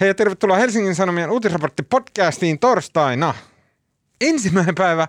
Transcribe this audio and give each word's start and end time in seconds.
Hei 0.00 0.08
ja 0.08 0.14
tervetuloa 0.14 0.56
Helsingin 0.56 0.94
Sanomien 0.94 1.30
uutisraportti 1.30 1.82
podcastiin 1.82 2.58
torstaina. 2.58 3.34
Ensimmäinen 4.20 4.74
päivä 4.74 5.08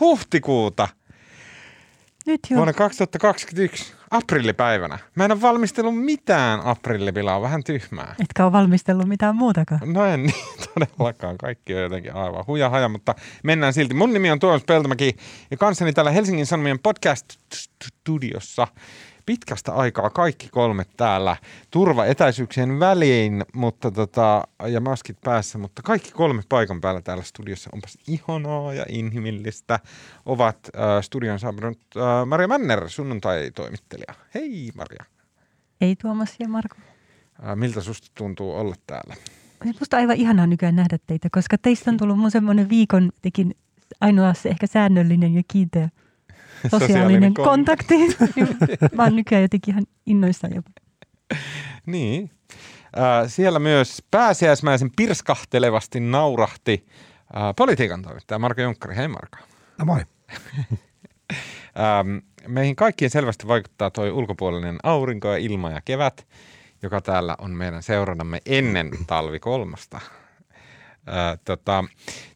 huhtikuuta 0.00 0.88
Nyt 2.26 2.40
jo. 2.50 2.56
vuonna 2.56 2.72
2021 2.72 3.94
aprillipäivänä. 4.10 4.98
Mä 5.14 5.24
en 5.24 5.32
ole 5.32 5.40
valmistellut 5.40 6.04
mitään 6.04 6.60
aprillipilaa, 6.60 7.36
on 7.36 7.42
vähän 7.42 7.64
tyhmää. 7.64 8.14
Etkä 8.20 8.44
ole 8.44 8.52
valmistellut 8.52 9.08
mitään 9.08 9.36
muutakaan. 9.36 9.92
No 9.92 10.04
en 10.06 10.22
niin 10.22 10.44
todellakaan. 10.74 11.38
Kaikki 11.38 11.74
on 11.74 11.82
jotenkin 11.82 12.14
aivan 12.14 12.44
huja 12.46 12.70
haja, 12.70 12.88
mutta 12.88 13.14
mennään 13.44 13.72
silti. 13.72 13.94
Mun 13.94 14.12
nimi 14.12 14.30
on 14.30 14.38
Tuomas 14.38 14.64
Peltomäki 14.64 15.16
ja 15.50 15.56
kanssani 15.56 15.92
täällä 15.92 16.10
Helsingin 16.10 16.46
Sanomien 16.46 16.78
podcast-studiossa 16.78 18.66
pitkästä 19.28 19.72
aikaa 19.72 20.10
kaikki 20.10 20.48
kolme 20.48 20.84
täällä 20.96 21.36
turvaetäisyyksien 21.70 22.80
väliin 22.80 23.44
mutta 23.54 23.90
tota, 23.90 24.44
ja 24.66 24.80
maskit 24.80 25.20
päässä, 25.24 25.58
mutta 25.58 25.82
kaikki 25.82 26.12
kolme 26.12 26.42
paikan 26.48 26.80
päällä 26.80 27.02
täällä 27.02 27.22
studiossa 27.22 27.70
onpas 27.72 27.98
ihanaa 28.06 28.74
ja 28.74 28.84
inhimillistä. 28.88 29.80
Ovat 30.26 30.56
äh, 30.76 31.02
studion 31.02 31.38
saapunut 31.38 31.78
äh, 31.96 32.26
Maria 32.26 32.48
Männer, 32.48 32.90
sunnuntai-toimittelija. 32.90 34.14
Hei 34.34 34.70
Maria. 34.74 35.04
Ei 35.80 35.96
Tuomas 35.96 36.36
ja 36.38 36.48
Marko. 36.48 36.76
Äh, 37.48 37.56
miltä 37.56 37.80
susta 37.80 38.08
tuntuu 38.14 38.54
olla 38.54 38.74
täällä? 38.86 39.14
On 39.66 39.72
aivan 39.92 40.16
ihanaa 40.16 40.46
nykyään 40.46 40.76
nähdä 40.76 40.98
teitä, 41.06 41.28
koska 41.32 41.58
teistä 41.58 41.90
on 41.90 41.96
tullut 41.96 42.18
mun 42.18 42.30
semmoinen 42.30 42.68
viikon 42.68 43.10
tekin 43.22 43.54
ainoa 44.00 44.34
se 44.34 44.48
ehkä 44.48 44.66
säännöllinen 44.66 45.34
ja 45.34 45.42
kiinteä 45.48 45.88
sosiaalinen 46.70 47.34
kontakti. 47.34 47.94
Mä 48.96 49.02
oon 49.02 49.16
nykyään 49.16 49.42
jotenkin 49.42 49.74
ihan 49.74 49.86
innoissaan 50.06 50.54
jopa. 50.54 50.70
Niin. 51.86 52.30
Äh, 52.98 53.24
siellä 53.26 53.58
myös 53.58 54.02
pääsiäismäisen 54.10 54.90
pirskahtelevasti 54.96 56.00
naurahti 56.00 56.86
äh, 57.36 57.54
politiikan 57.56 58.02
toimittaja 58.02 58.38
Marko 58.38 58.60
Junkkari. 58.60 58.96
Hei 58.96 59.08
Marko. 59.08 59.38
No 59.78 59.84
moi. 59.84 60.00
Ähm, 61.78 62.16
meihin 62.48 62.76
kaikkiin 62.76 63.10
selvästi 63.10 63.48
vaikuttaa 63.48 63.90
tuo 63.90 64.04
ulkopuolinen 64.04 64.78
aurinko 64.82 65.28
ja 65.28 65.36
ilma 65.36 65.70
ja 65.70 65.80
kevät, 65.84 66.26
joka 66.82 67.00
täällä 67.00 67.36
on 67.38 67.50
meidän 67.50 67.82
seurannamme 67.82 68.40
ennen 68.46 68.90
talvi 69.06 69.38
kolmosta. 69.38 69.96
Äh, 69.96 71.38
tota, 71.44 71.84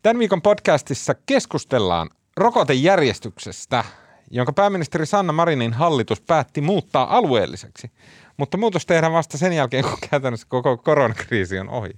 tämän 0.03 0.19
viikon 0.19 0.43
podcastissa 0.43 1.15
keskustellaan 1.27 2.11
rokotejärjestyksestä, 2.37 3.85
jonka 4.33 4.53
pääministeri 4.53 5.07
Sanna 5.07 5.33
Marinin 5.33 5.73
hallitus 5.73 6.21
päätti 6.21 6.61
muuttaa 6.61 7.17
alueelliseksi. 7.17 7.91
Mutta 8.37 8.57
muutos 8.57 8.87
tehdään 8.87 9.13
vasta 9.13 9.39
sen 9.39 9.53
jälkeen, 9.53 9.85
kun 9.85 9.99
käytännössä 10.11 10.47
koko 10.51 10.77
koronakriisi 10.77 11.59
on 11.59 11.69
ohi. 11.69 11.91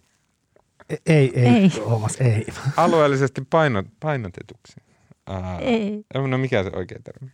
Ei, 0.91 0.99
ei, 1.07 1.33
Ei. 1.35 1.47
ei. 1.47 1.71
Tuomas, 1.71 2.17
ei. 2.21 2.47
Alueellisesti 2.77 3.43
paino, 3.51 3.83
painotetuksi. 4.01 4.81
Ää, 5.27 5.59
Ei. 5.59 6.05
No 6.15 6.39
mikä 6.39 6.63
se 6.63 6.71
oikea 6.75 6.99
termi? 7.05 7.31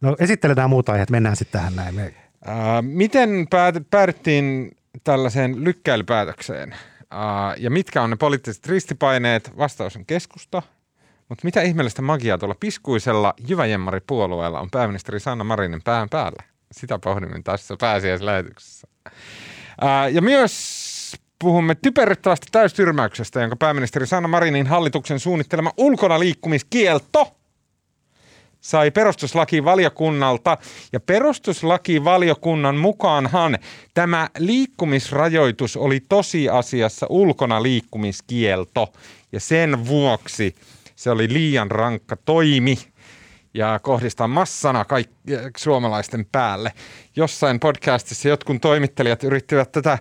No 0.00 0.16
esitteletään 0.18 0.70
muuta 0.70 0.92
aiheet, 0.92 1.10
mennään 1.10 1.36
sitten 1.36 1.60
tähän 1.60 1.76
näin. 1.76 2.14
Ää, 2.44 2.82
miten 2.82 3.46
päät, 3.50 3.74
päädyttiin 3.90 4.70
tällaiseen 5.04 5.64
lykkäilypäätökseen? 5.64 6.74
Ää, 7.10 7.54
ja 7.58 7.70
mitkä 7.70 8.02
on 8.02 8.10
ne 8.10 8.16
poliittiset 8.16 8.66
ristipaineet? 8.66 9.52
Vastaus 9.58 9.96
on 9.96 10.06
keskusta. 10.06 10.62
Mutta 11.28 11.44
mitä 11.44 11.62
ihmeellistä 11.62 12.02
magiaa 12.02 12.38
tuolla 12.38 12.56
piskuisella 12.60 13.34
Jyväjemmari-puolueella 13.48 14.60
on 14.60 14.70
pääministeri 14.70 15.20
Sanna 15.20 15.44
Marinin 15.44 15.82
pään 15.82 16.08
päällä? 16.08 16.42
Sitä 16.72 16.98
pohdimme 16.98 17.40
tässä 17.44 17.76
pääsiäislähetyksessä. 17.80 18.88
Ää, 19.80 20.08
ja 20.08 20.22
myös 20.22 20.88
puhumme 21.38 21.74
typerryttävästä 21.74 22.46
täystyrmäyksestä, 22.52 23.40
jonka 23.40 23.56
pääministeri 23.56 24.06
Sanna 24.06 24.28
Marinin 24.28 24.66
hallituksen 24.66 25.20
suunnittelema 25.20 25.72
ulkona 25.76 26.18
liikkumiskielto 26.18 27.38
sai 28.60 28.90
perustuslakivaliokunnalta. 28.90 30.58
Ja 30.92 31.00
perustuslakivaliokunnan 31.00 32.76
mukaanhan 32.76 33.58
tämä 33.94 34.28
liikkumisrajoitus 34.38 35.76
oli 35.76 36.00
tosiasiassa 36.08 37.06
ulkona 37.10 37.62
liikkumiskielto. 37.62 38.92
Ja 39.32 39.40
sen 39.40 39.86
vuoksi 39.86 40.54
se 40.98 41.10
oli 41.10 41.32
liian 41.32 41.70
rankka 41.70 42.16
toimi 42.16 42.78
ja 43.54 43.80
kohdistaa 43.82 44.28
massana 44.28 44.84
kaikki 44.84 45.14
suomalaisten 45.56 46.26
päälle. 46.32 46.72
Jossain 47.16 47.60
podcastissa 47.60 48.28
jotkut 48.28 48.60
toimittelijat 48.60 49.24
yrittivät 49.24 49.72
tätä 49.72 49.98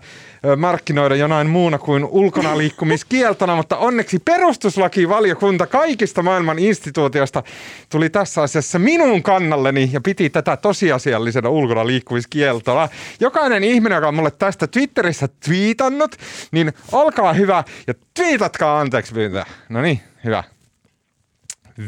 markkinoida 0.57 1.15
jonain 1.15 1.49
muuna 1.49 1.77
kuin 1.77 2.05
ulkona 2.05 2.57
liikkumiskieltona, 2.57 3.55
mutta 3.55 3.77
onneksi 3.77 4.19
perustuslakivaliokunta 4.19 5.67
kaikista 5.67 6.23
maailman 6.23 6.59
instituutioista 6.59 7.43
tuli 7.89 8.09
tässä 8.09 8.41
asiassa 8.41 8.79
minun 8.79 9.23
kannalleni 9.23 9.89
ja 9.93 10.01
piti 10.01 10.29
tätä 10.29 10.57
tosiasiallisena 10.57 11.49
ulkona 11.49 11.87
liikkumiskieltona. 11.87 12.89
Jokainen 13.19 13.63
ihminen, 13.63 13.95
joka 13.95 14.07
on 14.07 14.15
mulle 14.15 14.31
tästä 14.31 14.67
Twitterissä 14.67 15.27
twiitannut, 15.45 16.15
niin 16.51 16.73
olkaa 16.91 17.33
hyvä 17.33 17.63
ja 17.87 17.93
twiitatkaa 18.13 18.79
anteeksi 18.79 19.13
pyyntöä. 19.13 19.45
No 19.69 19.81
niin, 19.81 20.01
hyvä. 20.23 20.43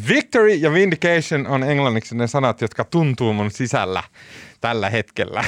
Victory 0.07 0.53
ja 0.53 0.73
vindication 0.73 1.47
on 1.47 1.63
englanniksi 1.63 2.15
ne 2.15 2.27
sanat, 2.27 2.61
jotka 2.61 2.83
tuntuu 2.83 3.33
mun 3.33 3.51
sisällä 3.51 4.03
tällä 4.61 4.89
hetkellä. 4.89 5.43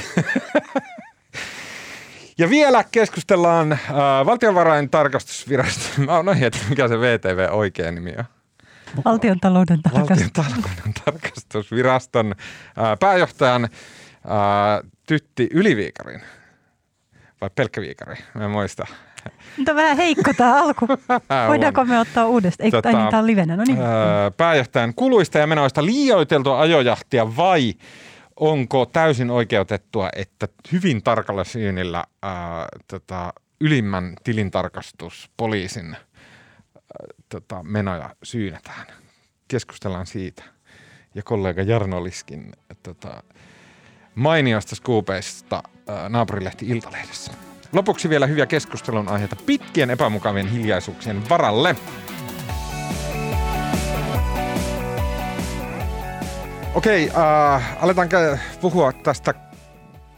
ja 2.40 2.50
vielä 2.50 2.84
keskustellaan 2.92 3.72
äh, 3.72 3.80
valtionvarain 4.26 4.90
tarkastusvirasto. 4.90 6.02
Mä 6.06 6.16
oon 6.16 6.30
ohjeet, 6.30 6.66
mikä 6.70 6.88
se 6.88 7.00
VTV 7.00 7.48
oikea 7.52 7.92
nimi 7.92 8.14
on. 8.18 8.26
Valtion 9.06 9.40
talouden 9.40 9.82
tarkastus. 9.82 10.38
Valtion 10.38 10.94
tarkastusviraston 11.06 12.36
äh, 12.38 13.00
pääjohtajan 13.00 13.64
äh, 13.64 14.90
Tytti 15.08 15.50
Yliviikarin. 15.52 16.22
Vai 17.42 17.50
pelkkä 17.56 17.82
viikari, 17.82 18.16
mä 18.34 18.46
en 18.46 18.52
muista. 18.52 18.86
Mutta 19.58 19.76
vähän 19.76 19.98
heikko 19.98 20.34
tämä 20.38 20.64
alku. 20.64 20.88
Voidaanko 21.50 21.86
me 21.86 22.00
ottaa 22.00 22.26
uudestaan? 22.28 22.66
Ei, 22.66 22.72
Tota, 22.72 22.90
tota, 22.90 22.98
niin, 23.02 23.10
tämä 23.10 23.20
on 23.20 23.28
livenä. 23.28 23.58
No 23.58 23.64
niin. 23.68 23.82
Öö, 23.82 24.32
pääjohtajan 24.38 24.94
kuluista 24.96 25.38
ja 25.38 25.48
menoista 25.48 25.86
liioiteltua 25.86 26.60
ajojahtia 26.60 27.38
vai 27.38 27.74
onko 28.40 28.86
täysin 28.86 29.30
oikeutettua, 29.30 30.10
että 30.16 30.48
hyvin 30.72 31.04
tarkalla 31.04 31.44
syynillä 31.44 32.04
ää, 32.24 32.68
tota, 32.88 33.34
ylimmän 33.60 34.14
tilintarkastuspoliisin 34.24 35.96
ää, 35.96 36.02
tota, 37.30 37.64
menoja 37.64 38.16
syynätään? 38.24 38.86
Keskustellaan 39.48 40.06
siitä. 40.08 40.44
Ja 41.16 41.24
kollega 41.24 41.62
Jarno 41.62 42.04
Liskin 42.04 42.52
tota, 42.84 43.24
mainiosta 44.16 44.76
skuupeista 44.76 45.64
ää, 45.88 46.10
naapurilehti 46.10 46.68
Iltalehdessä. 46.68 47.32
Lopuksi 47.74 48.10
vielä 48.10 48.28
hyviä 48.28 48.46
keskustelun 48.46 49.08
aiheita 49.08 49.36
pitkien 49.46 49.90
epämukavien 49.90 50.48
hiljaisuuksien 50.48 51.30
varalle. 51.30 51.76
Okei, 56.76 57.10
äh, 57.10 57.84
aletaan 57.84 58.10
puhua 58.62 58.94
tästä 58.94 59.34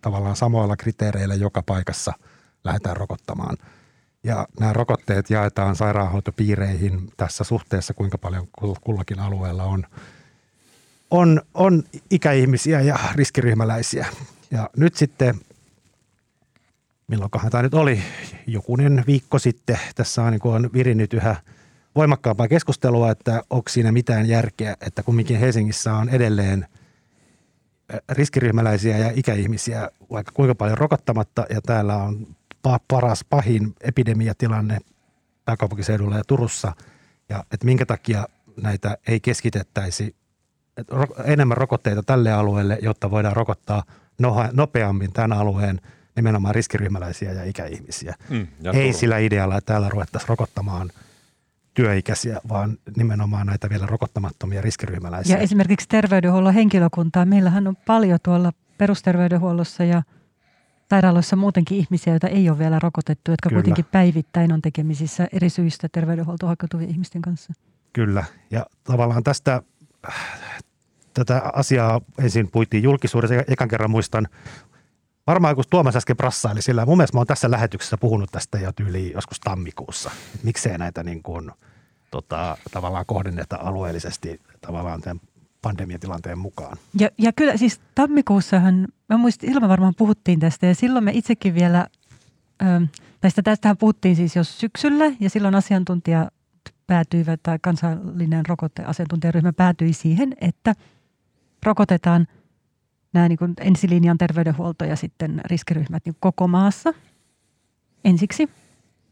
tavallaan 0.01 0.37
samoilla 0.37 0.77
kriteereillä 0.77 1.35
joka 1.35 1.63
paikassa 1.63 2.13
lähdetään 2.65 2.97
rokottamaan. 2.97 3.57
Ja 4.25 4.49
nämä 4.61 4.73
rokotteet 4.73 5.31
jaetaan 5.31 5.77
sairaanhoitopiireihin 5.77 7.13
tässä 7.17 7.45
suhteessa, 7.45 7.95
kuinka 7.95 8.19
paljon 8.19 8.49
kul- 8.61 8.81
kullakin 8.81 9.19
alueella 9.19 9.65
on, 9.65 9.87
on, 11.11 11.43
on 11.55 11.83
ikäihmisiä 12.11 12.81
ja 12.81 12.99
riskiryhmäläisiä. 13.15 14.07
Ja 14.51 14.71
nyt 14.77 14.95
sitten, 14.95 15.41
milloinkohan 17.09 17.51
tämä 17.51 17.63
nyt 17.63 17.75
oli, 17.75 18.03
jokunen 18.47 19.05
viikko 19.07 19.39
sitten, 19.39 19.79
tässä 19.95 20.23
on, 20.23 20.33
niin 20.33 20.41
on 20.45 20.71
virinnyt 20.73 21.15
yhä 21.15 21.37
voimakkaampaa 21.97 22.49
keskustelua, 22.49 23.11
että 23.11 23.43
onko 23.51 23.69
siinä 23.69 23.93
mitään 23.93 24.29
järkeä, 24.29 24.77
että 24.81 25.03
kumminkin 25.03 25.39
Helsingissä 25.39 25.95
on 25.95 26.09
edelleen 26.09 26.67
riskiryhmäläisiä 28.09 28.99
ja 28.99 29.13
ikäihmisiä 29.15 29.91
vaikka 30.11 30.33
kuinka 30.33 30.55
paljon 30.55 30.79
rokottamatta 30.79 31.47
ja 31.51 31.61
täällä 31.63 31.97
on 31.97 32.27
paras, 32.89 33.25
pahin 33.31 33.75
epidemiatilanne 33.81 34.79
pääkaupunkiseudulla 35.45 36.17
ja 36.17 36.25
Turussa 36.27 36.73
ja 37.29 37.45
että 37.53 37.67
minkä 37.67 37.87
takia 37.87 38.27
näitä 38.63 38.99
ei 39.09 39.21
keskitettäisi 39.21 40.17
enemmän 41.25 41.57
rokotteita 41.57 42.03
tälle 42.03 42.33
alueelle, 42.33 42.79
jotta 42.83 43.11
voidaan 43.11 43.37
rokottaa 43.37 43.83
nopeammin 44.53 45.13
tämän 45.13 45.33
alueen 45.33 45.81
nimenomaan 46.17 46.55
riskiryhmäläisiä 46.55 47.33
ja 47.33 47.45
ikäihmisiä. 47.45 48.15
Mm, 48.29 48.47
ja 48.63 48.73
ei 48.73 48.93
sillä 48.93 49.19
idealla, 49.19 49.57
että 49.57 49.73
täällä 49.73 49.89
ruvettaisiin 49.89 50.29
rokottamaan 50.29 50.91
työikäisiä, 51.77 52.41
vaan 52.49 52.79
nimenomaan 52.97 53.47
näitä 53.47 53.71
vielä 53.71 53.87
rokottamattomia 53.87 54.63
riskiryhmäläisiä. 54.63 55.37
Ja 55.37 55.43
esimerkiksi 55.43 55.89
terveydenhuollon 55.89 56.55
henkilökuntaa. 56.55 57.25
Meillähän 57.25 57.67
on 57.67 57.77
paljon 57.77 58.19
tuolla 58.23 58.53
perusterveydenhuollossa 58.79 59.85
ja 59.85 60.03
sairaaloissa 60.91 61.37
muutenkin 61.37 61.79
ihmisiä, 61.79 62.13
joita 62.13 62.29
ei 62.29 62.51
ole 62.51 62.59
vielä 62.59 62.79
rokotettu, 62.79 63.31
jotka 63.31 63.49
Kyllä. 63.49 63.63
kuitenkin 63.63 63.85
päivittäin 63.93 64.53
on 64.53 64.63
tekemisissä 64.63 65.29
eri 65.33 65.51
syistä 65.51 65.89
terveydenhuoltoon 65.93 66.51
hakutuvien 66.51 66.91
ihmisten 66.91 67.23
kanssa. 67.23 67.53
Kyllä, 67.93 68.25
ja 68.51 68.67
tavallaan 68.85 69.25
tästä 69.25 69.63
tätä 71.15 71.43
asiaa 71.53 72.01
ensin 72.19 72.51
puitiin 72.51 72.83
julkisuudessa. 72.83 73.35
Ekan 73.49 73.69
kerran 73.69 73.91
muistan, 73.91 74.29
varmaan 75.27 75.55
kun 75.55 75.65
Tuomas 75.71 75.97
äsken 75.97 76.17
prassaili 76.17 76.63
sillä, 76.63 76.87
mun 76.87 76.99
mielestä 76.99 77.17
mä 77.17 77.21
oon 77.21 77.27
tässä 77.27 77.51
lähetyksessä 77.51 77.97
puhunut 77.97 78.31
tästä 78.33 78.59
jo 78.59 78.73
tyyli 78.73 79.13
joskus 79.13 79.41
tammikuussa. 79.41 80.11
Miksei 80.43 80.79
näitä 80.79 81.03
niin 81.03 81.23
kuin, 81.23 81.53
tota, 82.17 82.57
tavallaan 82.71 83.07
kohdenneta 83.07 83.57
alueellisesti 83.57 84.41
tavallaan 84.61 85.01
tämän 85.01 85.21
pandemiatilanteen 85.63 86.39
mukaan. 86.39 86.77
Ja, 87.01 87.09
ja 87.19 87.33
kyllä 87.33 87.57
siis 87.57 87.81
tammikuussahan, 87.95 88.89
mä 89.09 89.17
muistin, 89.17 89.53
ilman 89.53 89.69
varmaan 89.69 89.95
puhuttiin 89.97 90.41
tästä 90.41 90.67
ja 90.67 90.75
silloin 90.75 91.05
me 91.05 91.11
itsekin 91.15 91.55
vielä, 91.55 91.87
ähm, 92.63 92.85
tästä 93.21 93.43
tästähän 93.43 93.77
puhuttiin 93.77 94.17
siis 94.17 94.37
jo 94.37 94.45
syksyllä 94.45 95.05
ja 95.21 95.31
silloin 95.31 95.55
asiantuntija 95.55 96.31
päätyivät 96.87 97.41
tai 97.43 97.59
kansallinen 97.63 98.47
rokoteasiantuntijaryhmä 98.47 99.53
päätyi 99.53 99.93
siihen, 99.93 100.35
että 100.41 100.75
rokotetaan 101.63 102.27
nämä 103.13 103.29
niin 103.29 103.39
ensilinjan 103.61 104.19
terveydenhuolto 104.19 104.85
ja 104.85 104.97
sitten 104.97 105.41
riskiryhmät 105.45 106.03
niin 106.05 106.17
koko 106.21 106.49
maassa 106.49 106.95
ensiksi 108.05 108.49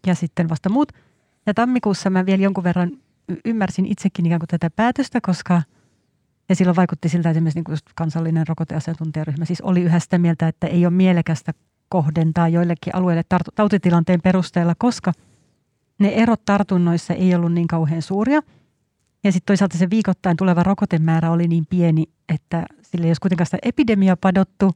ja 0.07 0.15
sitten 0.15 0.49
vasta 0.49 0.69
muut. 0.69 0.93
Ja 1.47 1.55
tammikuussa 1.55 2.11
mä 2.11 2.27
vielä 2.27 2.43
jonkun 2.43 2.65
verran 2.65 2.91
ymmärsin 3.45 3.87
itsekin 3.87 4.27
ikään 4.27 4.39
kuin 4.39 4.49
tätä 4.49 4.71
päätöstä, 4.71 5.21
koska 5.21 5.63
ja 6.49 6.55
silloin 6.57 6.77
vaikutti 6.77 7.09
siltä, 7.09 7.31
että 7.31 7.39
esimerkiksi 7.39 7.63
niin 7.69 7.79
kansallinen 7.95 8.49
rokoteasiantuntijaryhmä 8.49 9.45
siis 9.45 9.61
oli 9.61 9.83
yhä 9.83 9.99
sitä 9.99 10.19
mieltä, 10.19 10.49
että 10.49 10.67
ei 10.67 10.87
ole 10.87 10.95
mielekästä 10.95 11.53
kohdentaa 11.89 12.49
joillekin 12.49 12.95
alueille 12.97 13.23
tautitilanteen 13.55 14.21
perusteella, 14.23 14.75
koska– 14.79 15.13
ne 15.99 16.09
erot 16.09 16.45
tartunnoissa 16.45 17.15
ei 17.15 17.35
ollut 17.35 17.53
niin 17.53 17.69
kauhean 17.69 18.03
suuria. 18.03 18.41
Ja 19.25 19.33
sitten 19.33 19.47
toisaalta 19.47 19.79
se 19.79 19.91
viikoittain 19.91 20.37
tuleva 20.37 20.63
rokotemäärä 20.63 21.31
oli 21.31 21.49
niin 21.49 21.67
pieni, 21.71 22.05
että 22.29 22.67
sille 22.83 23.07
ei 23.07 23.11
olisi 23.11 23.21
kuitenkaan 23.21 23.47
sitä 23.47 23.59
epidemia 23.63 24.17
padottu. 24.17 24.71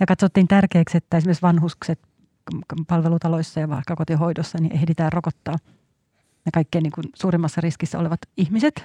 Ja 0.00 0.06
katsottiin 0.06 0.48
tärkeäksi, 0.48 0.96
että 0.96 1.16
esimerkiksi 1.16 1.42
vanhukset 1.42 2.00
palvelutaloissa 2.88 3.60
ja 3.60 3.68
vaikka 3.68 3.96
kotihoidossa 3.96 4.58
niin 4.60 4.72
ehditään 4.72 5.12
rokottaa 5.12 5.56
ne 6.44 6.50
kaikkein 6.54 6.82
niin 6.82 6.92
kuin 6.92 7.04
suurimmassa 7.14 7.60
riskissä 7.60 7.98
olevat 7.98 8.20
ihmiset 8.36 8.84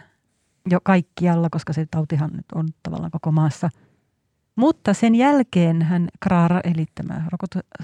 jo 0.69 0.79
kaikkialla, 0.83 1.49
koska 1.51 1.73
se 1.73 1.85
tautihan 1.91 2.29
nyt 2.33 2.45
on 2.55 2.67
tavallaan 2.83 3.11
koko 3.11 3.31
maassa– 3.31 3.69
mutta 4.57 4.93
sen 4.93 5.15
jälkeen 5.15 5.81
hän 5.81 6.07
Kraara, 6.19 6.61
eli 6.63 6.85
tämä 6.95 7.25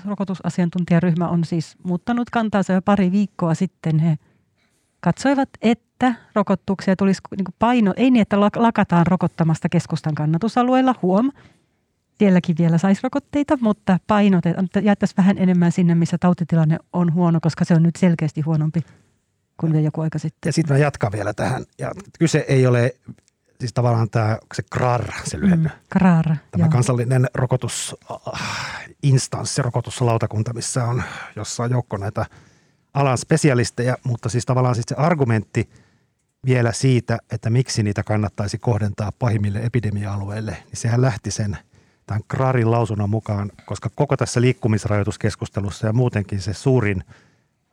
rokotusasiantuntijaryhmä 0.06 1.28
on 1.28 1.46
siis 1.46 1.78
muuttanut 1.84 2.30
kantaansa 2.30 2.74
jo 2.74 2.82
pari 2.82 3.12
viikkoa 3.12 3.54
sitten. 3.54 4.00
He 4.00 4.18
katsoivat, 5.00 5.50
että 5.62 6.16
rokotuksia 6.36 6.96
tulisi 6.96 7.22
niin 7.38 7.56
paino, 7.60 7.94
ei 7.98 8.12
niin, 8.12 8.22
että 8.22 8.40
lakataan 8.40 9.08
rokottamasta 9.08 9.70
keskustan 9.70 10.16
kannatusalueilla, 10.16 10.96
huom. 11.02 11.32
Sielläkin 12.18 12.56
vielä 12.60 12.78
saisi 12.78 13.04
rokotteita, 13.04 13.58
mutta 13.62 14.00
painotetaan, 14.08 14.68
jättäisiin 14.82 15.18
vähän 15.18 15.38
enemmän 15.38 15.72
sinne, 15.72 15.96
missä 15.96 16.18
tautitilanne 16.18 16.78
on 16.94 17.14
huono, 17.14 17.40
koska 17.42 17.66
se 17.66 17.74
on 17.74 17.84
nyt 17.84 17.96
selkeästi 17.96 18.42
huonompi 18.42 18.80
kuin 19.60 19.84
joku 19.84 20.02
aika 20.02 20.20
sitten. 20.20 20.50
Ja 20.50 20.54
sitten 20.54 20.76
mä 20.76 20.80
jatkan 20.80 21.12
vielä 21.12 21.34
tähän. 21.34 21.66
Ja 21.80 21.92
kyse 22.20 22.46
ei 22.48 22.68
ole 22.68 22.96
siis 23.60 23.74
tavallaan 23.74 24.10
tämä 24.10 24.38
se 24.54 24.64
KRAR, 24.72 25.12
se 25.24 25.40
lyhenne. 25.40 25.70
Mm, 25.70 25.76
KRAR, 25.90 26.26
Tämä 26.26 26.64
joo. 26.64 26.70
kansallinen 26.70 27.28
rokotusinstanssi, 27.34 29.62
rokotuslautakunta, 29.62 30.54
missä 30.54 30.86
on, 30.86 31.04
jossa 31.36 31.64
on 31.64 31.72
joukko 31.72 31.98
näitä 31.98 32.26
alan 32.94 33.18
spesialisteja, 33.18 33.98
mutta 34.04 34.30
siis 34.30 34.46
tavallaan 34.46 34.76
siis 34.76 34.86
se 34.88 34.96
argumentti 34.96 35.70
vielä 36.46 36.72
siitä, 36.72 37.18
että 37.32 37.50
miksi 37.50 37.84
niitä 37.84 38.04
kannattaisi 38.04 38.58
kohdentaa 38.58 39.12
pahimmille 39.20 39.60
epidemia-alueille, 39.60 40.52
niin 40.52 40.78
sehän 40.78 41.02
lähti 41.02 41.32
sen 41.32 41.58
tämän 42.06 42.22
KRARin 42.28 42.72
lausunnon 42.72 43.10
mukaan, 43.10 43.52
koska 43.66 43.90
koko 43.96 44.18
tässä 44.18 44.42
liikkumisrajoituskeskustelussa 44.42 45.88
ja 45.88 45.94
muutenkin 45.94 46.42
se 46.42 46.54
suurin 46.54 47.04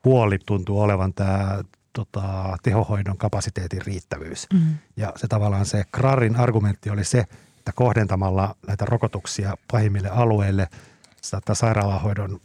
huoli 0.04 0.38
tuntuu 0.46 0.80
olevan 0.80 1.14
tämä 1.14 1.62
tota, 1.92 2.56
tehohoidon 2.62 3.18
kapasiteetin 3.18 3.82
riittävyys. 3.86 4.46
Mm. 4.52 4.74
Ja 4.96 5.12
se 5.16 5.28
tavallaan 5.28 5.66
se 5.66 5.84
Krarin 5.92 6.36
argumentti 6.36 6.90
oli 6.90 7.04
se, 7.04 7.18
että 7.58 7.72
kohdentamalla 7.74 8.56
näitä 8.66 8.84
rokotuksia 8.84 9.54
pahimmille 9.72 10.08
alueille 10.08 10.68
saattaa 11.22 11.54
sairaalahoidon 11.54 12.40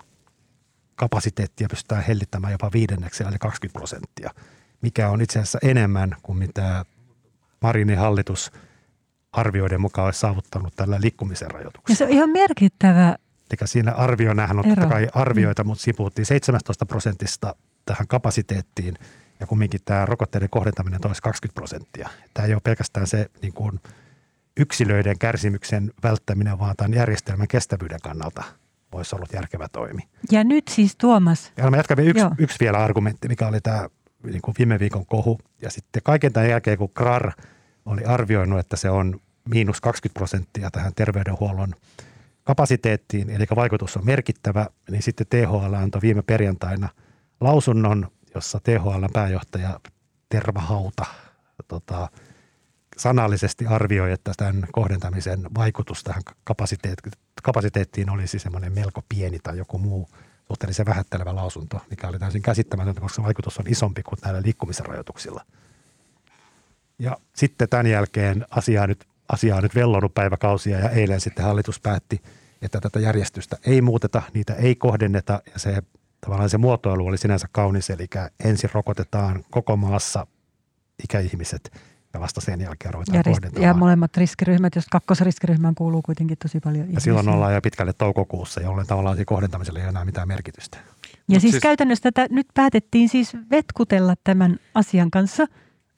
kapasiteettia 0.96 1.68
pystytään 1.70 2.04
hellittämään 2.04 2.52
jopa 2.52 2.70
viidenneksi, 2.74 3.24
eli 3.24 3.38
20 3.40 3.78
prosenttia, 3.80 4.32
mikä 4.82 5.10
on 5.10 5.22
itse 5.22 5.40
asiassa 5.40 5.60
enemmän 5.62 6.16
kuin 6.24 6.38
mitä 6.38 6.86
Marinin 7.62 7.98
hallitus 7.98 8.52
arvioiden 9.32 9.82
mukaan 9.82 10.06
olisi 10.06 10.20
saavuttanut 10.20 10.74
tällä 10.76 11.02
liikkumisen 11.02 11.52
rajoituksella. 11.52 11.94
Ja 11.94 11.96
se 11.96 12.04
on 12.04 12.10
ihan 12.10 12.30
merkittävä 12.30 13.16
Eli 13.52 13.68
siinä 13.68 13.92
arvioinähän 13.92 14.60
on 14.60 14.66
ero. 14.66 14.76
totta 14.76 14.90
kai 14.90 15.08
arvioita, 15.14 15.64
mutta 15.64 15.84
siinä 15.84 15.98
puhuttiin 15.98 16.26
17 16.26 16.86
prosentista 16.86 17.56
tähän 17.86 18.08
kapasiteettiin– 18.08 18.98
ja 19.40 19.48
kumminkin 19.48 19.80
tämä 19.86 20.06
rokotteiden 20.06 20.50
kohdentaminen 20.50 21.02
toisi 21.02 21.22
20 21.22 21.56
prosenttia. 21.56 22.10
Tämä 22.34 22.48
ei 22.48 22.54
ole 22.54 22.62
pelkästään 22.64 23.08
se 23.08 23.30
niin 23.42 23.54
kuin 23.54 23.80
yksilöiden 24.58 25.18
kärsimyksen 25.20 25.92
välttäminen, 26.04 26.60
vaan 26.60 26.76
tämän 26.76 26.94
järjestelmän 26.94 27.48
kestävyyden 27.48 28.00
kannalta 28.04 28.44
voisi 28.92 29.16
olla 29.16 29.26
järkevä 29.34 29.68
toimi. 29.68 30.02
Ja 30.32 30.44
nyt 30.44 30.68
siis 30.68 30.96
Tuomas. 30.96 31.54
Ja 31.58 31.72
mä 31.72 31.78
jatkan 31.78 32.00
yksi, 32.00 32.26
yksi 32.38 32.58
vielä 32.60 32.78
argumentti, 32.78 33.28
mikä 33.28 33.48
oli 33.48 33.62
tämä 33.62 33.90
niin 34.24 34.42
kuin 34.42 34.56
viime 34.58 34.80
viikon 34.80 35.06
kohu. 35.06 35.40
Ja 35.62 35.70
sitten 35.70 36.04
kaiken 36.04 36.34
tämän 36.34 36.50
jälkeen, 36.50 36.78
kun 36.78 36.90
KRAR 36.90 37.32
oli 37.86 38.04
arvioinut, 38.04 38.60
että 38.60 38.76
se 38.76 38.90
on 38.90 39.22
miinus 39.50 39.82
20 39.82 40.18
prosenttia 40.18 40.72
tähän 40.72 40.94
terveydenhuollon 40.96 41.76
kapasiteettiin, 42.46 43.30
eli 43.30 43.46
vaikutus 43.56 43.98
on 43.98 44.06
merkittävä, 44.06 44.68
niin 44.92 45.04
sitten 45.04 45.28
THL 45.28 45.74
antoi 45.74 46.02
viime 46.02 46.22
perjantaina 46.22 46.90
lausunnon, 47.42 48.12
jossa 48.36 48.60
THL 48.64 49.06
pääjohtaja 49.14 49.80
Terva 50.30 50.60
Hauta 50.60 51.06
tota, 51.68 52.10
sanallisesti 52.98 53.66
arvioi, 53.66 54.12
että 54.12 54.32
tämän 54.38 54.68
kohdentamisen 54.72 55.40
vaikutus 55.56 56.04
tähän 56.04 56.22
kapasiteet- 56.44 57.12
kapasiteettiin 57.44 58.10
olisi 58.10 58.40
semmoinen 58.40 58.74
melko 58.74 59.04
pieni 59.10 59.40
tai 59.40 59.58
joku 59.58 59.78
muu 59.78 60.10
suhteellisen 60.48 60.86
vähättelevä 60.86 61.36
lausunto, 61.36 61.82
mikä 61.90 62.08
oli 62.08 62.20
täysin 62.20 62.42
käsittämätöntä, 62.42 63.02
koska 63.02 63.24
vaikutus 63.24 63.58
on 63.58 63.66
isompi 63.68 64.04
kuin 64.04 64.20
näillä 64.24 64.42
liikkumisen 64.42 64.86
rajoituksilla. 64.86 65.46
Ja 67.00 67.18
sitten 67.36 67.70
tämän 67.70 67.88
jälkeen 67.88 68.46
asiaa 68.50 68.88
nyt, 68.88 69.08
asiaa 69.30 69.62
nyt 69.62 69.76
vellonut 69.76 70.14
päiväkausia 70.14 70.80
ja 70.80 70.90
eilen 70.90 71.22
sitten 71.22 71.46
hallitus 71.46 71.80
päätti, 71.80 72.22
että 72.62 72.82
tätä 72.82 73.00
järjestystä 73.00 73.58
ei 73.66 73.82
muuteta, 73.82 74.22
niitä 74.34 74.54
ei 74.54 74.76
kohdenneta 74.76 75.42
ja 75.54 75.60
se 75.60 75.84
tavallaan 76.22 76.50
se 76.50 76.58
muotoilu 76.58 77.08
oli 77.08 77.18
sinänsä 77.18 77.48
kaunis, 77.52 77.90
eli 77.90 78.08
ensin 78.44 78.70
rokotetaan 78.74 79.44
koko 79.52 79.78
maassa 79.78 80.28
ikäihmiset 81.04 81.72
ja 82.14 82.20
vasta 82.20 82.42
sen 82.42 82.62
jälkeen 82.62 82.94
ruvetaan 82.94 83.18
ja, 83.18 83.24
kohdentamaan. 83.24 83.68
ja 83.68 83.74
molemmat 83.74 84.18
riskiryhmät, 84.18 84.76
jos 84.76 84.86
kakkosriskiryhmään 84.92 85.76
kuuluu 85.76 86.02
kuitenkin 86.02 86.38
tosi 86.38 86.60
paljon 86.60 86.84
ihmisiä. 86.84 86.98
Ja 86.98 87.02
silloin 87.02 87.30
ollaan 87.30 87.54
jo 87.54 87.62
pitkälle 87.62 87.94
toukokuussa, 87.94 88.62
jolloin 88.62 88.88
tavallaan 88.88 89.18
kohdentamisella 89.26 89.80
ei 89.80 89.88
enää 89.88 90.06
mitään 90.06 90.28
merkitystä. 90.28 90.78
Ja 91.28 91.40
siis, 91.40 91.52
siis 91.52 91.62
käytännössä 91.62 92.12
tätä 92.12 92.28
nyt 92.30 92.48
päätettiin 92.54 93.10
siis 93.10 93.38
vetkutella 93.52 94.14
tämän 94.24 94.60
asian 94.74 95.12
kanssa. 95.12 95.46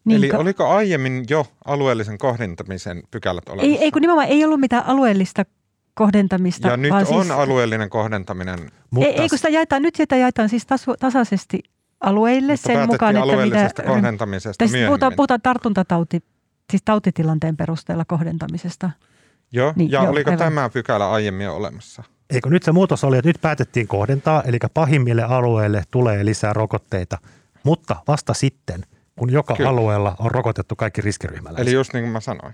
Niin 0.07 0.17
Eli 0.17 0.29
ka- 0.29 0.37
oliko 0.37 0.67
aiemmin 0.67 1.25
jo 1.29 1.45
alueellisen 1.65 2.17
kohdentamisen 2.17 3.03
pykälät 3.11 3.49
olemassa? 3.49 3.71
Ei, 3.71 3.83
ei 3.83 3.91
kun 3.91 4.01
nimenomaan 4.01 4.27
ei 4.27 4.45
ollut 4.45 4.59
mitään 4.59 4.85
alueellista 4.85 5.45
kohdentamista. 5.93 6.67
Ja 6.67 6.77
nyt 6.77 6.91
vaan 6.91 7.05
on 7.09 7.25
siis, 7.25 7.31
alueellinen 7.37 7.89
kohdentaminen. 7.89 8.59
ei, 8.97 9.21
ei, 9.21 9.29
kun 9.29 9.37
sitä 9.37 9.49
jaetaan, 9.49 9.81
nyt 9.81 9.95
sitä 9.95 10.15
jaetaan 10.15 10.49
siis 10.49 10.65
tasu, 10.65 10.95
tasaisesti 10.99 11.63
alueille 12.01 12.53
Mutta 12.53 12.67
sen 12.67 12.87
mukaan, 12.87 13.15
että 13.15 13.25
mitä... 13.25 13.33
alueellisesta 13.33 13.83
kohdentamisesta 13.83 14.65
Tässä 14.65 14.77
puhutaan, 14.85 15.13
puhutaan 15.15 15.41
tartuntatauti, 15.41 16.23
siis 16.69 16.81
tautitilanteen 16.85 17.57
perusteella 17.57 18.05
kohdentamisesta. 18.05 18.89
Joo, 19.51 19.73
Niin, 19.75 19.91
ja 19.91 20.03
joo, 20.03 20.11
oliko 20.11 20.29
aivan. 20.29 20.39
tämä 20.39 20.69
pykälä 20.69 21.11
aiemmin 21.11 21.45
jo 21.45 21.55
olemassa? 21.55 22.03
Eikö 22.29 22.49
nyt 22.49 22.63
se 22.63 22.71
muutos 22.71 23.03
oli, 23.03 23.17
että 23.17 23.29
nyt 23.29 23.41
päätettiin 23.41 23.87
kohdentaa, 23.87 24.43
eli 24.43 24.57
pahimmille 24.73 25.23
alueille 25.23 25.83
tulee 25.91 26.25
lisää 26.25 26.53
rokotteita, 26.53 27.17
mutta 27.63 27.95
vasta 28.07 28.33
sitten, 28.33 28.83
kun 29.17 29.31
joka 29.31 29.55
Kyllä. 29.55 29.69
Alueella 29.69 30.15
on 30.19 30.31
rokotettu 30.31 30.75
kaikki 30.75 31.01
riskiryhmäläiset. 31.01 31.67
Eli 31.67 31.75
just 31.75 31.93
niin 31.93 32.03
kuin 32.03 32.11
mä 32.11 32.19
sanoin. 32.19 32.53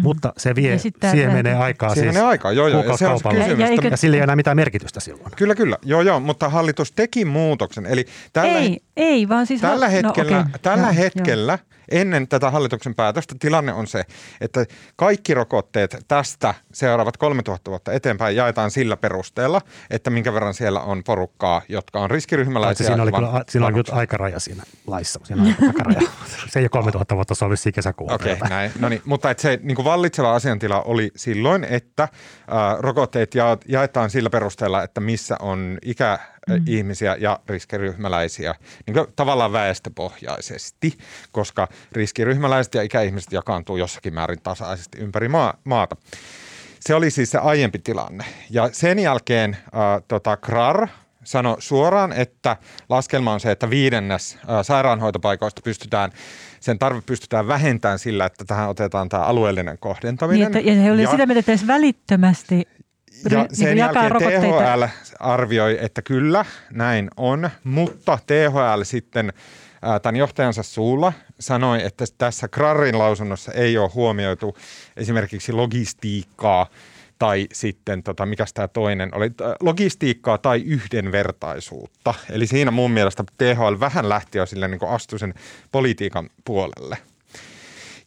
mutta 0.00 0.32
se 0.36 0.54
vie, 0.54 0.78
siihen 1.10 1.32
menee 1.32 1.54
aikaa 1.54 1.94
Siihen 1.94 2.04
siis 2.04 2.14
menee 2.14 2.28
aikaa, 2.28 2.52
joo 2.52 2.68
joo. 2.68 2.84
Ja 2.84 2.96
se 2.96 3.06
on 3.08 3.20
kysymys. 3.30 3.58
Ja- 3.58 3.66
ja 3.66 3.68
eikö- 3.68 3.88
ja 3.88 3.96
sillä 3.96 4.14
ei 4.14 4.18
ole 4.18 4.24
enää 4.24 4.36
mitään 4.36 4.56
merkitystä 4.56 5.00
silloin. 5.00 5.32
Kyllä, 5.36 5.54
kyllä. 5.54 5.78
Joo, 5.82 6.02
joo, 6.02 6.20
mutta 6.20 6.48
hallitus 6.48 6.92
teki 6.92 7.24
muutoksen. 7.24 7.86
Eli 7.86 8.06
tällä, 8.32 8.58
ei, 8.58 8.80
ei, 8.96 9.28
vaan 9.28 9.46
siis... 9.46 9.60
tällä 9.60 9.86
no, 9.86 9.92
hetkellä, 9.92 10.40
okei. 10.40 10.52
tällä 10.62 10.86
Joo, 10.86 10.94
hetkellä 10.94 11.58
ennen 11.90 12.28
tätä 12.28 12.50
hallituksen 12.50 12.94
päätöstä 12.94 13.34
tilanne 13.38 13.72
on 13.72 13.86
se, 13.86 14.02
että 14.40 14.66
kaikki 14.96 15.34
rokotteet 15.34 15.96
tästä 16.08 16.54
seuraavat 16.72 17.16
3000 17.16 17.70
vuotta 17.70 17.92
eteenpäin 17.92 18.36
jaetaan 18.36 18.70
sillä 18.70 18.96
perusteella, 18.96 19.60
että 19.90 20.10
minkä 20.10 20.32
verran 20.32 20.54
siellä 20.54 20.80
on 20.80 21.04
porukkaa, 21.04 21.62
jotka 21.68 22.00
on 22.00 22.10
riskiryhmäläisiä. 22.10 22.86
siinä 22.86 23.02
oli, 23.02 23.12
kyllä, 23.12 23.44
siinä 23.48 23.66
oli 23.66 23.72
vanhuksia. 23.72 23.96
aikaraja 23.96 24.40
siinä 24.40 24.62
laissa. 24.86 25.20
Siinä 25.24 25.42
on 25.42 25.54
takaraja. 25.66 26.00
se 26.50 26.58
ei 26.58 26.62
ole 26.62 26.68
3000 26.68 27.14
vuotta, 27.14 27.34
se 27.34 27.44
on 27.44 27.50
vissiin 27.50 27.72
kesäkuun. 27.72 28.12
Okei, 28.12 28.32
okay, 28.32 28.48
näin. 28.48 28.72
No 28.78 28.88
niin, 28.88 29.02
mutta 29.04 29.30
et 29.30 29.38
se 29.38 29.58
niin 29.62 29.76
kuin 29.76 29.84
vallitseva 29.84 30.34
asiantila 30.34 30.82
oli 30.82 31.10
silloin, 31.16 31.64
että 31.64 32.08
ää, 32.48 32.76
rokotteet 32.78 33.34
ja, 33.34 33.58
jaetaan 33.68 34.10
sillä 34.10 34.30
perusteella, 34.30 34.82
että 34.82 35.00
missä 35.00 35.36
on 35.40 35.78
ikäihmisiä 36.54 37.16
ja 37.20 37.40
riskiryhmäläisiä, 37.48 38.54
niin 38.86 38.94
kuin 38.94 39.06
tavallaan 39.16 39.52
väestöpohjaisesti, 39.52 40.98
koska 41.32 41.68
riskiryhmäläiset 41.92 42.74
ja 42.74 42.82
ikäihmiset 42.82 43.32
jakaantuu 43.32 43.76
jossakin 43.76 44.14
määrin 44.14 44.42
tasaisesti 44.42 44.98
ympäri 44.98 45.28
maa, 45.28 45.54
maata. 45.64 45.96
Se 46.80 46.94
oli 46.94 47.10
siis 47.10 47.30
se 47.30 47.38
aiempi 47.38 47.78
tilanne. 47.78 48.24
Ja 48.50 48.68
sen 48.72 48.98
jälkeen 48.98 49.56
äh, 49.56 50.02
tota, 50.08 50.36
KRAR 50.36 50.88
sanoi 51.24 51.56
suoraan, 51.58 52.12
että 52.12 52.56
laskelma 52.88 53.32
on 53.32 53.40
se, 53.40 53.50
että 53.50 53.70
viidennes 53.70 54.34
äh, 54.34 54.42
sairaanhoitopaikoista 54.62 55.62
pystytään, 55.64 56.12
sen 56.60 56.78
tarve 56.78 57.00
pystytään 57.00 57.48
vähentämään 57.48 57.98
sillä, 57.98 58.26
että 58.26 58.44
tähän 58.44 58.68
otetaan 58.68 59.08
tämä 59.08 59.22
alueellinen 59.22 59.78
kohdentaminen. 59.78 60.52
Niin, 60.52 60.58
että, 60.58 60.70
ja 60.70 60.82
he 60.82 60.92
olivat 60.92 61.10
sitä 61.10 61.26
mieltä, 61.26 61.38
että 61.38 61.52
edes 61.52 61.66
välittömästi 61.66 62.68
ja 63.30 63.46
sen 63.52 63.78
jakaa 63.78 64.02
jälkeen. 64.02 64.42
THL 64.42 64.84
arvioi, 65.20 65.78
että 65.80 66.02
kyllä, 66.02 66.44
näin 66.70 67.10
on, 67.16 67.50
mutta 67.64 68.18
THL 68.26 68.82
sitten 68.82 69.32
tämän 70.02 70.16
johtajansa 70.16 70.62
suulla 70.62 71.12
sanoi, 71.40 71.84
että 71.84 72.04
tässä 72.18 72.48
Krarin 72.48 72.98
lausunnossa 72.98 73.52
ei 73.52 73.78
ole 73.78 73.90
huomioitu 73.94 74.56
esimerkiksi 74.96 75.52
logistiikkaa 75.52 76.66
tai 77.18 77.46
sitten, 77.52 78.02
tota, 78.02 78.26
mikä 78.26 78.44
tämä 78.54 78.68
toinen 78.68 79.14
oli, 79.14 79.30
logistiikkaa 79.60 80.38
tai 80.38 80.62
yhdenvertaisuutta. 80.62 82.14
Eli 82.30 82.46
siinä 82.46 82.70
mun 82.70 82.90
mielestä 82.90 83.24
THL 83.38 83.80
vähän 83.80 84.08
lähti 84.08 84.38
jo 84.38 84.46
sille 84.46 84.68
niin 84.68 84.80
astui 84.88 85.18
sen 85.18 85.34
politiikan 85.72 86.30
puolelle. 86.44 86.98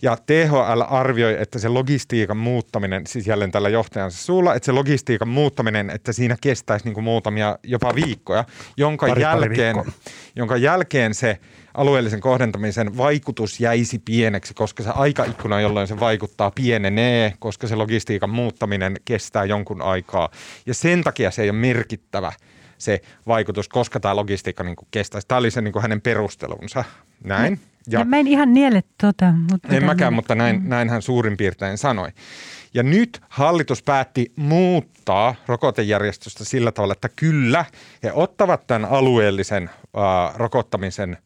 Ja 0.01 0.17
THL 0.25 0.81
arvioi, 0.89 1.41
että 1.41 1.59
se 1.59 1.67
logistiikan 1.67 2.37
muuttaminen, 2.37 3.07
siis 3.07 3.27
jälleen 3.27 3.51
tällä 3.51 3.69
johtajansa 3.69 4.23
suulla, 4.23 4.55
että 4.55 4.65
se 4.65 4.71
logistiikan 4.71 5.27
muuttaminen, 5.27 5.89
että 5.89 6.13
siinä 6.13 6.35
kestäisi 6.41 6.85
niin 6.85 6.93
kuin 6.93 7.03
muutamia 7.03 7.57
jopa 7.63 7.95
viikkoja, 7.95 8.45
jonka, 8.77 9.07
Pari- 9.07 9.11
pari 9.11 9.21
jälkeen, 9.21 9.75
viikkoa. 9.75 9.93
jonka 10.35 10.57
jälkeen 10.57 11.13
se 11.13 11.39
alueellisen 11.73 12.21
kohdentamisen 12.21 12.97
vaikutus 12.97 13.59
jäisi 13.59 13.99
pieneksi, 13.99 14.53
koska 14.53 14.83
se 14.83 14.89
aikaikkuna, 14.89 15.61
jolloin 15.61 15.87
se 15.87 15.99
vaikuttaa, 15.99 16.51
pienenee, 16.51 17.33
koska 17.39 17.67
se 17.67 17.75
logistiikan 17.75 18.29
muuttaminen 18.29 18.95
kestää 19.05 19.45
jonkun 19.45 19.81
aikaa. 19.81 20.29
Ja 20.65 20.73
sen 20.73 21.03
takia 21.03 21.31
se 21.31 21.41
ei 21.41 21.49
ole 21.49 21.57
merkittävä 21.57 22.31
se 22.77 23.01
vaikutus, 23.27 23.69
koska 23.69 23.99
tämä 23.99 24.15
logistiikka 24.15 24.63
niin 24.63 24.75
kuin 24.75 24.87
kestäisi. 24.91 25.27
Tämä 25.27 25.39
oli 25.39 25.51
se 25.51 25.61
niin 25.61 25.71
kuin 25.73 25.81
hänen 25.81 26.01
perustelunsa. 26.01 26.83
Näin. 27.23 27.59
Ja, 27.91 27.99
ja 27.99 28.05
mä 28.05 28.17
en 28.17 28.27
ihan 28.27 28.53
niele 28.53 28.83
tota, 29.01 29.33
mutta... 29.51 29.67
En 29.67 29.73
mäkään, 29.73 29.97
tämmönen- 29.97 30.13
mutta 30.13 30.35
näin, 30.35 30.69
näin 30.69 30.89
hän 30.89 31.01
suurin 31.01 31.37
piirtein 31.37 31.77
sanoi. 31.77 32.09
Ja 32.73 32.83
nyt 32.83 33.21
hallitus 33.29 33.83
päätti 33.83 34.31
muuttaa 34.35 35.35
rokotejärjestystä 35.47 36.45
sillä 36.45 36.71
tavalla, 36.71 36.91
että 36.91 37.09
kyllä 37.15 37.65
he 38.03 38.11
ottavat 38.13 38.67
tämän 38.67 38.85
alueellisen 38.85 39.63
äh, 39.63 40.35
rokottamisen 40.35 41.17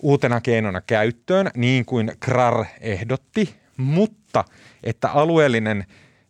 uutena 0.00 0.40
keinona 0.40 0.80
käyttöön, 0.80 1.50
niin 1.56 1.84
kuin 1.84 2.12
KRAR 2.20 2.64
ehdotti, 2.80 3.54
mutta 3.76 4.44
että 4.84 5.10
alueellinen 5.10 5.84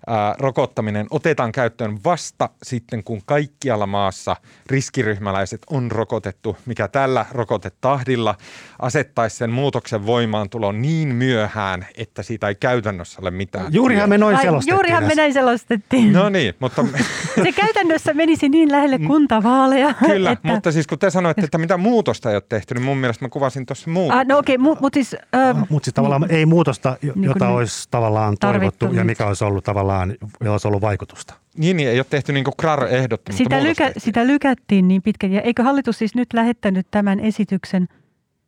ää, 0.08 0.34
rokottaminen 0.38 1.06
otetaan 1.10 1.52
käyttöön 1.52 1.98
vasta 2.04 2.48
sitten, 2.62 3.04
kun 3.04 3.20
kaikkialla 3.26 3.86
maassa 3.86 4.36
riskiryhmäläiset 4.66 5.60
on 5.70 5.90
rokotettu, 5.90 6.56
mikä 6.66 6.88
tällä 6.88 7.26
rokotetahdilla 7.32 8.34
asettaisi 8.78 9.36
sen 9.36 9.50
muutoksen 9.50 10.06
voimaantulon 10.06 10.82
niin 10.82 11.08
myöhään, 11.14 11.86
että 11.96 12.22
siitä 12.22 12.48
ei 12.48 12.54
käytännössä 12.54 13.18
ole 13.22 13.30
mitään. 13.30 13.74
Juurihan 13.74 14.08
me 14.08 14.18
noin 14.18 14.36
Ai, 14.36 14.42
selostettiin. 14.42 14.74
juurihan 14.74 15.04
me 15.04 15.14
näin 15.14 15.32
selostettiin. 15.32 16.12
No 16.12 16.28
niin, 16.28 16.54
mutta 16.60 16.84
Se 17.44 17.52
käytännössä 17.52 18.14
menisi 18.14 18.48
niin 18.48 18.72
lähelle 18.72 18.98
kuntavaaleja. 18.98 19.94
kyllä, 20.06 20.30
että... 20.30 20.48
mutta 20.48 20.72
siis 20.72 20.86
kun 20.86 20.98
te 20.98 21.10
sanoitte, 21.10 21.42
että 21.44 21.58
mitä 21.58 21.76
muutosta 21.76 22.30
ei 22.30 22.36
ole 22.36 22.42
tehty, 22.48 22.74
niin 22.74 22.84
mun 22.84 22.96
mielestä 22.96 23.24
mä 23.24 23.28
kuvasin 23.28 23.66
tuossa 23.66 23.90
muuta. 23.90 24.18
Ah, 24.18 24.26
no 24.26 24.38
okei, 24.38 24.56
okay, 24.56 24.76
mutta 24.80 24.96
siis... 24.96 25.16
Ähm, 25.34 25.58
Mutta 25.68 25.84
siis 25.84 25.94
tavallaan 25.94 26.26
ei 26.30 26.46
muutosta, 26.46 26.96
Niin 27.02 27.24
jota 27.24 27.38
kuin 27.38 27.48
olisi 27.48 27.88
tavallaan 27.90 28.36
tarvittu 28.40 28.78
toivottu 28.78 28.96
ja 28.96 29.04
nyt. 29.04 29.06
mikä 29.06 29.26
olisi 29.26 29.44
ollut 29.44 29.64
tavallaan, 29.64 29.98
jolla 30.40 30.55
olisi 30.55 30.69
ollut 30.69 30.81
vaikutusta. 30.81 31.35
Niin, 31.57 31.76
niin, 31.76 31.88
ei 31.88 31.99
ole 31.99 32.07
tehty 32.11 32.33
niin 32.33 32.45
kuin 32.45 32.55
KRAR 32.57 32.85
ehdotti, 32.85 33.33
mutta 33.33 33.45
sitä, 33.45 33.62
lykä, 33.62 33.93
sitä 33.99 34.26
lykättiin 34.26 34.88
niin 34.88 35.02
pitkään. 35.02 35.33
Ja 35.33 35.40
eikö 35.40 35.62
hallitus 35.62 35.99
siis 35.99 36.14
nyt 36.14 36.33
lähettänyt 36.33 36.87
tämän 36.90 37.21
esityksen 37.21 37.88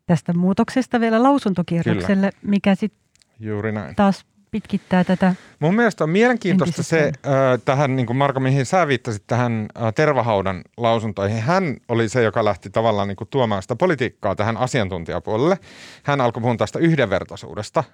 tästä 0.06 0.32
muutoksesta 0.32 1.00
vielä 1.00 1.22
lausuntokierrokselle, 1.22 2.30
mikä 2.42 2.74
sitten 2.74 3.00
Juuri 3.40 3.72
näin. 3.72 3.96
taas 3.96 4.24
pitkittää 4.50 5.04
tätä. 5.04 5.34
Mun 5.58 5.74
mielestä 5.74 6.04
on 6.04 6.10
mielenkiintoista 6.10 6.82
se, 6.82 7.04
äh, 7.06 7.32
tähän, 7.64 7.96
niin 7.96 8.06
kuin 8.06 8.16
Marko, 8.16 8.40
mihin 8.40 8.66
sä 8.66 8.86
viittasit 8.86 9.22
tähän 9.26 9.66
äh, 9.76 9.94
Tervahaudan 9.94 10.62
lausuntoihin. 10.76 11.42
Hän 11.42 11.76
oli 11.88 12.08
se, 12.08 12.22
joka 12.22 12.44
lähti 12.44 12.70
tavallaan 12.70 13.08
niin 13.08 13.16
kuin 13.16 13.28
tuomaan 13.28 13.62
sitä 13.62 13.76
politiikkaa 13.76 14.34
tähän 14.34 14.56
asiantuntijapuolelle. 14.56 15.58
Hän 16.02 16.20
alkoi 16.20 16.40
puhua 16.40 16.56
tästä 16.56 16.78
yhdenvertaisuudesta, 16.78 17.84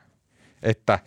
että, 0.62 0.98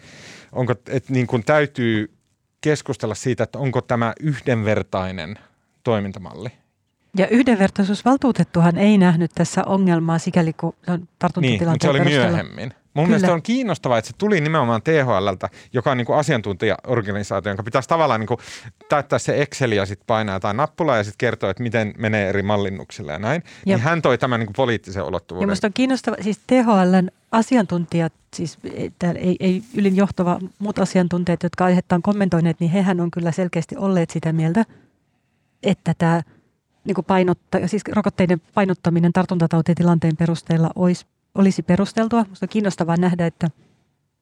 onko, 0.52 0.72
että 0.72 1.14
niin 1.14 1.28
kuin 1.28 1.44
täytyy 1.44 2.19
keskustella 2.62 3.16
siitä, 3.16 3.44
että 3.44 3.60
onko 3.60 3.82
tämä 3.82 4.14
yhdenvertainen 4.20 5.36
toimintamalli. 5.84 6.50
Ja 7.18 7.28
yhdenvertaisuusvaltuutettuhan 7.28 8.78
ei 8.78 8.98
nähnyt 8.98 9.32
tässä 9.36 9.64
ongelmaa 9.66 10.18
sikäli 10.20 10.54
kun 10.54 10.74
se 10.86 10.92
on 10.92 11.00
Niin, 11.00 11.08
tartuntatilanteen 11.20 11.72
mutta 11.74 11.86
se 11.86 11.90
oli 11.90 12.00
perusteella. 12.00 12.28
myöhemmin. 12.30 12.74
Mun 12.94 13.06
Kyllä. 13.06 13.16
mielestä 13.18 13.34
on 13.34 13.42
kiinnostavaa, 13.42 13.98
että 13.98 14.08
se 14.08 14.14
tuli 14.18 14.42
nimenomaan 14.42 14.82
THLltä, 14.82 15.50
joka 15.74 15.92
on 15.92 15.98
niin 15.98 16.06
kuin 16.06 16.18
asiantuntijaorganisaatio, 16.20 17.50
jonka 17.50 17.64
pitäisi 17.64 17.90
tavallaan 17.90 18.20
niin 18.20 18.28
kuin 18.28 18.38
täyttää 18.90 19.20
se 19.20 19.42
Excel 19.42 19.72
ja 19.72 19.86
sitten 19.86 20.06
painaa 20.08 20.36
jotain 20.36 20.58
nappulaa 20.58 20.98
ja 20.98 21.04
sitten 21.04 21.18
kertoa, 21.18 21.50
että 21.50 21.64
miten 21.64 21.94
menee 21.98 22.30
eri 22.30 22.44
mallinnuksilla 22.44 23.12
ja 23.12 23.20
näin. 23.20 23.44
Ja. 23.46 23.52
Ja- 23.72 23.78
Niin 23.78 23.84
hän 23.84 24.02
toi 24.02 24.18
tämän 24.18 24.40
niin 24.40 24.48
kuin 24.48 24.56
poliittisen 24.56 25.02
Ja 25.02 25.06
ulottuvuuden. 25.06 25.48
minusta 25.48 25.68
on 25.68 25.74
kiinnostava, 25.74 26.16
siis 26.22 26.40
THLn 26.48 27.10
asiantuntijat, 27.32 28.14
siis 28.36 28.58
että 28.74 29.12
ei, 29.12 29.36
ei 29.40 29.64
ylin 29.76 29.96
johtava 29.96 30.40
muut 30.60 30.80
asiantuntijat, 30.80 31.44
jotka 31.44 31.66
aihetta 31.66 31.96
on 31.96 32.02
kommentoineet, 32.02 32.60
niin 32.60 32.72
hehän 32.72 33.00
on 33.02 33.12
kyllä 33.12 33.32
selkeästi 33.32 33.76
olleet 33.78 34.10
sitä 34.10 34.34
mieltä, 34.34 34.66
että 35.64 35.94
tämä 35.98 36.22
niin 36.86 36.96
painotta, 37.08 37.58
siis 37.68 37.82
rokotteiden 37.92 38.42
painottaminen 38.54 39.14
tartuntatautitilanteen 39.14 40.18
perusteella 40.18 40.70
olisi, 40.76 41.06
olisi 41.40 41.64
perusteltua. 41.64 42.24
Minusta 42.24 42.46
on 42.46 42.50
kiinnostavaa 42.50 42.98
nähdä, 42.98 43.26
että 43.26 43.50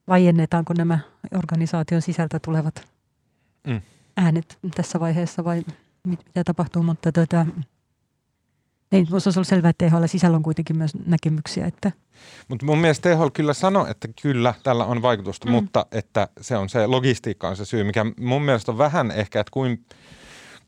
vaiennetaanko 0.08 0.74
nämä 0.78 0.98
organisaation 1.34 2.02
sisältä 2.02 2.38
tulevat 2.38 2.88
Mm. 3.66 3.80
äänet 4.16 4.58
tässä 4.74 5.00
vaiheessa 5.00 5.44
vai 5.44 5.62
mit, 6.06 6.24
mitä 6.26 6.44
tapahtuu, 6.44 6.82
mutta 6.82 7.12
tota, 7.12 7.46
ei, 8.92 9.04
minusta 9.04 9.28
olisi 9.28 9.38
ollut 9.38 9.48
selvää, 9.48 9.70
että 9.70 9.88
THL 9.88 10.06
sisällä 10.06 10.36
on 10.36 10.42
kuitenkin 10.42 10.76
myös 10.76 10.90
näkemyksiä, 11.06 11.66
että 11.66 11.92
Mutta 12.48 12.66
mun 12.66 12.78
mielestä 12.78 13.10
THL 13.14 13.28
kyllä 13.32 13.54
sanoi, 13.54 13.90
että 13.90 14.08
kyllä 14.22 14.54
tällä 14.62 14.84
on 14.84 15.02
vaikutusta. 15.02 15.46
Mm. 15.46 15.52
mutta 15.52 15.86
että 15.92 16.28
se 16.40 16.56
on 16.56 16.68
se 16.68 16.86
logistiikka 16.86 17.48
on 17.48 17.56
se 17.56 17.64
syy, 17.64 17.84
mikä 17.84 18.06
mun 18.20 18.42
mielestä 18.42 18.72
on 18.72 18.78
vähän 18.78 19.10
ehkä, 19.10 19.40
että 19.40 19.50
kuin, 19.50 19.84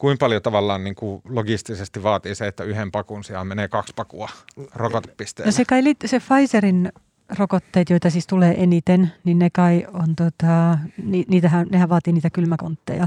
kuin 0.00 0.18
paljon 0.18 0.42
tavallaan 0.42 0.84
niin 0.84 0.94
kuin 0.94 1.22
logistisesti 1.28 2.02
vaatii 2.02 2.34
se, 2.34 2.46
että 2.46 2.64
yhden 2.64 2.90
pakun 2.90 3.24
sijaan 3.24 3.46
menee 3.46 3.68
kaksi 3.68 3.92
pakua 3.96 4.28
rokotepisteelle. 4.74 5.48
No 5.48 5.52
se 5.52 5.64
kai 5.64 5.82
se 6.06 6.18
Pfizerin 6.20 6.92
rokotteet, 7.38 7.90
joita 7.90 8.10
siis 8.10 8.26
tulee 8.26 8.62
eniten, 8.62 9.12
niin 9.24 9.38
ne 9.38 9.50
kai 9.50 9.86
on 9.92 10.16
tota, 10.16 10.78
ni, 11.04 11.24
niitähän, 11.28 11.66
nehän 11.70 11.88
vaatii 11.88 12.12
niitä 12.12 12.30
kylmäkontteja. 12.30 13.06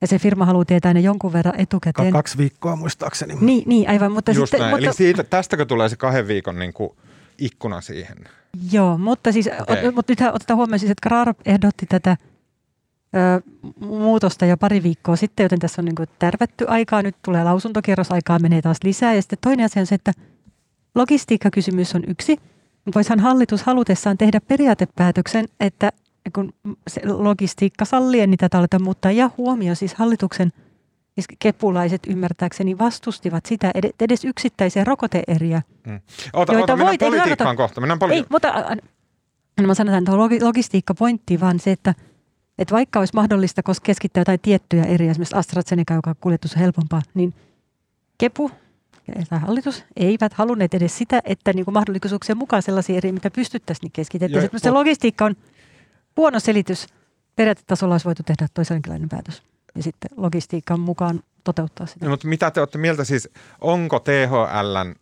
Ja 0.00 0.06
se 0.06 0.18
firma 0.18 0.44
haluaa 0.44 0.64
tietää 0.64 0.94
ne 0.94 1.00
jonkun 1.00 1.32
verran 1.32 1.60
etukäteen. 1.60 2.12
Kaksi 2.12 2.38
viikkoa 2.38 2.76
muistaakseni. 2.76 3.34
Niin, 3.40 3.62
niin 3.66 3.88
aivan. 3.88 4.12
Mutta 4.12 4.32
Just 4.32 4.50
sitten, 4.50 4.60
näin. 4.60 4.70
mutta, 4.70 4.86
Eli 4.86 4.94
siitä, 4.94 5.24
tästäkö 5.24 5.64
tulee 5.64 5.88
se 5.88 5.96
kahden 5.96 6.28
viikon 6.28 6.58
niin 6.58 6.72
kuin 6.72 6.90
ikkuna 7.38 7.80
siihen? 7.80 8.16
Joo, 8.72 8.98
mutta, 8.98 9.32
siis, 9.32 9.48
okay. 9.60 9.90
mutta 9.90 10.12
nythän 10.12 10.34
otetaan 10.34 10.56
huomioon 10.56 10.78
siis, 10.78 10.90
että 10.90 11.08
Kraar 11.08 11.34
ehdotti 11.44 11.86
tätä 11.86 12.16
muutosta 13.80 14.46
jo 14.46 14.56
pari 14.56 14.82
viikkoa 14.82 15.16
sitten, 15.16 15.44
joten 15.44 15.58
tässä 15.58 15.82
on 15.82 15.84
niin 15.84 15.94
kuin 15.94 16.08
tärvätty 16.18 16.64
aikaa. 16.68 17.02
Nyt 17.02 17.16
tulee 17.24 17.44
lausuntokierros, 17.44 18.12
aikaa 18.12 18.38
menee 18.38 18.62
taas 18.62 18.76
lisää. 18.84 19.14
Ja 19.14 19.22
sitten 19.22 19.38
toinen 19.40 19.64
asia 19.66 19.80
on 19.80 19.86
se, 19.86 19.94
että 19.94 20.12
logistiikkakysymys 20.94 21.94
on 21.94 22.02
yksi. 22.08 22.36
Voisihan 22.94 23.20
hallitus 23.20 23.62
halutessaan 23.62 24.18
tehdä 24.18 24.40
periaatepäätöksen, 24.40 25.44
että 25.60 25.92
kun 26.34 26.52
se 26.88 27.00
logistiikka 27.04 27.84
sallien, 27.84 28.30
niin 28.30 28.38
tätä 28.38 28.58
aletaan 28.58 28.82
muuttaa. 28.82 29.10
Ja 29.12 29.30
huomio, 29.38 29.74
siis 29.74 29.94
hallituksen 29.94 30.52
siis 31.14 31.26
kepulaiset 31.38 32.02
ymmärtääkseni 32.08 32.78
vastustivat 32.78 33.46
sitä 33.46 33.70
ed- 33.74 33.92
edes 34.00 34.24
yksittäisiä 34.24 34.84
rokoteeriä. 34.84 35.62
Mm. 35.86 36.00
Ota, 36.32 36.52
Joita 36.52 36.64
ota, 36.64 36.76
mennään 36.76 36.78
voit- 36.92 37.02
ei 37.02 37.08
politiikkaan 37.10 37.36
tarkoita- 37.36 37.56
kohta. 37.62 37.80
Mennään 37.80 37.98
Ei, 38.02 38.08
politi- 38.08 38.26
mutta 38.30 38.76
no 39.60 39.66
mä 39.66 39.74
sanotaan 39.74 40.04
tuohon 40.04 40.20
logi- 40.20 40.42
logistiikkapointtiin 40.42 41.40
vaan 41.40 41.58
se, 41.60 41.72
että, 41.72 41.94
että 42.58 42.74
vaikka 42.74 42.98
olisi 42.98 43.14
mahdollista 43.14 43.62
koska 43.62 43.84
keskittää 43.84 44.20
jotain 44.20 44.40
tiettyjä 44.40 44.84
eriä, 44.84 45.10
esimerkiksi 45.10 45.36
AstraZeneca, 45.36 45.94
joka 45.94 46.14
kuljetus 46.20 46.52
on 46.52 46.60
helpompaa, 46.60 47.02
niin 47.14 47.34
Kepu 48.18 48.50
tai 49.30 49.38
hallitus 49.38 49.84
eivät 49.96 50.32
halunneet 50.32 50.74
edes 50.74 50.98
sitä, 50.98 51.20
että 51.24 51.52
niin 51.52 51.64
kuin 51.64 51.72
mahdollisuuksien 51.72 52.38
mukaan 52.38 52.62
sellaisia 52.62 52.96
eriä, 52.96 53.12
mitä 53.12 53.30
pystyttäisiin, 53.30 53.82
niin 53.82 53.92
keskitettäisiin. 53.92 54.60
Se 54.60 54.70
logistiikka 54.70 55.24
on 55.24 55.36
huono 56.16 56.40
selitys. 56.40 56.86
Periaatetasolla 57.36 57.94
olisi 57.94 58.04
voitu 58.04 58.22
tehdä 58.22 58.46
toisenlainen 58.54 59.08
päätös 59.08 59.42
ja 59.74 59.82
sitten 59.82 60.10
logistiikan 60.16 60.80
mukaan 60.80 61.20
toteuttaa 61.44 61.86
sitä. 61.86 62.04
No, 62.04 62.10
mutta 62.10 62.28
mitä 62.28 62.50
te 62.50 62.60
olette 62.60 62.78
mieltä 62.78 63.04
siis, 63.04 63.28
onko 63.60 64.00
THLn 64.00 64.94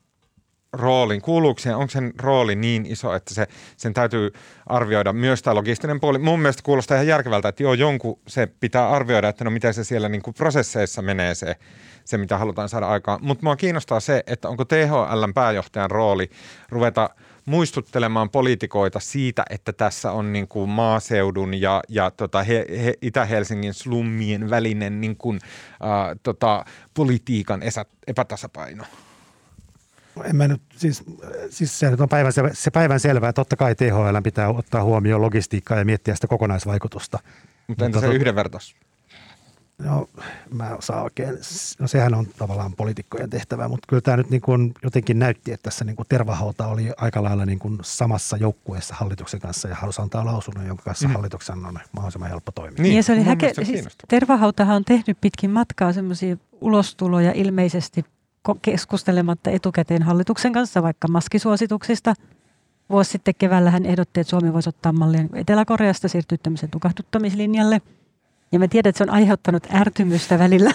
roolin, 0.72 1.22
kuuluuko 1.22 1.60
siihen, 1.60 1.76
onko 1.76 1.90
sen 1.90 2.12
rooli 2.22 2.54
niin 2.54 2.86
iso, 2.86 3.14
että 3.14 3.34
se, 3.34 3.46
sen 3.76 3.94
täytyy 3.94 4.32
arvioida 4.66 5.12
myös 5.12 5.42
tämä 5.42 5.54
logistinen 5.54 6.00
puoli. 6.00 6.18
Mun 6.18 6.40
mielestä 6.40 6.62
kuulostaa 6.62 6.94
ihan 6.94 7.06
järkevältä, 7.06 7.48
että 7.48 7.62
joo, 7.62 7.74
jonkun 7.74 8.18
se 8.28 8.46
pitää 8.46 8.90
arvioida, 8.90 9.28
että 9.28 9.44
no 9.44 9.50
miten 9.50 9.74
se 9.74 9.84
siellä 9.84 10.08
niin 10.08 10.22
kuin 10.22 10.34
prosesseissa 10.34 11.02
menee 11.02 11.34
se, 11.34 11.56
se, 12.04 12.18
mitä 12.18 12.38
halutaan 12.38 12.68
saada 12.68 12.88
aikaan. 12.88 13.18
Mutta 13.22 13.44
mua 13.46 13.56
kiinnostaa 13.56 14.00
se, 14.00 14.22
että 14.26 14.48
onko 14.48 14.64
THLn 14.64 15.34
pääjohtajan 15.34 15.90
rooli 15.90 16.30
ruveta 16.68 17.10
muistuttelemaan 17.44 18.30
poliitikoita 18.30 19.00
siitä, 19.00 19.44
että 19.50 19.72
tässä 19.72 20.12
on 20.12 20.32
niin 20.32 20.48
kuin 20.48 20.70
maaseudun 20.70 21.60
ja, 21.60 21.82
ja 21.88 22.10
tota 22.10 22.42
he, 22.42 22.66
he, 22.84 22.94
Itä-Helsingin 23.02 23.74
slummien 23.74 24.50
välinen 24.50 25.00
niin 25.00 25.16
kuin, 25.16 25.40
äh, 25.72 26.18
tota, 26.22 26.64
politiikan 26.94 27.62
epätasapaino. 28.06 28.84
En 30.24 30.36
mä 30.36 30.48
nyt, 30.48 30.62
siis, 30.76 31.04
siis 31.50 31.78
se 31.78 31.90
nyt 31.90 32.00
on 32.00 32.08
päivän, 32.08 32.32
se 32.52 32.70
päivän 32.70 33.00
selvää, 33.00 33.28
että 33.28 33.40
totta 33.40 33.56
kai 33.56 33.74
THL 33.74 34.16
pitää 34.24 34.48
ottaa 34.48 34.84
huomioon 34.84 35.22
logistiikkaa 35.22 35.78
ja 35.78 35.84
miettiä 35.84 36.14
sitä 36.14 36.26
kokonaisvaikutusta. 36.26 37.18
Mutta 37.66 37.86
entä 37.86 38.00
se 38.00 38.06
tot- 38.06 38.12
yhdenvertaisuus? 38.14 38.76
No, 39.78 40.08
mä 40.50 40.68
en 40.68 40.78
osaa 40.78 41.02
oikein, 41.02 41.38
no 41.78 41.88
sehän 41.88 42.14
on 42.14 42.26
tavallaan 42.38 42.72
poliitikkojen 42.72 43.30
tehtävä, 43.30 43.68
mutta 43.68 43.86
kyllä 43.88 44.00
tämä 44.00 44.16
nyt 44.16 44.30
niin 44.30 44.40
kuin 44.40 44.74
jotenkin 44.82 45.18
näytti, 45.18 45.52
että 45.52 45.62
tässä 45.64 45.84
niin 45.84 45.96
kuin 45.96 46.06
Tervahauta 46.08 46.66
oli 46.66 46.90
aika 46.96 47.22
lailla 47.22 47.46
niin 47.46 47.58
kuin 47.58 47.78
samassa 47.82 48.36
joukkueessa 48.36 48.94
hallituksen 48.94 49.40
kanssa 49.40 49.68
ja 49.68 49.74
halusi 49.74 50.02
antaa 50.02 50.24
lausunnon, 50.24 50.66
jonka 50.66 50.82
kanssa 50.82 51.08
Mm. 51.08 51.14
hallituksen 51.14 51.66
on 51.66 51.78
mahdollisimman 51.92 52.30
helppo 52.30 52.52
toimia. 52.52 52.82
Niin, 52.82 52.96
ja 52.96 53.02
se 53.02 53.12
oli 53.12 53.22
häke, 53.22 53.52
siis. 53.64 53.84
Tervahautahan 54.08 54.76
on 54.76 54.84
tehnyt 54.84 55.18
pitkin 55.20 55.50
matkaa 55.50 55.92
semmoisia 55.92 56.36
ulostuloja 56.60 57.32
ilmeisesti 57.32 58.04
keskustelematta 58.62 59.50
etukäteen 59.50 60.02
hallituksen 60.02 60.52
kanssa, 60.52 60.82
vaikka 60.82 61.08
maskisuosituksista. 61.08 62.14
Vuosi 62.90 63.10
sitten 63.10 63.34
keväällä 63.38 63.70
hän 63.70 63.86
ehdotti, 63.86 64.20
että 64.20 64.30
Suomi 64.30 64.52
voisi 64.52 64.68
ottaa 64.68 64.92
mallia 64.92 65.24
Etelä-Koreasta 65.34 66.08
siirtyä 66.08 66.38
tämmöisen 66.42 66.70
tukahduttamislinjalle. 66.70 67.80
Ja 68.52 68.58
mä 68.58 68.68
tiedän, 68.68 68.90
että 68.90 68.98
se 68.98 69.04
on 69.04 69.10
aiheuttanut 69.10 69.66
ärtymystä 69.74 70.38
välillä 70.38 70.70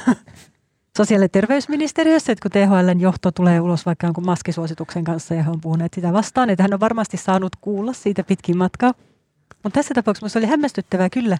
sosiaali- 0.97 1.25
ja 1.25 1.29
terveysministeriössä, 1.29 2.31
että 2.31 2.49
kun 2.49 2.51
THLn 2.51 3.01
johto 3.01 3.31
tulee 3.31 3.61
ulos 3.61 3.85
vaikka 3.85 4.07
jonkun 4.07 4.25
maskisuosituksen 4.25 5.03
kanssa 5.03 5.33
ja 5.33 5.43
he 5.43 5.51
on 5.51 5.61
puhuneet 5.61 5.93
sitä 5.93 6.13
vastaan, 6.13 6.49
että 6.49 6.63
hän 6.63 6.73
on 6.73 6.79
varmasti 6.79 7.17
saanut 7.17 7.55
kuulla 7.61 7.93
siitä 7.93 8.23
pitkin 8.23 8.57
matkaa. 8.57 8.93
Mutta 9.63 9.79
tässä 9.79 9.93
tapauksessa 9.93 10.25
minusta 10.25 10.39
oli 10.39 10.47
hämmästyttävää 10.47 11.09
kyllä, 11.09 11.37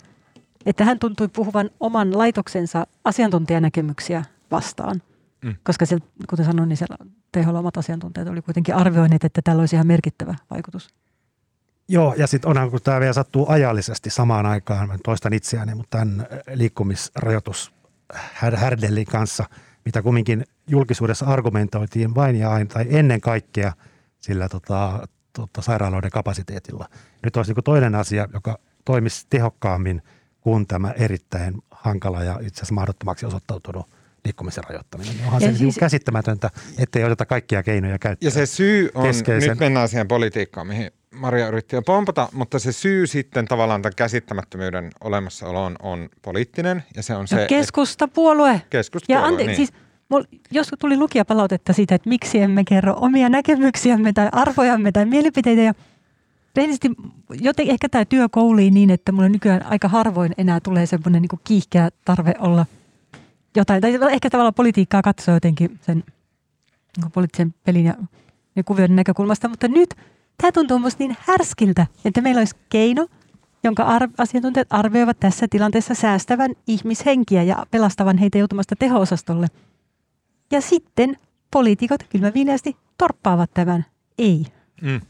että 0.66 0.86
hän 0.86 1.00
tuntui 1.00 1.28
puhuvan 1.28 1.70
oman 1.80 2.18
laitoksensa 2.18 2.88
asiantuntijanäkemyksiä 3.06 4.24
vastaan. 4.52 5.02
Mm. 5.44 5.56
Koska 5.64 5.86
siellä, 5.86 6.06
kuten 6.30 6.46
sanoin, 6.46 6.70
niin 6.70 6.78
siellä 6.78 6.98
THL 7.32 7.56
omat 7.56 7.78
asiantuntijat 7.78 8.28
oli 8.28 8.42
kuitenkin 8.42 8.76
arvioineet, 8.76 9.24
että 9.24 9.42
tällä 9.44 9.60
olisi 9.60 9.76
ihan 9.76 9.88
merkittävä 9.88 10.36
vaikutus. 10.52 10.90
Joo, 11.88 12.14
ja 12.18 12.28
sitten 12.28 12.50
onhan, 12.50 12.72
kun 12.72 12.80
tämä 12.84 13.00
vielä 13.00 13.14
sattuu 13.14 13.46
ajallisesti 13.50 14.10
samaan 14.10 14.46
aikaan, 14.46 14.88
mä 14.88 14.98
toistan 15.04 15.34
itseäni, 15.34 15.76
mutta 15.76 15.98
tämän 15.98 16.28
liikkumisrajoitus 16.54 17.74
här- 18.14 18.56
härdellin 18.56 19.06
kanssa, 19.06 19.46
mitä 19.86 20.02
kumminkin 20.02 20.44
julkisuudessa 20.68 21.26
argumentoitiin 21.26 22.16
vain 22.16 22.36
ja 22.36 22.52
aina, 22.52 22.70
tai 22.74 22.86
ennen 22.90 23.22
kaikkea 23.22 23.74
sillä 24.20 24.50
tota, 24.50 25.08
tota, 25.34 25.62
sairaaloiden 25.62 26.12
kapasiteetilla. 26.12 26.90
Nyt 27.24 27.38
olisi 27.38 27.54
niin 27.54 27.64
toinen 27.64 27.96
asia, 27.96 28.28
joka 28.34 28.58
toimisi 28.86 29.26
tehokkaammin 29.30 30.02
kuin 30.42 30.68
tämä 30.68 30.92
erittäin 30.92 31.62
hankala 31.72 32.24
ja 32.24 32.40
itse 32.42 32.60
asiassa 32.60 32.76
mahdottomaksi 32.76 33.26
osoittautunut 33.26 33.97
liikkumisen 34.28 34.64
rajoittaminen. 34.70 35.14
Niin 35.14 35.26
Onhan 35.26 35.42
Ja 35.42 35.48
se 35.48 35.52
siis... 35.52 35.60
siis- 35.60 35.78
käsittämätöntä, 35.78 36.50
ettei 36.80 37.04
oteta 37.04 37.26
kaikkia 37.26 37.64
keinoja 37.64 38.00
käyttöön. 38.00 38.28
Ja 38.28 38.32
se 38.32 38.46
syy 38.46 38.90
on, 38.96 39.06
Keskeisen- 39.06 39.50
nyt 39.50 39.60
mennään 39.60 39.90
siihen 39.90 40.08
politiikkaan, 40.08 40.68
mihin 40.68 40.92
Maria 41.16 41.48
yritti 41.48 41.76
jo 41.76 41.82
pompata, 41.82 42.30
mutta 42.34 42.60
se 42.60 42.72
syy 42.72 43.08
sitten 43.08 43.46
tavallaan 43.46 43.82
tämän 43.82 43.94
käsittämättömyyden 43.96 44.90
olemassaoloon 45.02 45.76
on 45.82 46.10
poliittinen 46.22 46.84
ja 46.96 47.04
se 47.04 47.16
on 47.16 47.28
se, 47.28 47.36
No, 47.36 47.42
keskustapuolue. 47.50 48.52
että 48.52 48.68
keskustapuolue, 48.70 49.22
Ja 49.24 49.28
ante, 49.28 49.44
niin. 49.44 49.56
siis 49.56 49.74
mul, 50.10 50.24
jos 50.52 50.72
tuli 50.80 50.98
lukijapalautetta 50.98 51.74
siitä, 51.74 51.96
että 51.96 52.10
miksi 52.10 52.40
emme 52.42 52.64
kerro 52.64 52.96
omia 53.02 53.30
näkemyksiämme 53.30 54.14
tai 54.14 54.30
arvojamme 54.32 54.92
tai 54.92 55.06
mielipiteitä 55.06 55.62
ja 55.62 55.74
rehellisesti 56.56 56.90
joten 57.42 57.70
ehkä 57.70 57.90
tämä 57.90 58.06
työ 58.06 58.30
koulii 58.30 58.72
niin, 58.72 58.90
että 58.90 59.12
mulle 59.12 59.30
nykyään 59.30 59.66
aika 59.66 59.88
harvoin 59.88 60.34
enää 60.38 60.60
tulee 60.60 60.86
semmoinen 60.86 61.22
niin 61.22 61.40
kiihkeä 61.44 61.90
tarve 62.06 62.34
olla 62.40 62.66
jotain, 63.58 63.82
tai 63.82 64.00
ehkä 64.12 64.30
tavallaan 64.30 64.54
politiikkaa 64.54 65.02
katsoa 65.02 65.34
jotenkin 65.34 65.80
sen 65.82 66.04
niin 66.98 67.12
poliittisen 67.12 67.54
pelin 67.64 67.86
ja, 67.86 67.94
ja 68.56 68.64
kuvioiden 68.64 68.96
näkökulmasta, 68.96 69.50
mutta 69.50 69.68
nyt 69.68 69.96
tämä 70.38 70.52
tuntuu 70.52 70.80
musta 70.80 71.04
niin 71.04 71.18
härskiltä, 71.20 71.88
että 72.06 72.22
meillä 72.22 72.40
olisi 72.40 72.56
keino, 72.70 73.08
jonka 73.64 73.84
ar- 73.84 74.10
asiantuntijat 74.18 74.68
arvioivat 74.70 75.20
tässä 75.20 75.48
tilanteessa 75.50 75.94
säästävän 75.94 76.52
ihmishenkiä 76.68 77.44
ja 77.44 77.66
pelastavan 77.72 78.18
heitä 78.18 78.38
joutumasta 78.38 78.76
teho-osastolle. 78.76 79.48
Ja 80.52 80.62
sitten 80.62 81.18
poliitikot 81.52 82.04
kylmäviileästi 82.04 82.78
torppaavat 82.98 83.52
tämän. 83.54 83.86
Ei. 84.18 84.46
Mm. 84.82 85.02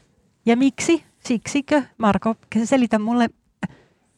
Ja 0.45 0.57
miksi? 0.57 1.03
Siksikö, 1.19 1.83
Marko, 1.97 2.36
selitä 2.63 2.99
mulle, 2.99 3.29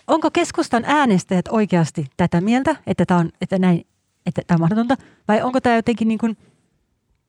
onko 0.07 0.31
keskustan 0.31 0.83
äänestäjät 0.85 1.47
oikeasti 1.47 2.05
tätä 2.17 2.41
mieltä, 2.41 2.75
että 2.87 3.05
tämä 3.05 3.19
on, 3.19 3.29
että 3.41 3.59
näin, 3.59 3.85
että 4.25 4.41
tämä 4.47 4.55
on 4.55 4.61
mahdotonta? 4.61 4.97
Vai 5.27 5.41
onko 5.41 5.61
tämä 5.61 5.75
jotenkin 5.75 6.07
niin 6.07 6.17
kuin, 6.17 6.37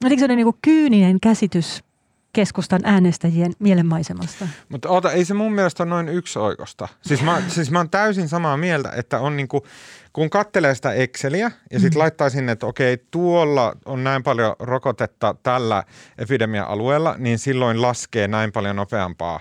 jotenkin 0.02 0.18
sellainen 0.18 0.36
niin 0.36 0.52
kuin 0.52 0.58
kyyninen 0.62 1.20
käsitys 1.20 1.84
keskustan 2.32 2.80
äänestäjien 2.84 3.52
mielenmaisemasta? 3.58 4.48
Mutta 4.68 4.88
oota, 4.88 5.12
ei 5.12 5.24
se 5.24 5.34
mun 5.34 5.52
mielestä 5.52 5.82
ole 5.82 5.90
noin 5.90 6.08
yksioikosta. 6.08 6.88
Siis 7.02 7.22
mä, 7.22 7.42
siis 7.48 7.70
mä 7.70 7.78
oon 7.78 7.90
täysin 7.90 8.28
samaa 8.28 8.56
mieltä, 8.56 8.92
että 8.96 9.20
on 9.20 9.36
niinku, 9.36 9.66
kun 10.12 10.30
kattelee 10.30 10.74
sitä 10.74 10.92
Exceliä 10.92 11.50
ja 11.70 11.80
sitten 11.80 11.98
mm. 11.98 11.98
laittaa 11.98 12.30
sinne, 12.30 12.52
että 12.52 12.66
okei, 12.66 12.98
tuolla 13.10 13.76
on 13.84 14.04
näin 14.04 14.22
paljon 14.22 14.56
rokotetta 14.58 15.34
tällä 15.42 15.84
epidemia-alueella, 16.18 17.14
niin 17.18 17.38
silloin 17.38 17.82
laskee 17.82 18.28
näin 18.28 18.52
paljon 18.52 18.76
nopeampaa 18.76 19.40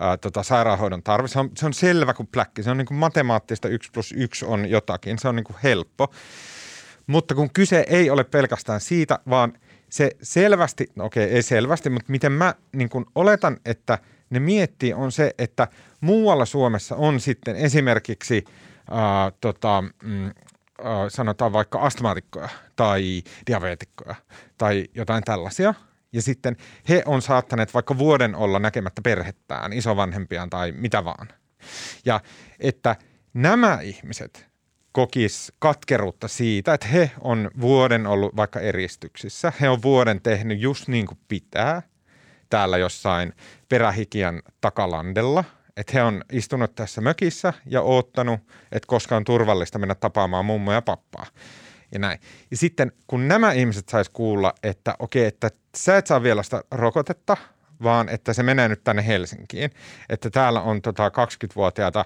ää, 0.00 0.16
tota, 0.16 0.42
sairaanhoidon 0.42 1.02
tarve. 1.02 1.28
Se 1.28 1.38
on, 1.38 1.50
se 1.56 1.66
on 1.66 1.74
selvä 1.74 2.14
kuin 2.14 2.28
pläkki. 2.32 2.62
Se 2.62 2.70
on 2.70 2.78
niinku 2.78 2.94
matemaattista 2.94 3.68
1 3.68 3.90
plus 3.92 4.14
1 4.16 4.44
on 4.44 4.70
jotakin. 4.70 5.18
Se 5.18 5.28
on 5.28 5.36
niinku 5.36 5.54
helppo. 5.62 6.10
Mutta 7.10 7.34
kun 7.34 7.50
kyse 7.52 7.84
ei 7.88 8.10
ole 8.10 8.24
pelkästään 8.24 8.80
siitä, 8.80 9.18
vaan 9.30 9.52
se 9.88 10.10
selvästi, 10.22 10.86
no 10.94 11.04
okei, 11.04 11.24
ei 11.24 11.42
selvästi, 11.42 11.90
mutta 11.90 12.12
miten 12.12 12.32
mä 12.32 12.54
niin 12.72 12.88
kun 12.88 13.06
oletan, 13.14 13.56
että 13.64 13.98
ne 14.30 14.40
miettii 14.40 14.94
on 14.94 15.12
se, 15.12 15.34
että 15.38 15.68
muualla 16.00 16.44
Suomessa 16.44 16.96
on 16.96 17.20
sitten 17.20 17.56
esimerkiksi 17.56 18.44
ää, 18.90 19.32
tota, 19.40 19.84
mm, 20.02 20.24
ää, 20.24 21.08
sanotaan 21.08 21.52
vaikka 21.52 21.78
astmaatikkoja 21.78 22.48
tai 22.76 23.22
diabeetikkoja 23.46 24.14
tai 24.58 24.86
jotain 24.94 25.24
tällaisia. 25.24 25.74
Ja 26.12 26.22
sitten 26.22 26.56
he 26.88 27.02
on 27.06 27.22
saattaneet 27.22 27.74
vaikka 27.74 27.98
vuoden 27.98 28.34
olla 28.34 28.58
näkemättä 28.58 29.02
perhettään, 29.02 29.72
isovanhempiaan 29.72 30.50
tai 30.50 30.72
mitä 30.72 31.04
vaan. 31.04 31.28
Ja 32.04 32.20
että 32.60 32.96
nämä 33.34 33.78
ihmiset 33.80 34.49
kokis 34.92 35.52
katkeruutta 35.58 36.28
siitä, 36.28 36.74
että 36.74 36.88
he 36.88 37.10
on 37.20 37.50
vuoden 37.60 38.06
ollut 38.06 38.36
vaikka 38.36 38.60
eristyksissä. 38.60 39.52
He 39.60 39.68
on 39.68 39.82
vuoden 39.82 40.20
tehnyt 40.20 40.60
just 40.60 40.88
niin 40.88 41.06
kuin 41.06 41.18
pitää 41.28 41.82
täällä 42.50 42.78
jossain 42.78 43.32
perähikian 43.68 44.42
takalandella. 44.60 45.44
Että 45.76 45.92
he 45.94 46.02
on 46.02 46.24
istunut 46.32 46.74
tässä 46.74 47.00
mökissä 47.00 47.52
ja 47.66 47.82
oottanut, 47.82 48.40
että 48.72 48.86
koska 48.86 49.16
on 49.16 49.24
turvallista 49.24 49.78
mennä 49.78 49.94
tapaamaan 49.94 50.44
mummoa 50.44 50.74
ja 50.74 50.82
pappaa. 50.82 51.26
Ja 51.92 51.98
näin. 51.98 52.20
Ja 52.50 52.56
sitten 52.56 52.92
kun 53.06 53.28
nämä 53.28 53.52
ihmiset 53.52 53.88
sais 53.88 54.08
kuulla, 54.08 54.54
että 54.62 54.94
okei, 54.98 55.24
että 55.24 55.50
sä 55.76 55.96
et 55.96 56.06
saa 56.06 56.22
vielä 56.22 56.42
sitä 56.42 56.62
rokotetta, 56.70 57.36
vaan 57.82 58.08
että 58.08 58.32
se 58.32 58.42
menee 58.42 58.68
nyt 58.68 58.84
tänne 58.84 59.06
Helsinkiin. 59.06 59.70
Että 60.08 60.30
täällä 60.30 60.60
on 60.60 60.82
tota 60.82 61.08
20-vuotiaita 61.08 62.04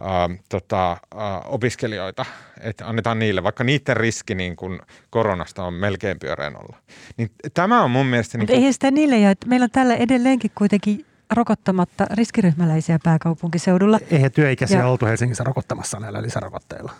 äh, 0.00 0.38
tota, 0.48 0.92
äh, 0.92 0.98
opiskelijoita, 1.44 2.24
että 2.60 2.86
annetaan 2.86 3.18
niille, 3.18 3.42
vaikka 3.42 3.64
niiden 3.64 3.96
riski 3.96 4.34
niin 4.34 4.56
kun 4.56 4.82
koronasta 5.10 5.64
on 5.64 5.74
melkein 5.74 6.18
pyöreän 6.18 6.56
olla. 6.56 6.76
Niin 7.16 7.30
tämä 7.54 7.82
on 7.82 7.90
mun 7.90 8.06
mielestä... 8.06 8.38
Mutta 8.38 8.52
niin 8.52 8.62
kun... 8.62 8.72
sitä 8.72 8.90
niille 8.90 9.18
ja 9.18 9.30
että 9.30 9.46
meillä 9.46 9.64
on 9.64 9.70
täällä 9.70 9.94
edelleenkin 9.94 10.50
kuitenkin 10.54 11.06
rokottamatta 11.30 12.06
riskiryhmäläisiä 12.10 12.98
pääkaupunkiseudulla. 13.04 13.98
Eihän 14.10 14.32
työikäisiä 14.32 14.78
ja... 14.78 14.86
oltu 14.86 15.06
Helsingissä 15.06 15.44
rokottamassa 15.44 16.00
näillä 16.00 16.22
lisärokotteilla. 16.22 16.92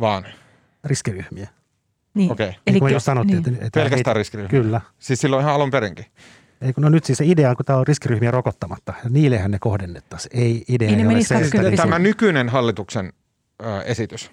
Vaan? 0.00 0.26
Riskiryhmiä. 0.84 1.48
Niin. 2.14 2.32
Okei. 2.32 2.48
Okay. 2.48 2.60
Eli 2.66 2.74
niin 2.74 2.80
kuin 2.80 3.00
sanottiin, 3.00 3.42
niin. 3.42 3.54
että, 3.54 3.66
että 3.66 3.80
Pelkästään 3.80 4.16
riskiryhmiä? 4.16 4.62
Kyllä. 4.62 4.80
Siis 4.98 5.20
silloin 5.20 5.42
ihan 5.42 5.54
alun 5.54 5.70
perinkin? 5.70 6.06
Ei, 6.62 6.72
no 6.76 6.88
nyt 6.88 7.04
siis 7.04 7.18
se 7.18 7.24
idea 7.26 7.50
on, 7.50 7.56
kun 7.56 7.64
tämä 7.64 7.78
on 7.78 7.86
riskiryhmiä 7.86 8.30
rokottamatta, 8.30 8.94
niillehän 9.08 9.50
ne 9.50 9.58
kohdennettaisiin. 9.58 10.40
Ei 10.40 10.64
idea 10.68 10.88
ei, 10.88 10.94
ei 10.94 11.06
ole 11.06 11.22
se, 11.22 11.34
että... 11.34 11.76
Tämä 11.76 11.98
nykyinen 11.98 12.48
hallituksen 12.48 13.12
ö, 13.62 13.82
esitys. 13.82 14.30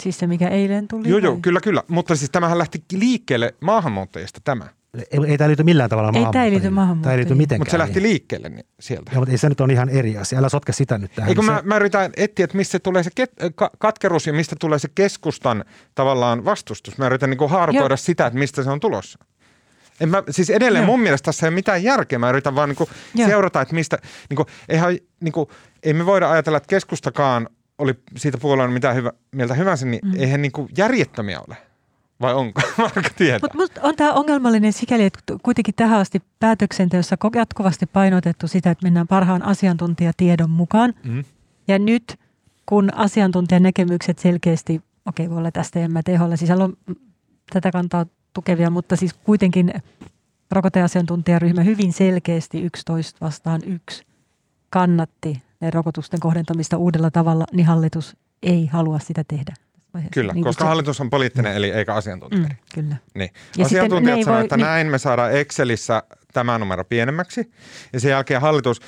Siis 0.00 0.18
se, 0.18 0.26
mikä 0.26 0.48
eilen 0.48 0.88
tuli? 0.88 1.08
Joo, 1.08 1.18
joo, 1.18 1.38
kyllä, 1.42 1.60
kyllä. 1.60 1.82
Mutta 1.88 2.16
siis 2.16 2.30
tämähän 2.30 2.58
lähti 2.58 2.84
liikkeelle 2.92 3.54
maahanmuuttajista 3.60 4.40
tämä. 4.44 4.66
Ei, 5.10 5.20
ei 5.26 5.38
tämä 5.38 5.48
liity 5.48 5.62
millään 5.62 5.90
tavalla 5.90 6.18
Ei 6.18 6.26
tämä 6.32 6.50
liity 6.50 6.70
maahanmuuttajiin. 6.70 7.02
Tämä 7.02 7.12
ei 7.12 7.18
liity 7.18 7.34
mitenkään. 7.34 7.60
Mutta 7.60 7.70
se 7.70 7.78
lähti 7.78 8.02
liikkeelle 8.02 8.48
niin 8.48 8.66
sieltä. 8.80 9.10
Joo, 9.12 9.20
mutta 9.20 9.32
ei 9.32 9.38
se 9.38 9.48
nyt 9.48 9.60
on 9.60 9.70
ihan 9.70 9.88
eri 9.88 10.18
asia. 10.18 10.38
Älä 10.38 10.48
sotke 10.48 10.72
sitä 10.72 10.98
nyt 10.98 11.12
tähän. 11.14 11.28
Eikö 11.28 11.42
mä, 11.42 11.60
mä 11.64 11.76
yritän 11.76 12.12
etsiä, 12.16 12.44
että 12.44 12.56
mistä 12.56 12.78
tulee 12.78 13.02
se 13.02 13.10
ket, 13.14 13.32
ka, 13.54 13.70
katkeruus 13.78 14.26
ja 14.26 14.32
mistä 14.32 14.56
tulee 14.60 14.78
se 14.78 14.88
keskustan 14.94 15.64
tavallaan 15.94 16.44
vastustus. 16.44 16.98
Mä 16.98 17.06
yritän 17.06 17.30
niin 17.30 17.50
haarukoida 17.50 17.96
sitä, 17.96 18.26
että 18.26 18.38
mistä 18.38 18.62
se 18.62 18.70
on 18.70 18.80
tulossa. 18.80 19.18
En 20.00 20.08
mä, 20.08 20.22
siis 20.30 20.50
edelleen 20.50 20.82
Joo. 20.82 20.86
mun 20.92 21.00
mielestä 21.00 21.24
tässä 21.24 21.46
ei 21.46 21.48
ole 21.48 21.54
mitään 21.54 21.82
järkeä. 21.82 22.18
Mä 22.18 22.30
yritän 22.30 22.54
vaan 22.54 22.76
niin 23.14 23.28
seurata, 23.28 23.60
että 23.60 23.74
mistä, 23.74 23.98
niin 24.30 24.36
kuin, 24.36 24.46
eihän, 24.68 24.96
niin 25.20 25.32
kuin, 25.32 25.48
ei 25.82 25.92
me 25.92 26.06
voida 26.06 26.30
ajatella, 26.30 26.56
että 26.56 26.68
keskustakaan 26.68 27.48
oli 27.78 27.94
siitä 28.16 28.38
puolueen 28.38 28.72
mitä 28.72 28.92
hyvä, 28.92 29.12
mieltä 29.32 29.54
hyvänsä, 29.54 29.86
niin 29.86 30.00
mm. 30.04 30.12
eihän 30.16 30.42
niin 30.42 30.52
kuin 30.52 30.68
järjettömiä 30.76 31.40
ole. 31.48 31.56
Vai 32.20 32.34
onko? 32.34 32.60
Marko 32.78 33.00
tietää. 33.16 33.50
Mutta 33.54 33.80
on 33.82 33.96
tämä 33.96 34.12
ongelmallinen 34.12 34.72
sikäli, 34.72 35.04
että 35.04 35.20
kuitenkin 35.42 35.74
tähän 35.74 36.00
asti 36.00 36.22
päätöksenteossa 36.40 37.16
jatkuvasti 37.34 37.86
painotettu 37.86 38.48
sitä, 38.48 38.70
että 38.70 38.86
mennään 38.86 39.06
parhaan 39.06 39.42
asiantuntijatiedon 39.42 40.50
mukaan. 40.50 40.94
Mm. 41.04 41.24
Ja 41.68 41.78
nyt, 41.78 42.18
kun 42.66 42.94
asiantuntijan 42.94 43.62
näkemykset 43.62 44.18
selkeästi, 44.18 44.80
okei 45.06 45.26
okay, 45.26 45.30
voi 45.30 45.38
olla 45.38 45.50
tästä 45.50 45.80
en 45.80 45.92
mä 45.92 46.02
teholla, 46.02 46.36
sisällä 46.36 46.64
on 46.64 46.76
tätä 47.52 47.70
kantaa 47.70 48.06
tukevia, 48.36 48.70
mutta 48.70 48.96
siis 48.96 49.14
kuitenkin 49.14 49.72
rokoteasiantuntijaryhmä 50.50 51.62
hyvin 51.62 51.92
selkeästi 51.92 52.62
11 52.62 53.24
vastaan 53.24 53.60
yksi 53.66 54.06
kannatti 54.70 55.42
ne 55.60 55.70
rokotusten 55.70 56.20
kohdentamista 56.20 56.76
uudella 56.76 57.10
tavalla, 57.10 57.44
niin 57.52 57.66
hallitus 57.66 58.16
ei 58.42 58.66
halua 58.66 58.98
sitä 58.98 59.24
tehdä. 59.28 59.54
Kyllä, 60.12 60.32
niin 60.32 60.44
koska 60.44 60.64
se... 60.64 60.68
hallitus 60.68 61.00
on 61.00 61.10
poliittinen 61.10 61.56
eli 61.56 61.70
eikä 61.70 61.94
asiantuntija. 61.94 62.42
Mm, 62.42 62.56
kyllä. 62.74 62.96
Niin. 63.14 63.30
Ja 63.58 63.66
Asiantuntijat 63.66 64.24
sanoivat, 64.24 64.44
että 64.44 64.56
niin... 64.56 64.64
näin 64.64 64.86
me 64.86 64.98
saadaan 64.98 65.32
Excelissä 65.32 66.02
tämä 66.32 66.58
numero 66.58 66.84
pienemmäksi. 66.84 67.52
Ja 67.92 68.00
sen 68.00 68.10
jälkeen 68.10 68.40
hallitus 68.40 68.80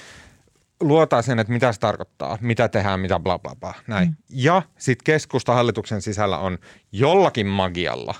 luotaan 0.80 1.22
sen, 1.22 1.38
että 1.38 1.52
mitä 1.52 1.72
se 1.72 1.80
tarkoittaa, 1.80 2.38
mitä 2.40 2.68
tehdään, 2.68 3.00
mitä 3.00 3.18
bla 3.18 3.38
bla 3.38 3.56
bla. 3.60 3.74
Näin. 3.86 4.08
Mm. 4.08 4.16
Ja 4.30 4.62
sitten 4.78 5.04
keskusta 5.04 5.54
hallituksen 5.54 6.02
sisällä 6.02 6.38
on 6.38 6.58
jollakin 6.92 7.46
magialla 7.46 8.14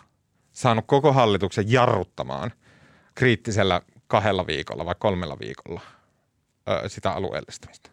saanut 0.59 0.85
koko 0.87 1.12
hallituksen 1.12 1.73
jarruttamaan 1.73 2.53
kriittisellä 3.14 3.81
kahdella 4.07 4.47
viikolla 4.47 4.87
vai 4.87 4.94
kolmella 4.99 5.38
viikolla 5.38 5.81
ö, 6.68 6.88
sitä 6.88 7.11
alueellistamista. 7.11 7.90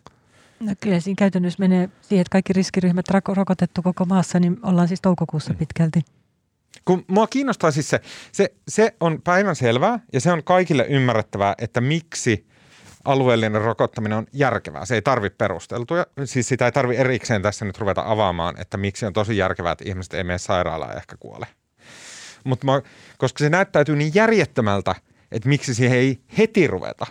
No 0.60 0.73
kyllä 0.82 0.99
siinä 0.99 1.15
käytännössä 1.17 1.60
menee 1.60 1.89
siihen, 2.01 2.21
että 2.21 2.32
kaikki 2.32 2.54
riskiryhmät 2.54 3.06
rokotettu 3.28 3.82
koko 3.82 4.06
maassa, 4.06 4.39
niin 4.39 4.60
ollaan 4.63 4.88
siis 4.88 5.01
toukokuussa 5.01 5.54
mm. 5.54 5.58
pitkälti. 5.58 6.01
Kun 6.86 7.06
mua 7.08 7.28
kiinnostaa 7.28 7.71
siis 7.71 7.89
se, 7.89 8.01
se, 8.32 8.54
se 8.67 8.95
on 8.99 9.21
päivän 9.21 9.56
selvää 9.56 9.99
ja 10.13 10.21
se 10.21 10.32
on 10.32 10.43
kaikille 10.43 10.86
ymmärrettävää, 10.89 11.56
että 11.58 11.82
miksi 11.82 12.47
alueellinen 13.06 13.62
rokottaminen 13.62 14.17
on 14.17 14.28
järkevää. 14.34 14.86
Se 14.86 14.95
ei 14.95 15.01
tarvitse 15.01 15.38
perusteltuja, 15.38 16.06
siis 16.23 16.47
sitä 16.47 16.65
ei 16.65 16.71
tarvitse 16.71 17.01
erikseen 17.01 17.41
tässä 17.41 17.65
nyt 17.65 17.78
ruveta 17.78 18.04
avaamaan, 18.06 18.62
että 18.62 18.78
miksi 18.78 19.06
on 19.06 19.13
tosi 19.13 19.38
järkevää, 19.38 19.71
että 19.71 19.84
ihmiset 19.88 20.13
ei 20.13 20.23
mene 20.23 20.38
sairaalaan 20.38 20.97
ehkä 20.97 21.17
kuole. 21.19 21.47
Mutta 22.45 22.81
koska 23.17 23.39
se 23.39 23.49
näyttäytyy 23.49 23.95
niin 23.95 24.12
järjettömältä, 24.15 24.95
että 25.31 25.49
miksi 25.49 25.73
siihen 25.73 25.97
ei 25.97 26.19
heti 26.38 26.67
ruveta, 26.67 27.05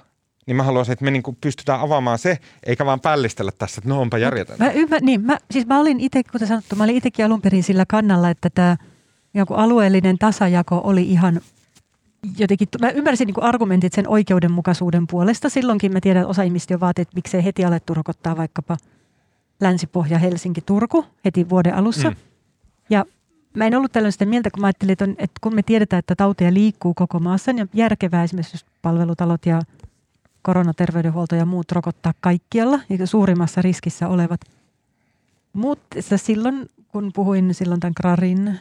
niin 0.46 0.56
mä 0.56 0.62
haluaisin, 0.62 0.92
että 0.92 1.04
me 1.04 1.10
niinku 1.10 1.36
pystytään 1.40 1.80
avaamaan 1.80 2.18
se, 2.18 2.38
eikä 2.66 2.86
vaan 2.86 3.00
pällistellä 3.00 3.52
tässä, 3.58 3.78
että 3.78 3.88
no 3.88 4.00
onpa 4.00 4.18
järjetöntä. 4.18 4.64
Mä, 4.64 4.70
ymmär, 4.70 5.00
niin, 5.02 5.20
mä, 5.20 5.38
siis 5.50 5.66
mä 5.66 5.80
olin 5.80 6.00
itse, 6.00 6.22
kuten 6.32 6.48
sanottu, 6.48 6.76
mä 6.76 6.84
olin 6.84 6.96
itsekin 6.96 7.24
alun 7.24 7.42
perin 7.42 7.62
sillä 7.62 7.84
kannalla, 7.88 8.30
että 8.30 8.50
tämä 8.50 8.76
joku 9.34 9.54
alueellinen 9.54 10.18
tasajako 10.18 10.80
oli 10.84 11.02
ihan 11.02 11.40
jotenkin, 12.38 12.68
mä 12.80 12.90
ymmärsin 12.90 13.26
niin 13.26 13.42
argumentit 13.42 13.92
sen 13.92 14.08
oikeudenmukaisuuden 14.08 15.06
puolesta. 15.06 15.48
Silloinkin 15.48 15.92
mä 15.92 16.00
tiedän, 16.00 16.20
että 16.20 16.30
osa 16.30 16.42
ihmistä 16.42 16.74
jo 16.74 16.80
vaatii, 16.80 17.02
että 17.02 17.14
miksei 17.14 17.44
heti 17.44 17.64
alettu 17.64 17.94
rokottaa 17.94 18.36
vaikkapa 18.36 18.76
Länsi-Pohja, 19.60 20.18
Helsinki, 20.18 20.60
Turku 20.60 21.04
heti 21.24 21.48
vuoden 21.48 21.74
alussa. 21.74 22.10
Mm. 22.10 22.16
Ja 22.90 23.04
mä 23.54 23.66
en 23.66 23.76
ollut 23.76 23.92
tällöin 23.92 24.12
sitä 24.12 24.26
mieltä, 24.26 24.50
kun 24.50 24.60
mä 24.60 24.66
ajattelin, 24.66 24.92
että, 24.92 25.04
on, 25.04 25.10
että 25.10 25.38
kun 25.40 25.54
me 25.54 25.62
tiedetään, 25.62 25.98
että 25.98 26.16
tauteja 26.16 26.54
liikkuu 26.54 26.94
koko 26.94 27.18
maassa, 27.18 27.52
niin 27.52 27.70
järkevää 27.74 28.24
esimerkiksi 28.24 28.66
palvelutalot 28.82 29.46
ja 29.46 29.60
koronaterveydenhuolto 30.42 31.34
ja 31.34 31.46
muut 31.46 31.72
rokottaa 31.72 32.14
kaikkialla, 32.20 32.80
ja 32.88 33.06
suurimmassa 33.06 33.62
riskissä 33.62 34.08
olevat. 34.08 34.40
Mutta 35.52 35.96
silloin, 36.16 36.68
kun 36.88 37.10
puhuin 37.14 37.54
silloin 37.54 37.80
tämän 37.80 37.94
Krarin 37.94 38.60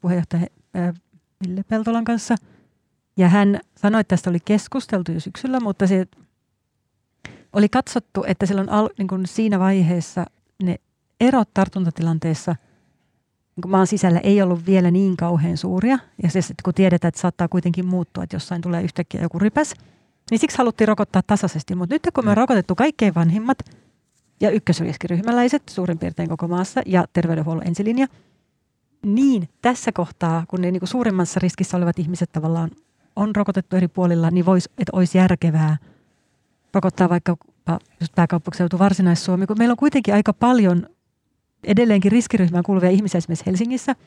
puheenjohtaja 0.00 0.46
Ville 1.48 1.62
Peltolan 1.68 2.04
kanssa, 2.04 2.34
ja 3.16 3.28
hän 3.28 3.60
sanoi, 3.76 4.00
että 4.00 4.16
tästä 4.16 4.30
oli 4.30 4.40
keskusteltu 4.44 5.12
jo 5.12 5.20
syksyllä, 5.20 5.60
mutta 5.60 5.86
se 5.86 6.06
oli 7.52 7.68
katsottu, 7.68 8.24
että 8.26 8.46
silloin 8.46 8.68
al, 8.68 8.88
niin 8.98 9.08
kuin 9.08 9.26
siinä 9.26 9.58
vaiheessa 9.58 10.26
ne 10.62 10.76
erot 11.20 11.48
tartuntatilanteessa 11.54 12.56
maan 13.66 13.86
sisällä 13.86 14.18
ei 14.18 14.42
ollut 14.42 14.66
vielä 14.66 14.90
niin 14.90 15.16
kauhean 15.16 15.56
suuria. 15.56 15.98
Ja 16.22 16.30
se, 16.30 16.40
kun 16.64 16.74
tiedetään, 16.74 17.08
että 17.08 17.20
saattaa 17.20 17.48
kuitenkin 17.48 17.86
muuttua, 17.86 18.24
että 18.24 18.36
jossain 18.36 18.62
tulee 18.62 18.82
yhtäkkiä 18.82 19.22
joku 19.22 19.38
rypäs– 19.38 19.74
niin 20.30 20.38
siksi 20.38 20.58
haluttiin 20.58 20.88
rokottaa 20.88 21.22
tasaisesti. 21.26 21.74
Mutta 21.74 21.94
nyt 21.94 22.02
kun 22.14 22.24
me 22.24 22.30
on 22.30 22.36
mm. 22.36 22.40
rokotettu 22.40 22.74
kaikkein 22.74 23.14
vanhimmat 23.14 23.58
ja 24.40 24.50
ykkösriskiryhmäläiset 24.50 25.62
suurin 25.70 25.98
piirtein 25.98 26.28
koko 26.28 26.48
maassa 26.48 26.82
ja 26.86 27.04
terveydenhuollon 27.12 27.66
ensilinja, 27.66 28.06
niin 29.02 29.48
tässä 29.62 29.92
kohtaa, 29.92 30.44
kun 30.48 30.60
ne 30.60 30.70
niin 30.70 30.80
kuin 30.80 30.88
suurimmassa 30.88 31.40
riskissä 31.40 31.76
olevat 31.76 31.98
ihmiset 31.98 32.32
tavallaan 32.32 32.70
on 33.16 33.36
rokotettu 33.36 33.76
eri 33.76 33.88
puolilla, 33.88 34.30
niin 34.30 34.46
vois, 34.46 34.68
että 34.78 34.90
olisi 34.92 35.18
järkevää 35.18 35.76
rokottaa 36.74 37.08
vaikka 37.08 37.36
just 38.00 38.14
pääkaupunkiseutu 38.14 38.78
Varsinais-Suomi, 38.78 39.46
kun 39.46 39.58
meillä 39.58 39.72
on 39.72 39.76
kuitenkin 39.76 40.14
aika 40.14 40.32
paljon 40.32 40.86
edelleenkin 41.64 42.12
riskiryhmään 42.12 42.64
kuuluvia 42.64 42.90
ihmisiä 42.90 43.18
esimerkiksi 43.18 43.46
Helsingissä– 43.46 43.94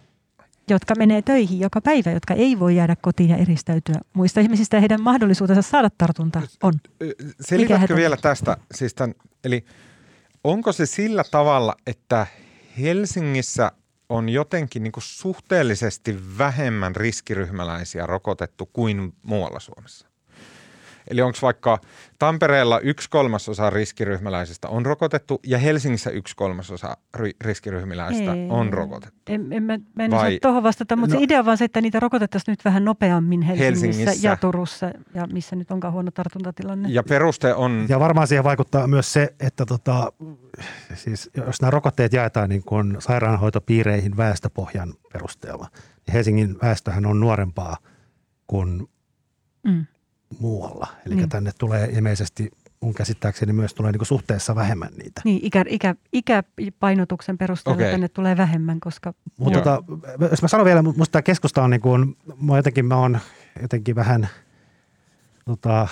jotka 0.70 0.96
menee 0.96 1.22
töihin 1.22 1.60
joka 1.60 1.82
päivä, 1.82 2.12
jotka 2.12 2.34
ei 2.34 2.60
voi 2.60 2.76
jäädä 2.76 2.96
kotiin 3.02 3.30
ja 3.30 3.38
eristäytyä 3.38 3.96
muista 4.14 4.40
ihmisistä 4.40 4.78
ja 4.78 4.82
heidän 4.82 5.02
mahdollisuutensa 5.02 5.62
saada 5.62 5.90
tartunta 5.98 6.42
on. 6.64 6.74
Selitätkö 7.42 7.96
vielä 7.96 8.18
tästä, 8.18 8.58
siis 8.74 8.94
tämän, 8.94 9.16
eli 9.44 9.66
onko 10.44 10.72
se 10.72 10.86
sillä 10.86 11.24
tavalla, 11.32 11.76
että 11.88 12.28
Helsingissä 12.80 13.72
on 14.10 14.30
jotenkin 14.30 14.84
niin 14.84 14.94
suhteellisesti 15.00 16.38
vähemmän 16.38 16.96
riskiryhmäläisiä 16.96 18.06
rokotettu 18.06 18.70
kuin 18.74 19.14
muualla 19.24 19.60
Suomessa? 19.60 20.11
Eli 21.12 21.22
onko 21.22 21.38
vaikka 21.42 21.80
Tampereella 22.20 22.80
yksi 22.80 23.10
kolmasosa 23.10 23.70
riskiryhmäläisistä 23.70 24.70
on 24.70 24.86
rokotettu 24.86 25.40
ja 25.48 25.58
Helsingissä 25.58 26.10
yksi 26.10 26.36
kolmasosa 26.36 26.98
ri- 27.18 27.36
riskiryhmäläisistä 27.42 28.34
Ei. 28.34 28.48
on 28.50 28.74
rokotettu? 28.74 29.20
En, 29.28 29.54
en 29.54 29.64
mä, 29.64 29.80
mä 29.96 30.04
en 30.06 30.12
Vai- 30.12 30.28
osaa 30.28 30.40
tuohon 30.42 30.64
vastata, 30.64 30.96
mutta 30.96 31.16
no. 31.16 31.18
No. 31.18 31.20
se 31.20 31.24
idea 31.24 31.40
on 31.40 31.46
vaan 31.46 31.58
se, 31.58 31.66
että 31.66 31.82
niitä 31.82 32.00
rokotettaisiin 32.00 32.52
nyt 32.54 32.66
vähän 32.66 32.86
nopeammin 32.86 33.42
Helsingissä, 33.42 33.86
Helsingissä. 33.86 34.28
ja 34.28 34.36
Turussa 34.38 34.92
ja 35.14 35.28
missä 35.34 35.56
nyt 35.56 35.72
onkaan 35.72 35.94
huono 35.94 36.12
tartuntatilanne. 36.12 36.90
Ja 36.90 37.04
peruste 37.04 37.54
on, 37.54 37.86
Ja 37.90 38.00
varmaan 38.00 38.28
siihen 38.28 38.44
vaikuttaa 38.44 38.88
myös 38.88 39.14
se, 39.14 39.34
että 39.40 39.66
tota, 39.66 40.12
siis 40.94 41.30
jos 41.48 41.62
nämä 41.62 41.72
rokotteet 41.72 42.14
jaetaan 42.14 42.50
niin 42.50 42.64
kuin 42.64 42.96
sairaanhoitopiireihin 43.00 44.18
väestöpohjan 44.18 44.94
perusteella, 45.14 45.68
niin 46.08 46.14
Helsingin 46.14 46.58
väestöhän 46.62 47.06
on 47.06 47.20
nuorempaa 47.20 47.78
kuin 48.48 48.88
Mm. 49.64 49.86
Muualla. 50.40 50.88
Eli 51.06 51.16
Niin. 51.16 51.30
tänne 51.30 51.52
tulee 51.58 51.86
ilmeisesti, 51.86 52.52
mun 52.82 52.94
käsittääkseni 52.94 53.54
myös 53.54 53.74
tulee 53.74 53.92
niin 53.92 54.00
kuin 54.00 54.08
suhteessa 54.08 54.56
vähemmän 54.56 54.90
niitä. 54.98 55.22
Niin, 55.26 55.40
ikä, 55.44 55.66
ikä, 55.68 55.96
ikäpainotuksen 56.14 57.38
perusteella 57.38 57.76
Okei. 57.76 57.92
tänne 57.92 58.08
tulee 58.08 58.38
vähemmän, 58.38 58.80
koska 58.80 59.14
Mutta 59.38 59.60
tota, 59.60 59.84
jos 60.32 60.42
mä 60.42 60.48
sanon 60.48 60.66
vielä, 60.66 60.82
musta 60.82 61.12
tämä 61.12 61.22
keskusta 61.22 61.64
on 61.64 61.70
niin 61.70 61.82
kuin, 61.82 62.18
mä 62.42 62.58
jotenkin, 62.58 62.86
mä 62.86 62.96
oon 62.96 63.20
jotenkin 63.62 63.96
vähän, 63.96 64.28
tota, 65.46 65.88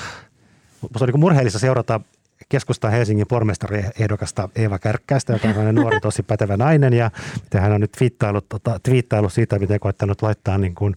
musta 0.82 1.06
on 1.06 1.08
niin 1.08 1.12
kuin 1.14 1.20
murheellista 1.20 1.60
seurata 1.60 2.02
keskustan 2.50 2.92
Helsingin 2.92 3.28
pormestariehdokasta 3.28 4.50
Eeva 4.56 4.80
Kärkkäistä, 4.80 5.34
joka 5.34 5.60
on 5.60 5.76
nuori, 5.76 6.00
tosi 6.10 6.24
pätevä 6.24 6.58
nainen 6.58 6.94
ja 6.94 7.12
hän 7.58 7.72
on 7.72 7.82
nyt 7.82 7.92
twiittailut, 7.92 8.50
tota, 8.50 8.80
twiittailut 8.84 9.34
siitä, 9.34 9.60
miten 9.60 9.80
koittanut 9.80 10.22
laittaa 10.22 10.58
niin 10.58 10.76
kuin 10.76 10.96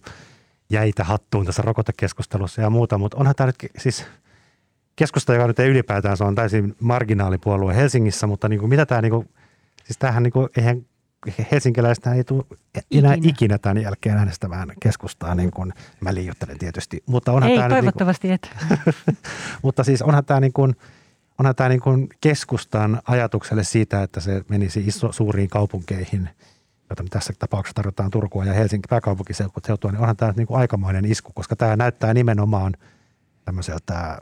jäitä 0.73 1.03
hattuun 1.03 1.45
tässä 1.45 1.61
rokotekeskustelussa 1.61 2.61
ja 2.61 2.69
muuta, 2.69 2.97
mutta 2.97 3.17
onhan 3.17 3.35
tämä 3.35 3.47
nyt 3.47 3.71
siis 3.77 4.05
keskusta, 4.95 5.33
joka 5.33 5.47
nyt 5.47 5.59
ei 5.59 5.69
ylipäätään, 5.69 6.17
se 6.17 6.23
on 6.23 6.35
täysin 6.35 6.75
marginaalipuolue 6.79 7.75
Helsingissä, 7.75 8.27
mutta 8.27 8.49
niin 8.49 8.59
kuin 8.59 8.69
mitä 8.69 8.85
tämä, 8.85 9.01
niin 9.01 9.11
kuin, 9.11 9.29
siis 9.83 9.97
tämähän 9.97 10.23
niin 10.23 10.33
kuin, 10.33 10.49
eihän 10.57 10.85
helsinkiläistä 11.51 12.13
ei 12.13 12.23
tule 12.23 12.43
enää 12.91 13.13
Ikinä. 13.13 13.29
ikinä 13.29 13.57
tämän 13.57 13.83
jälkeen 13.83 14.17
äänestämään 14.17 14.71
keskustaa, 14.79 15.35
niin 15.35 15.51
kuin 15.51 15.73
mä 16.01 16.13
liioittelen 16.13 16.59
tietysti, 16.59 17.03
mutta 17.05 17.31
onhan 17.31 17.51
ei 17.51 17.57
tämä 17.57 17.67
nyt 17.67 17.75
niin 17.75 17.93
kuin, 17.93 17.93
toivottavasti 17.93 18.31
et. 18.31 18.49
mutta 19.63 19.83
siis 19.83 20.01
onhan 20.01 20.25
tämä 20.25 20.39
niin 20.39 20.53
kuin, 20.53 20.75
onhan 21.39 21.55
tämä 21.55 21.69
niin 21.69 21.81
kuin 21.81 22.09
keskustan 22.21 23.01
ajatukselle 23.07 23.63
siitä, 23.63 24.03
että 24.03 24.19
se 24.19 24.41
menisi 24.49 24.83
iso, 24.87 25.11
suuriin 25.11 25.49
kaupunkeihin, 25.49 26.29
jota 27.01 27.03
tässä 27.09 27.33
tapauksessa 27.39 27.75
tarkoittaa 27.75 28.09
Turkua 28.09 28.45
ja 28.45 28.53
Helsinki 28.53 28.87
pääkaupunkiseutua, 28.89 29.91
niin 29.91 29.99
onhan 29.99 30.17
tämä 30.17 30.33
niin 30.37 30.47
kuin 30.47 30.59
aikamoinen 30.59 31.05
isku, 31.05 31.31
koska 31.35 31.55
tämä 31.55 31.75
näyttää 31.75 32.13
nimenomaan 32.13 32.73
tämmöiseltä 33.45 34.21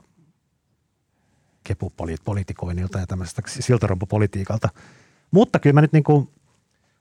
kepupolitikoinnilta 1.64 2.98
ja 2.98 3.06
tämmöisestä 3.06 3.42
siltarumpupolitiikalta. 3.46 4.68
Mutta 5.30 5.58
kyllä 5.58 5.74
mä 5.74 5.80
nyt 5.80 5.92
niin 5.92 6.04
kuin, 6.04 6.18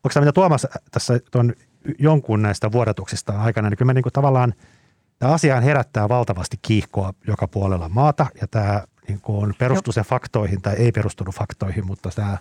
onko 0.03 0.09
tämä 0.13 0.21
mitä 0.21 0.31
Tuomas 0.33 0.67
tässä 0.91 1.19
tuon 1.31 1.53
jonkun 1.99 2.41
näistä 2.41 2.71
vuodatuksista 2.71 3.41
aikana, 3.41 3.69
niin 3.69 3.77
kyllä 3.77 3.89
mä 3.89 3.93
niin 3.93 4.03
kuin 4.03 4.13
tavallaan, 4.13 4.53
tämä 5.19 5.33
asiaan 5.33 5.63
herättää 5.63 6.09
valtavasti 6.09 6.57
kiihkoa 6.61 7.13
joka 7.27 7.47
puolella 7.47 7.89
maata 7.89 8.25
ja 8.41 8.47
tämä 8.47 8.83
niin 9.07 9.21
kuin 9.21 9.53
perustuu 9.57 9.93
se 9.93 10.01
faktoihin 10.01 10.61
tai 10.61 10.73
ei 10.73 10.91
perustunut 10.91 11.35
faktoihin, 11.35 11.85
mutta 11.85 12.09
tämä 12.15 12.37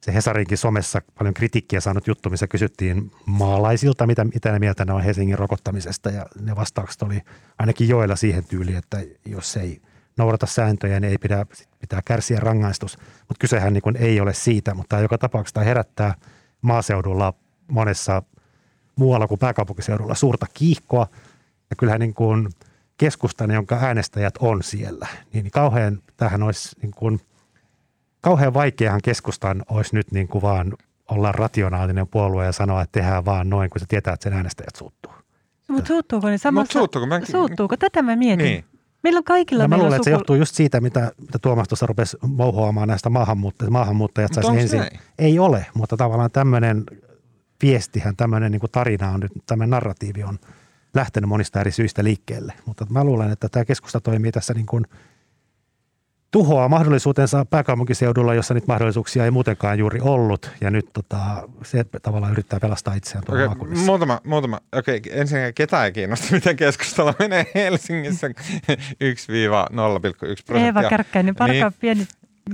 se 0.00 0.14
Hesarinkin 0.14 0.58
somessa 0.58 1.02
paljon 1.18 1.34
kritiikkiä 1.34 1.80
saanut 1.80 2.06
juttu, 2.06 2.30
missä 2.30 2.46
kysyttiin 2.46 3.10
maalaisilta, 3.26 4.06
mitä, 4.06 4.24
mitä 4.24 4.52
ne 4.52 4.58
mieltä 4.58 4.84
ne 4.84 4.92
on 4.92 5.02
Helsingin 5.02 5.38
rokottamisesta 5.38 6.10
ja 6.10 6.26
ne 6.40 6.56
vastaukset 6.56 7.02
oli 7.02 7.20
ainakin 7.58 7.88
joilla 7.88 8.16
siihen 8.16 8.44
tyyliin, 8.44 8.76
että 8.76 8.98
jos 9.26 9.56
ei 9.56 9.82
noudata 10.16 10.46
sääntöjä, 10.46 11.00
niin 11.00 11.10
ei 11.10 11.18
pidä, 11.18 11.46
pitää 11.80 12.02
kärsiä 12.04 12.40
rangaistus. 12.40 12.98
Mutta 12.98 13.40
kysehän 13.40 13.72
niin 13.72 13.96
ei 13.96 14.20
ole 14.20 14.34
siitä, 14.34 14.74
mutta 14.74 15.00
joka 15.00 15.18
tapauksessa 15.18 15.60
herättää 15.60 16.14
maaseudulla 16.62 17.34
monessa 17.68 18.22
muualla 18.96 19.26
kuin 19.26 19.38
pääkaupunkiseudulla 19.38 20.14
suurta 20.14 20.46
kiihkoa. 20.54 21.06
Ja 21.70 21.76
kyllähän 21.76 22.00
niin 22.00 22.14
kuin 22.14 22.48
keskustan, 22.96 23.50
jonka 23.50 23.78
äänestäjät 23.82 24.34
on 24.38 24.62
siellä, 24.62 25.08
niin 25.32 25.50
kauhean, 25.50 26.02
tämähän 26.16 26.42
olisi 26.42 26.76
niin 26.82 26.92
kuin, 26.96 27.20
kauhean 28.20 28.54
vaikeahan 28.54 29.00
keskustan 29.04 29.62
olisi 29.68 29.94
nyt 29.94 30.12
niin 30.12 30.28
kuin 30.28 30.42
vaan 30.42 30.72
olla 31.08 31.32
rationaalinen 31.32 32.06
puolue 32.08 32.44
ja 32.44 32.52
sanoa, 32.52 32.82
että 32.82 33.00
tehdään 33.00 33.24
vaan 33.24 33.50
noin, 33.50 33.70
kun 33.70 33.80
se 33.80 33.86
tietää, 33.86 34.14
että 34.14 34.24
sen 34.24 34.32
äänestäjät 34.32 34.76
suuttuu. 34.78 35.12
Mutta 35.68 35.88
suuttuuko 35.88 36.28
ne 36.28 36.38
samassa? 36.38 36.60
Mut 36.62 36.70
suuttuuko? 36.70 37.06
Mä- 37.06 37.20
Suuttuuko? 37.24 37.76
Tätä 37.76 38.02
mä 38.02 38.16
mietin. 38.16 38.44
Niin. 38.44 38.64
Meillä 39.02 39.18
on 39.18 39.24
kaikilla 39.24 39.64
Ja 39.64 39.68
mä 39.68 39.76
luulen, 39.76 39.92
on 39.92 39.96
että 39.96 40.04
se 40.04 40.10
johtuu 40.10 40.36
just 40.36 40.54
siitä, 40.54 40.80
mitä, 40.80 41.12
mitä 41.18 41.38
Tuomas 41.38 41.68
tuossa 41.68 41.86
rupesi 41.86 42.16
mouhoamaan 42.22 42.88
näistä 42.88 43.10
maahanmuuttajista. 43.10 43.72
Maahanmuuttajat 43.72 44.34
saisi 44.34 44.58
ensin. 44.58 44.78
näin? 44.78 45.00
Ei 45.18 45.38
ole, 45.38 45.66
mutta 45.74 45.96
tavallaan 45.96 46.30
tämmöinen 46.30 46.84
viestihän, 47.62 48.16
tämmöinen 48.16 48.52
niin 48.52 48.60
tarina 48.72 49.10
on 49.10 49.20
nyt, 49.20 49.32
tämmöinen 49.46 49.70
narratiivi 49.70 50.22
on 50.22 50.38
lähtenyt 50.94 51.28
monista 51.28 51.60
eri 51.60 51.72
syistä 51.72 52.04
liikkeelle. 52.04 52.52
Mutta 52.66 52.86
mä 52.90 53.04
luulen, 53.04 53.30
että 53.30 53.48
tämä 53.48 53.64
keskusta 53.64 54.00
toimii 54.00 54.32
tässä 54.32 54.54
niin 54.54 54.66
kuin 54.66 54.84
tuhoaa 56.30 56.68
mahdollisuutensa 56.68 57.44
pääkaupunkiseudulla, 57.44 58.34
jossa 58.34 58.54
nyt 58.54 58.66
mahdollisuuksia 58.66 59.24
ei 59.24 59.30
muutenkaan 59.30 59.78
juuri 59.78 60.00
ollut. 60.00 60.50
Ja 60.60 60.70
nyt 60.70 60.86
tota, 60.92 61.18
se 61.62 61.84
tavallaan 62.02 62.32
yrittää 62.32 62.60
pelastaa 62.60 62.94
itseään 62.94 63.24
tuolla 63.24 63.40
Okei, 63.40 63.48
maakunnissa. 63.48 63.86
muutama, 63.86 64.20
muutama. 64.26 64.60
Okei, 64.76 65.00
ensinnäkin 65.10 65.54
ketään 65.54 65.84
ei 65.84 65.92
kiinnosta, 65.92 66.26
miten 66.34 66.56
keskustella 66.56 67.14
menee 67.18 67.46
Helsingissä 67.54 68.28
1-0,1 68.32 68.32
prosenttia. 70.46 70.56
Eeva 70.66 70.82
Kärkkäinen, 70.90 71.34
parka 71.34 71.52
Niin. 71.52 71.62
niin. 71.64 71.72
pieni. 71.80 72.06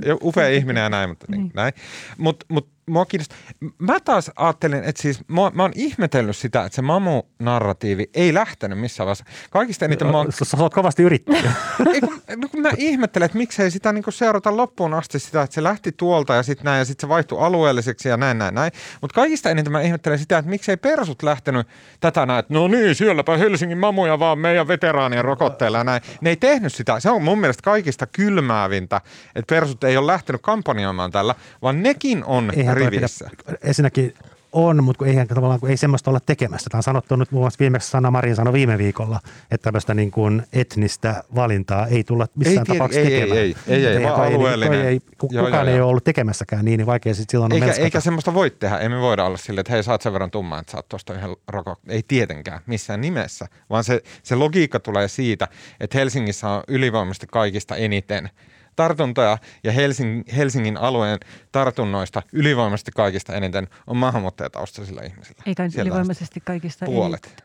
Jo, 0.06 0.18
upea 0.22 0.48
ihminen 0.48 0.82
ja 0.82 0.88
näin, 0.88 1.08
mutta 1.10 1.26
niin, 1.28 1.40
Niin. 1.40 1.52
näin. 1.54 1.72
Mutta 2.18 2.46
mut, 2.48 2.68
mua 2.90 3.06
kiinnostaa. 3.06 3.38
Mä 3.78 4.00
taas 4.00 4.30
ajattelin, 4.36 4.84
että 4.84 5.02
siis 5.02 5.28
mä, 5.28 5.50
mä 5.54 5.62
oon 5.62 5.72
ihmetellyt 5.74 6.36
sitä, 6.36 6.64
että 6.64 6.76
se 6.76 6.82
mamu-narratiivi 6.82 8.10
ei 8.14 8.34
lähtenyt 8.34 8.80
missään 8.80 9.06
vaiheessa. 9.06 9.24
Kaikista 9.50 9.84
eniten 9.84 10.06
mä 10.06 10.16
oon 10.16 10.32
Sä, 10.32 10.56
oot 10.60 10.74
kovasti 10.74 11.02
yrittänyt. 11.02 11.44
ei, 11.94 12.00
kun, 12.00 12.22
no, 12.36 12.48
kun 12.48 12.60
mä 12.60 12.70
ihmettelen, 12.76 13.26
että 13.26 13.38
miksei 13.38 13.70
sitä 13.70 13.92
niin 13.92 14.04
seurata 14.08 14.56
loppuun 14.56 14.94
asti 14.94 15.18
sitä, 15.18 15.42
että 15.42 15.54
se 15.54 15.62
lähti 15.62 15.92
tuolta 15.92 16.34
ja 16.34 16.42
sitten 16.42 16.64
näin 16.64 16.78
ja 16.78 16.84
sitten 16.84 17.08
se 17.08 17.08
vaihtui 17.08 17.38
alueelliseksi 17.40 18.08
ja 18.08 18.16
näin, 18.16 18.38
näin, 18.38 18.54
näin. 18.54 18.72
Mutta 19.00 19.14
kaikista 19.14 19.50
eniten 19.50 19.72
mä 19.72 19.80
ihmettelen 19.80 20.18
sitä, 20.18 20.38
että 20.38 20.50
miksei 20.50 20.76
persut 20.76 21.22
lähtenyt 21.22 21.66
tätä 22.00 22.26
näin, 22.26 22.38
että 22.38 22.54
no 22.54 22.68
niin, 22.68 22.94
sielläpä 22.94 23.36
Helsingin 23.36 23.78
mamuja 23.78 24.18
vaan 24.18 24.38
meidän 24.38 24.68
veteraanien 24.68 25.24
rokotteilla 25.24 25.78
ja 25.78 25.84
näin. 25.84 26.02
Ne 26.20 26.30
ei 26.30 26.36
tehnyt 26.36 26.74
sitä. 26.74 27.00
Se 27.00 27.10
on 27.10 27.22
mun 27.22 27.38
mielestä 27.38 27.62
kaikista 27.62 28.06
kylmäävintä, 28.06 29.00
että 29.34 29.54
persut 29.54 29.84
ei 29.84 29.96
ole 29.96 30.06
lähtenyt 30.06 30.42
kampanjoimaan 30.42 31.10
tällä, 31.10 31.34
vaan 31.62 31.82
nekin 31.82 32.24
on 32.24 32.52
Eihän 32.56 32.75
rivissä. 32.76 33.30
Pidä, 33.46 33.58
ensinnäkin 33.62 34.14
on, 34.52 34.84
mutta 34.84 34.98
kun 34.98 35.08
eihän 35.08 35.26
tavallaan 35.28 35.60
kun 35.60 35.70
ei 35.70 35.76
semmoista 35.76 36.10
olla 36.10 36.20
tekemässä. 36.20 36.70
Tämä 36.70 36.78
on 36.78 36.82
sanottu 36.82 37.16
nyt 37.16 37.30
muun 37.32 37.42
muassa 37.42 37.58
viimeksi 37.60 37.90
Sanna 37.90 38.10
Marin 38.10 38.36
sanoi 38.36 38.52
viime 38.52 38.78
viikolla, 38.78 39.20
että 39.50 39.64
tämmöistä 39.64 39.94
niin 39.94 40.10
kuin 40.10 40.42
etnistä 40.52 41.24
valintaa 41.34 41.86
ei 41.86 42.04
tulla 42.04 42.26
missään 42.36 42.58
Ei 42.58 42.64
tiedä- 42.64 42.78
tapauksessa 42.78 43.08
ei, 43.08 43.14
ei, 43.14 43.20
tekemään. 43.20 43.38
ei, 43.38 43.56
ei, 43.68 43.86
ei, 43.86 43.86
Eihän 43.86 44.02
vaan 44.02 44.16
toi- 44.16 44.34
alueellinen. 44.34 44.78
toi 44.80 44.86
Ei, 44.88 45.00
ku- 45.18 45.28
Joo, 45.32 45.44
kukaan 45.44 45.66
joo, 45.66 45.72
ei 45.72 45.76
joo. 45.78 45.84
ole 45.86 45.90
ollut 45.90 46.04
tekemässäkään 46.04 46.64
niin, 46.64 46.78
niin 46.78 46.86
vaikea 46.86 47.14
sitten 47.14 47.30
silloin 47.32 47.52
on 47.52 47.54
Eikä, 47.56 47.66
melskata. 47.66 47.84
eikä 47.84 48.00
semmoista 48.00 48.34
voi 48.34 48.50
tehdä. 48.50 48.78
Emme 48.78 49.00
voida 49.00 49.24
olla 49.24 49.36
silleen, 49.36 49.60
että 49.60 49.72
hei, 49.72 49.82
saat 49.82 50.02
sen 50.02 50.12
verran 50.12 50.30
tummaa, 50.30 50.60
että 50.60 50.72
saat 50.72 50.88
tuosta 50.88 51.14
yhden 51.14 51.36
roko. 51.48 51.76
Ei 51.88 52.02
tietenkään 52.08 52.60
missään 52.66 53.00
nimessä, 53.00 53.46
vaan 53.70 53.84
se, 53.84 54.00
se 54.22 54.34
logiikka 54.34 54.80
tulee 54.80 55.08
siitä, 55.08 55.48
että 55.80 55.98
Helsingissä 55.98 56.48
on 56.48 56.62
ylivoimaisesti 56.68 57.26
kaikista 57.32 57.76
eniten 57.76 58.30
tartuntoja 58.76 59.38
ja 59.64 59.72
Helsingin, 59.72 60.24
Helsingin 60.36 60.76
alueen 60.76 61.18
tartunnoista 61.52 62.22
ylivoimaisesti 62.32 62.90
kaikista 62.94 63.34
eniten 63.34 63.68
on 63.86 63.96
maahanmuuttajataustaisilla 63.96 65.02
ihmisillä. 65.02 65.42
Eikä 65.46 65.62
nyt 65.62 65.72
Siellä 65.72 65.88
ylivoimaisesti 65.88 66.40
kaikista. 66.40 66.86
Puolet. 66.86 67.44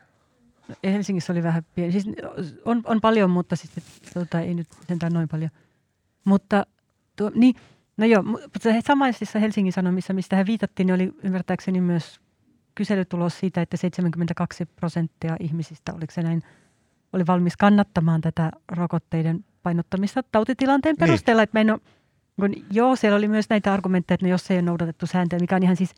Ei. 0.82 0.92
Helsingissä 0.92 1.32
oli 1.32 1.42
vähän 1.42 1.62
pieni. 1.74 1.92
Siis 1.92 2.06
on, 2.64 2.82
on 2.84 3.00
paljon, 3.00 3.30
mutta 3.30 3.56
siis, 3.56 3.72
tota, 4.14 4.40
ei 4.40 4.54
nyt 4.54 4.68
sentään 4.88 5.12
noin 5.12 5.28
paljon. 5.28 5.50
Mutta 6.24 6.66
tuo, 7.16 7.30
niin, 7.34 7.54
no 7.96 8.06
joo, 8.06 8.22
mu- 8.22 8.42
mutta 8.42 8.68
samaisissa 8.86 9.38
Helsingin 9.38 9.72
Sanomissa, 9.72 10.12
mistä 10.12 10.36
hän 10.36 10.46
viitattiin, 10.46 10.86
niin 10.86 10.94
oli 10.94 11.12
ymmärtääkseni 11.22 11.80
myös 11.80 12.20
kyselytulos 12.74 13.38
siitä, 13.38 13.62
että 13.62 13.76
72 13.76 14.66
prosenttia 14.66 15.36
ihmisistä, 15.40 15.92
oliko 15.94 16.12
se 16.12 16.22
näin, 16.22 16.42
oli 17.12 17.26
valmis 17.26 17.56
kannattamaan 17.56 18.20
tätä 18.20 18.50
rokotteiden 18.68 19.44
painottamista 19.62 20.22
tautitilanteen 20.32 20.92
Niin. 20.92 20.98
perusteella. 21.06 21.42
Että 21.42 21.58
mä 21.58 21.60
en 21.60 21.70
ole, 21.70 21.80
kun, 22.40 22.52
joo, 22.70 22.96
siellä 22.96 23.16
oli 23.16 23.28
myös 23.28 23.50
näitä 23.50 23.72
argumentteja, 23.72 24.14
että 24.14 24.26
no 24.26 24.30
jos 24.30 24.50
ei 24.50 24.56
ole 24.56 24.62
noudatettu 24.62 25.06
sääntöjä, 25.06 25.40
mikä 25.40 25.56
on 25.56 25.62
ihan 25.62 25.76
siis, 25.76 25.94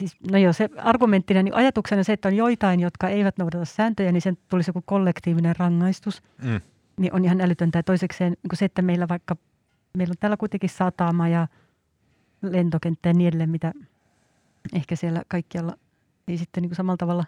siis 0.00 0.16
no 0.32 0.38
joo, 0.38 0.52
se 0.52 0.68
argumenttina, 0.76 1.42
niin 1.42 1.54
ajatuksena 1.54 2.02
se, 2.02 2.12
että 2.12 2.28
on 2.28 2.36
joitain, 2.36 2.80
jotka 2.80 3.08
eivät 3.08 3.38
noudata 3.38 3.64
sääntöjä, 3.64 4.12
niin 4.12 4.22
sen 4.22 4.38
tulisi 4.48 4.68
joku 4.70 4.82
kollektiivinen 4.86 5.56
rangaistus, 5.58 6.22
Mm. 6.44 6.60
niin 6.98 7.14
on 7.14 7.24
ihan 7.24 7.40
älytöntä. 7.40 7.78
Ja 7.78 7.82
toisekseen 7.82 8.32
niin 8.32 8.58
se, 8.58 8.64
että 8.64 8.82
meillä 8.82 9.08
vaikka, 9.08 9.36
meillä 9.96 10.12
on 10.12 10.16
täällä 10.20 10.36
kuitenkin 10.36 10.70
satama 10.70 11.28
ja 11.28 11.48
lentokenttä 12.42 13.08
ja 13.08 13.12
niin 13.14 13.28
edelleen, 13.28 13.50
mitä 13.50 13.72
ehkä 14.74 14.96
siellä 14.96 15.22
kaikkialla, 15.28 15.72
niin 16.26 16.38
sitten 16.38 16.62
niin 16.62 16.70
kuin 16.70 16.76
samalla 16.76 16.96
tavalla, 16.96 17.24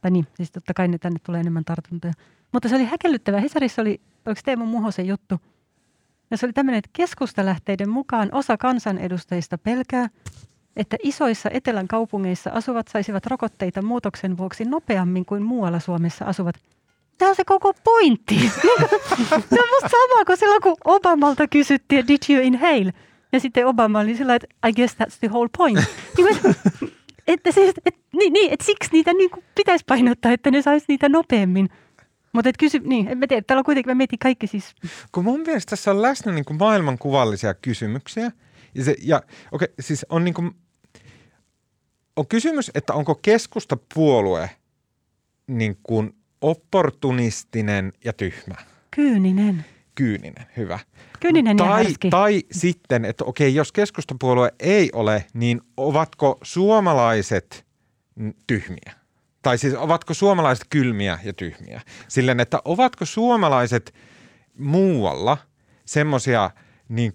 tai 0.00 0.10
niin, 0.10 0.26
siis 0.34 0.50
totta 0.50 0.74
kai 0.74 0.88
ne 0.88 0.98
tänne 0.98 1.18
tulee 1.26 1.40
enemmän 1.40 1.64
tartuntoja. 1.64 2.12
Mutta 2.52 2.68
se 2.68 2.76
oli 2.76 2.84
häkellyttävää. 2.84 3.40
Hesarissa 3.40 3.82
oli 3.82 4.00
oliko 4.26 4.40
Teemu 4.44 4.66
Muhosen 4.66 5.06
juttu. 5.06 5.40
Ja 6.30 6.36
se 6.36 6.46
oli 6.46 6.52
tämmöinen, 6.52 6.78
että 6.78 6.90
keskustalähteiden 6.92 7.90
mukaan 7.90 8.28
osa 8.32 8.56
kansanedustajista 8.56 9.58
pelkää, 9.58 10.08
että 10.76 10.96
isoissa 11.02 11.50
etelän 11.52 11.88
kaupungeissa 11.88 12.50
asuvat 12.50 12.88
saisivat 12.88 13.26
rokotteita 13.26 13.82
muutoksen 13.82 14.38
vuoksi 14.38 14.64
nopeammin 14.64 15.24
kuin 15.24 15.42
muualla 15.42 15.80
Suomessa 15.80 16.24
asuvat. 16.24 16.54
Tämä 17.18 17.28
on 17.28 17.36
se 17.36 17.44
koko 17.44 17.72
pointti. 17.84 18.38
se 19.28 19.60
on 19.60 19.68
musta 19.70 19.88
sama 19.90 20.24
kuin 20.26 20.38
silloin, 20.38 20.62
kun 20.62 20.76
Obamalta 20.84 21.48
kysyttiin, 21.48 22.08
did 22.08 22.18
you 22.28 22.42
inhale? 22.42 22.92
Ja 23.32 23.40
sitten 23.40 23.66
Obama 23.66 24.00
oli 24.00 24.16
sillä 24.16 24.34
että 24.34 24.46
I 24.68 24.72
guess 24.72 24.94
that's 24.94 25.18
the 25.20 25.28
whole 25.28 25.48
point. 25.58 25.78
Niin 27.28 27.36
että, 27.36 27.52
siis, 27.52 27.74
et, 27.86 27.94
niin, 28.12 28.32
niin, 28.32 28.52
että 28.52 28.66
siksi 28.66 28.90
niitä 28.92 29.12
niin 29.12 29.30
pitäisi 29.54 29.84
painottaa, 29.88 30.32
että 30.32 30.50
ne 30.50 30.62
saisi 30.62 30.84
niitä 30.88 31.08
nopeammin. 31.08 31.68
Mutta 32.32 32.50
kysy, 32.58 32.78
niin, 32.78 33.18
mä 33.18 33.26
tiedä, 33.26 33.42
täällä 33.42 33.60
on 33.60 33.64
kuitenkin, 33.64 33.90
mä 33.90 33.94
mietin 33.94 34.18
kaikki 34.18 34.46
siis. 34.46 34.74
Kun 35.12 35.24
mun 35.24 35.40
mielestä 35.40 35.70
tässä 35.70 35.90
on 35.90 36.02
läsnä 36.02 36.32
niin 36.32 36.44
kuin 36.44 36.58
maailmankuvallisia 36.58 37.54
kysymyksiä. 37.54 38.32
Ja, 38.74 38.84
se, 38.84 38.96
ja 39.02 39.16
okei, 39.16 39.32
okay, 39.52 39.68
siis 39.80 40.06
on 40.08 40.24
niin 40.24 40.34
kuin, 40.34 40.50
on 42.16 42.26
kysymys, 42.26 42.70
että 42.74 42.92
onko 42.94 43.14
keskustapuolue 43.14 44.50
niin 45.46 45.78
kuin 45.82 46.14
opportunistinen 46.40 47.92
ja 48.04 48.12
tyhmä. 48.12 48.54
Kyyninen. 48.90 49.64
Kyyninen, 49.94 50.46
hyvä. 50.56 50.78
Kyyninen 51.20 51.56
tai, 51.56 51.84
ja 52.04 52.10
tai 52.10 52.42
sitten, 52.52 53.04
että 53.04 53.24
okei, 53.24 53.54
jos 53.54 53.72
keskustapuolue 53.72 54.52
ei 54.60 54.90
ole, 54.92 55.24
niin 55.34 55.60
ovatko 55.76 56.38
suomalaiset 56.42 57.66
tyhmiä? 58.46 58.97
Tai 59.48 59.58
siis 59.58 59.74
ovatko 59.74 60.14
suomalaiset 60.14 60.66
kylmiä 60.70 61.18
ja 61.24 61.32
tyhmiä? 61.32 61.80
Silleen, 62.08 62.40
että 62.40 62.62
ovatko 62.64 63.04
suomalaiset 63.04 63.94
muualla 64.58 65.38
semmoisia 65.84 66.50
niin 66.88 67.12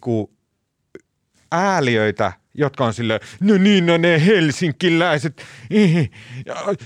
ääliöitä, 1.51 2.33
jotka 2.53 2.85
on 2.85 2.93
silleen, 2.93 3.19
no 3.39 3.57
niin, 3.57 3.85
no 3.85 3.97
ne 3.97 4.25
helsinkiläiset, 4.25 5.43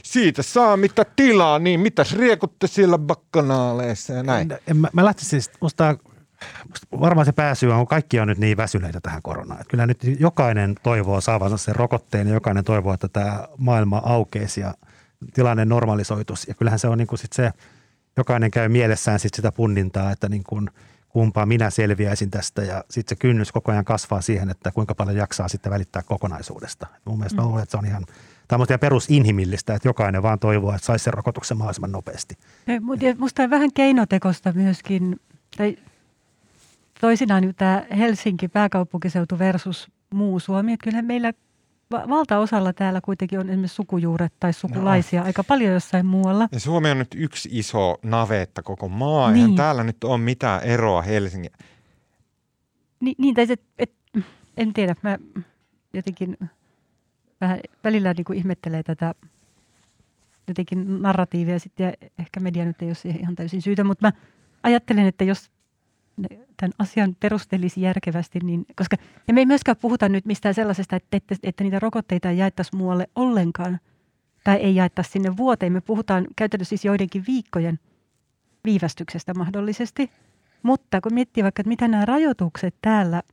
siitä 0.03 0.43
saa 0.43 0.77
mitä 0.77 1.05
tilaa, 1.15 1.59
niin 1.59 1.79
mitäs 1.79 2.15
riekutte 2.15 2.67
siellä 2.67 2.97
bakkanaaleissa 2.97 4.13
ja 4.13 4.23
näin. 4.23 4.49
En, 4.67 4.77
mä, 4.77 4.87
mä 4.93 5.05
lähtisin 5.05 5.29
siis, 5.29 5.51
musta, 5.61 5.97
musta 6.69 6.87
varmaan 6.99 7.25
se 7.25 7.31
pääsyy 7.31 7.71
on, 7.71 7.87
kaikki 7.87 8.19
on 8.19 8.27
nyt 8.27 8.37
niin 8.37 8.57
väsyneitä 8.57 9.01
tähän 9.01 9.21
koronaan. 9.21 9.61
Että 9.61 9.71
kyllä 9.71 9.85
nyt 9.85 9.99
jokainen 10.19 10.75
toivoo 10.83 11.21
saavansa 11.21 11.57
sen 11.57 11.75
rokotteen 11.75 12.27
ja 12.27 12.33
jokainen 12.33 12.63
toivoo, 12.63 12.93
että 12.93 13.07
tämä 13.07 13.47
maailma 13.57 14.01
aukeisi 14.05 14.61
ja 14.61 14.73
tilanne 15.33 15.65
normalisoitus. 15.65 16.47
Ja 16.47 16.53
kyllähän 16.53 16.79
se 16.79 16.87
on 16.87 16.97
niin 16.97 17.07
kuin 17.07 17.19
sit 17.19 17.33
se, 17.33 17.51
jokainen 18.17 18.51
käy 18.51 18.69
mielessään 18.69 19.19
sit 19.19 19.33
sitä 19.33 19.51
punnintaa, 19.51 20.11
että 20.11 20.29
niin 20.29 20.43
kuin– 20.43 20.69
kumpaa 21.17 21.45
minä 21.45 21.69
selviäisin 21.69 22.31
tästä 22.31 22.61
ja 22.61 22.83
sitten 22.89 23.17
se 23.17 23.19
kynnys 23.19 23.51
koko 23.51 23.71
ajan 23.71 23.85
kasvaa 23.85 24.21
siihen, 24.21 24.49
että 24.49 24.71
kuinka 24.71 24.95
paljon 24.95 25.17
jaksaa 25.17 25.47
sitten 25.47 25.71
välittää 25.71 26.03
kokonaisuudesta. 26.03 26.87
Mun 27.05 27.17
mielestä 27.17 27.41
mm. 27.41 27.47
mä 27.49 27.61
että 27.61 27.71
se 27.71 27.77
on 27.77 27.85
ihan 27.85 28.05
tämmöistä 28.47 28.77
perusinhimillistä, 28.77 29.75
että 29.75 29.87
jokainen 29.87 30.23
vaan 30.23 30.39
toivoo, 30.39 30.73
että 30.73 30.85
saisi 30.85 31.03
sen 31.03 31.13
rokotuksen 31.13 31.57
mahdollisimman 31.57 31.91
nopeasti. 31.91 32.37
Musta 33.17 33.43
on 33.43 33.49
vähän 33.49 33.73
keinotekosta 33.73 34.53
myöskin, 34.53 35.19
tai 35.57 35.77
toisinaan 37.01 37.53
tämä 37.57 37.85
Helsinki 37.97 38.47
pääkaupunkiseutu 38.47 39.39
versus 39.39 39.87
muu 40.13 40.39
Suomi, 40.39 40.73
että 40.73 40.83
kyllähän 40.83 41.05
meillä 41.05 41.33
valtaosalla 41.91 42.73
täällä 42.73 43.01
kuitenkin 43.01 43.39
on 43.39 43.49
esimerkiksi 43.49 43.75
sukujuuret 43.75 44.33
tai 44.39 44.53
sukulaisia 44.53 45.19
no. 45.19 45.25
aika 45.25 45.43
paljon 45.43 45.73
jossain 45.73 46.05
muualla. 46.05 46.49
Ja 46.51 46.59
Suomi 46.59 46.91
on 46.91 46.97
nyt 46.97 47.15
yksi 47.15 47.49
iso 47.51 47.97
navetta 48.03 48.63
koko 48.63 48.89
maa. 48.89 49.31
Niin. 49.31 49.55
täällä 49.55 49.83
nyt 49.83 50.03
ole 50.03 50.17
mitään 50.17 50.63
eroa 50.63 51.01
Helsingin. 51.01 51.51
Ni, 52.99 53.15
niin, 53.17 53.35
tai 53.35 53.47
se, 53.47 53.55
et, 53.79 53.91
en 54.57 54.73
tiedä, 54.73 54.95
mä 55.01 55.17
jotenkin 55.93 56.37
vähän 57.41 57.59
välillä 57.83 58.13
niin 58.13 58.25
kuin 58.25 58.37
ihmettelee 58.37 58.83
tätä 58.83 59.15
jotenkin 60.47 61.01
narratiivia 61.01 61.59
sitten 61.59 61.85
ja 61.85 62.07
ehkä 62.19 62.39
media 62.39 62.65
nyt 62.65 62.81
ei 62.81 62.87
ole 62.87 62.95
siihen 62.95 63.21
ihan 63.21 63.35
täysin 63.35 63.61
syytä, 63.61 63.83
mutta 63.83 64.07
mä 64.07 64.11
ajattelen, 64.63 65.05
että 65.05 65.23
jos 65.23 65.51
tämän 66.57 66.73
asian 66.79 67.15
perustelisi 67.19 67.81
järkevästi, 67.81 68.39
niin, 68.43 68.65
koska, 68.75 68.97
ja 69.27 69.33
me 69.33 69.41
ei 69.41 69.45
myöskään 69.45 69.77
puhuta 69.81 70.09
nyt 70.09 70.25
mistään 70.25 70.53
sellaisesta, 70.53 70.95
että, 70.95 71.17
että, 71.17 71.35
että 71.43 71.63
niitä 71.63 71.79
rokotteita 71.79 72.29
ei 72.29 72.37
jaettaisi 72.37 72.75
muualle 72.75 73.07
ollenkaan, 73.15 73.79
tai 74.43 74.55
ei 74.57 74.75
jaettaisi 74.75 75.11
sinne 75.11 75.37
vuoteen. 75.37 75.73
Me 75.73 75.81
puhutaan 75.81 76.27
käytännössä 76.35 76.69
siis 76.69 76.85
joidenkin 76.85 77.23
viikkojen 77.27 77.79
viivästyksestä 78.65 79.33
mahdollisesti, 79.33 80.11
mutta 80.63 81.01
kun 81.01 81.13
miettii 81.13 81.43
vaikka, 81.43 81.61
että 81.61 81.69
mitä 81.69 81.87
nämä 81.87 82.05
rajoitukset 82.05 82.75
täällä 82.81 83.23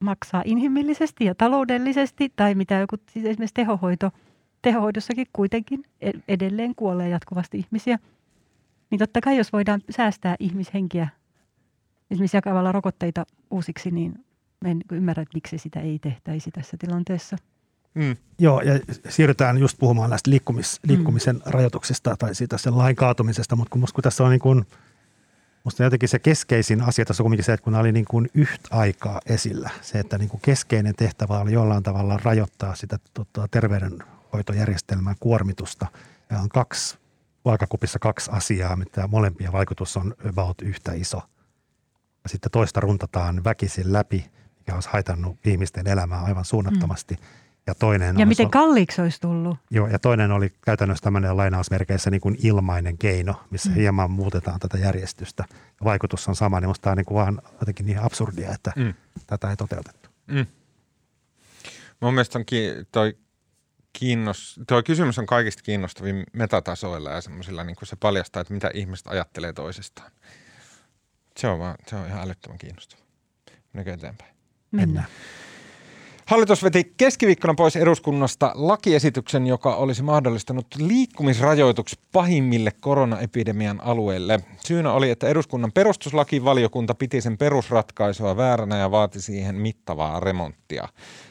maksaa 0.00 0.42
inhimillisesti 0.44 1.24
ja 1.24 1.34
taloudellisesti, 1.34 2.32
tai 2.36 2.54
mitä 2.54 2.74
joku 2.74 2.96
siis 3.10 3.26
esimerkiksi 3.26 3.54
tehohoito, 3.54 4.10
tehohoidossakin 4.62 5.26
kuitenkin 5.32 5.84
e-, 6.00 6.10
edelleen 6.28 6.74
kuolee 6.74 7.08
jatkuvasti 7.08 7.58
ihmisiä, 7.58 7.98
niin 8.90 8.98
totta 8.98 9.20
kai 9.20 9.36
jos 9.36 9.52
voidaan 9.52 9.80
säästää 9.90 10.36
ihmishenkiä 10.40 11.08
esimerkiksi 12.10 12.36
jakamalla 12.36 12.72
rokotteita 12.72 13.26
uusiksi, 13.50 13.90
niin 13.90 14.24
en 14.64 14.80
ymmärrä, 14.92 15.22
että 15.22 15.34
miksi 15.34 15.58
sitä 15.58 15.80
ei 15.80 15.98
tehtäisi 15.98 16.50
tässä 16.50 16.76
tilanteessa. 16.80 17.36
Mm. 17.94 18.16
Joo, 18.38 18.60
ja 18.60 18.80
siirrytään 19.08 19.58
just 19.58 19.78
puhumaan 19.78 20.10
näistä 20.10 20.30
liikkumis, 20.30 20.80
mm. 20.82 20.88
liikkumisen 20.88 21.36
mm. 21.36 21.42
rajoituksista 21.46 22.16
tai 22.18 22.34
siitä 22.34 22.58
sen 22.58 22.78
lain 22.78 22.96
kaatumisesta, 22.96 23.56
mutta 23.56 23.70
kun, 23.70 23.80
musta, 23.80 23.94
kun 23.94 24.02
tässä 24.02 24.24
on 24.24 24.30
niin 24.30 24.40
kuin, 24.40 24.66
musta 25.64 25.84
jotenkin 25.84 26.08
se 26.08 26.18
keskeisin 26.18 26.80
asia 26.80 27.04
tässä 27.04 27.22
on 27.22 27.24
kuitenkin 27.24 27.44
se, 27.44 27.52
että 27.52 27.64
kun 27.64 27.72
nämä 27.72 27.80
oli 27.80 27.92
niin 27.92 28.04
kuin 28.04 28.28
yhtä 28.34 28.68
aikaa 28.70 29.20
esillä, 29.26 29.70
se, 29.82 29.98
että 29.98 30.18
niin 30.18 30.28
kuin 30.28 30.40
keskeinen 30.40 30.94
tehtävä 30.94 31.38
oli 31.38 31.52
jollain 31.52 31.82
tavalla 31.82 32.20
rajoittaa 32.22 32.74
sitä 32.74 32.98
tota, 33.14 33.48
terveydenhoitojärjestelmän 33.50 35.16
kuormitusta, 35.20 35.86
ja 36.30 36.38
on 36.38 36.48
kaksi, 36.48 36.98
vaakakupissa 37.44 37.98
kaksi 37.98 38.30
asiaa, 38.34 38.76
mitä 38.76 39.06
molempia 39.06 39.52
vaikutus 39.52 39.96
on 39.96 40.14
about 40.28 40.62
yhtä 40.62 40.92
iso– 40.92 41.22
sitten 42.28 42.50
toista 42.50 42.80
runtataan 42.80 43.44
väkisin 43.44 43.92
läpi, 43.92 44.30
mikä 44.58 44.74
olisi 44.74 44.88
haitannut 44.92 45.46
ihmisten 45.46 45.86
elämää 45.86 46.22
aivan 46.22 46.44
suunnattomasti. 46.44 47.14
Mm. 47.14 47.26
Ja, 47.66 47.74
toinen 47.74 48.18
ja 48.18 48.26
miten 48.26 48.50
kalliiksi 48.50 49.00
olisi 49.00 49.20
tullut. 49.20 49.58
Joo, 49.70 49.86
ja 49.86 49.98
toinen 49.98 50.30
oli 50.30 50.52
käytännössä 50.64 51.02
tämmöinen 51.02 51.36
lainausmerkeissä 51.36 52.10
niin 52.10 52.20
kuin 52.20 52.36
ilmainen 52.42 52.98
keino, 52.98 53.34
missä 53.50 53.68
mm. 53.68 53.74
hieman 53.74 54.10
muutetaan 54.10 54.60
tätä 54.60 54.78
järjestystä. 54.78 55.44
Ja 55.50 55.84
vaikutus 55.84 56.28
on 56.28 56.36
sama, 56.36 56.60
niin 56.60 56.68
musta 56.68 56.90
on 56.90 56.96
niin 56.96 57.04
kuin 57.04 57.16
vaan 57.16 57.42
jotenkin 57.60 57.86
niin 57.86 57.98
absurdia, 57.98 58.52
että 58.54 58.72
mm. 58.76 58.94
tätä 59.26 59.50
ei 59.50 59.56
toteutettu. 59.56 60.10
Mm. 60.26 60.46
Mun 62.00 62.14
mielestä 62.14 62.38
on 62.38 62.46
ki- 62.46 62.74
toi, 62.92 63.16
kiinnos, 63.92 64.60
toi 64.66 64.82
kysymys 64.82 65.18
on 65.18 65.26
kaikista 65.26 65.62
kiinnostavin 65.62 66.24
metatasoilla 66.32 67.10
ja 67.10 67.20
semmoisilla, 67.20 67.64
niin 67.64 67.76
kuin 67.76 67.88
se 67.88 67.96
paljastaa, 67.96 68.40
että 68.40 68.54
mitä 68.54 68.70
ihmiset 68.74 69.06
ajattelee 69.06 69.52
toisestaan. 69.52 70.10
Se 71.36 71.48
on, 71.48 71.58
vaan, 71.58 71.74
se 71.86 71.96
on 71.96 72.06
ihan 72.06 72.22
älyttömän 72.22 72.58
kiinnostava. 72.58 73.00
Mennäänkö 73.72 73.94
eteenpäin? 73.94 74.34
Mennään. 74.70 75.06
Hallitus 76.26 76.62
veti 76.62 76.94
keskiviikkona 76.96 77.54
pois 77.54 77.76
eduskunnasta 77.76 78.52
lakiesityksen, 78.54 79.46
joka 79.46 79.74
olisi 79.74 80.02
mahdollistanut 80.02 80.66
liikkumisrajoitukset 80.78 81.98
pahimmille 82.12 82.70
koronaepidemian 82.80 83.80
alueille. 83.80 84.40
Syynä 84.56 84.92
oli, 84.92 85.10
että 85.10 85.28
eduskunnan 85.28 85.72
perustuslakivaliokunta 85.72 86.94
piti 86.94 87.20
sen 87.20 87.38
perusratkaisua 87.38 88.36
vääränä 88.36 88.78
ja 88.78 88.90
vaati 88.90 89.20
siihen 89.20 89.54
mittavaa 89.54 90.20
remonttia. 90.20 90.88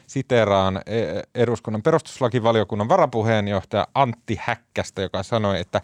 Siteraan 0.07 0.81
e, 0.85 1.01
eduskunnan 1.35 1.81
perustuslakivaliokunnan 1.81 2.89
varapuheenjohtaja 2.89 3.87
Antti 3.93 4.37
Häkkästä, 4.41 5.01
joka 5.01 5.23
sanoi, 5.23 5.59
että 5.59 5.81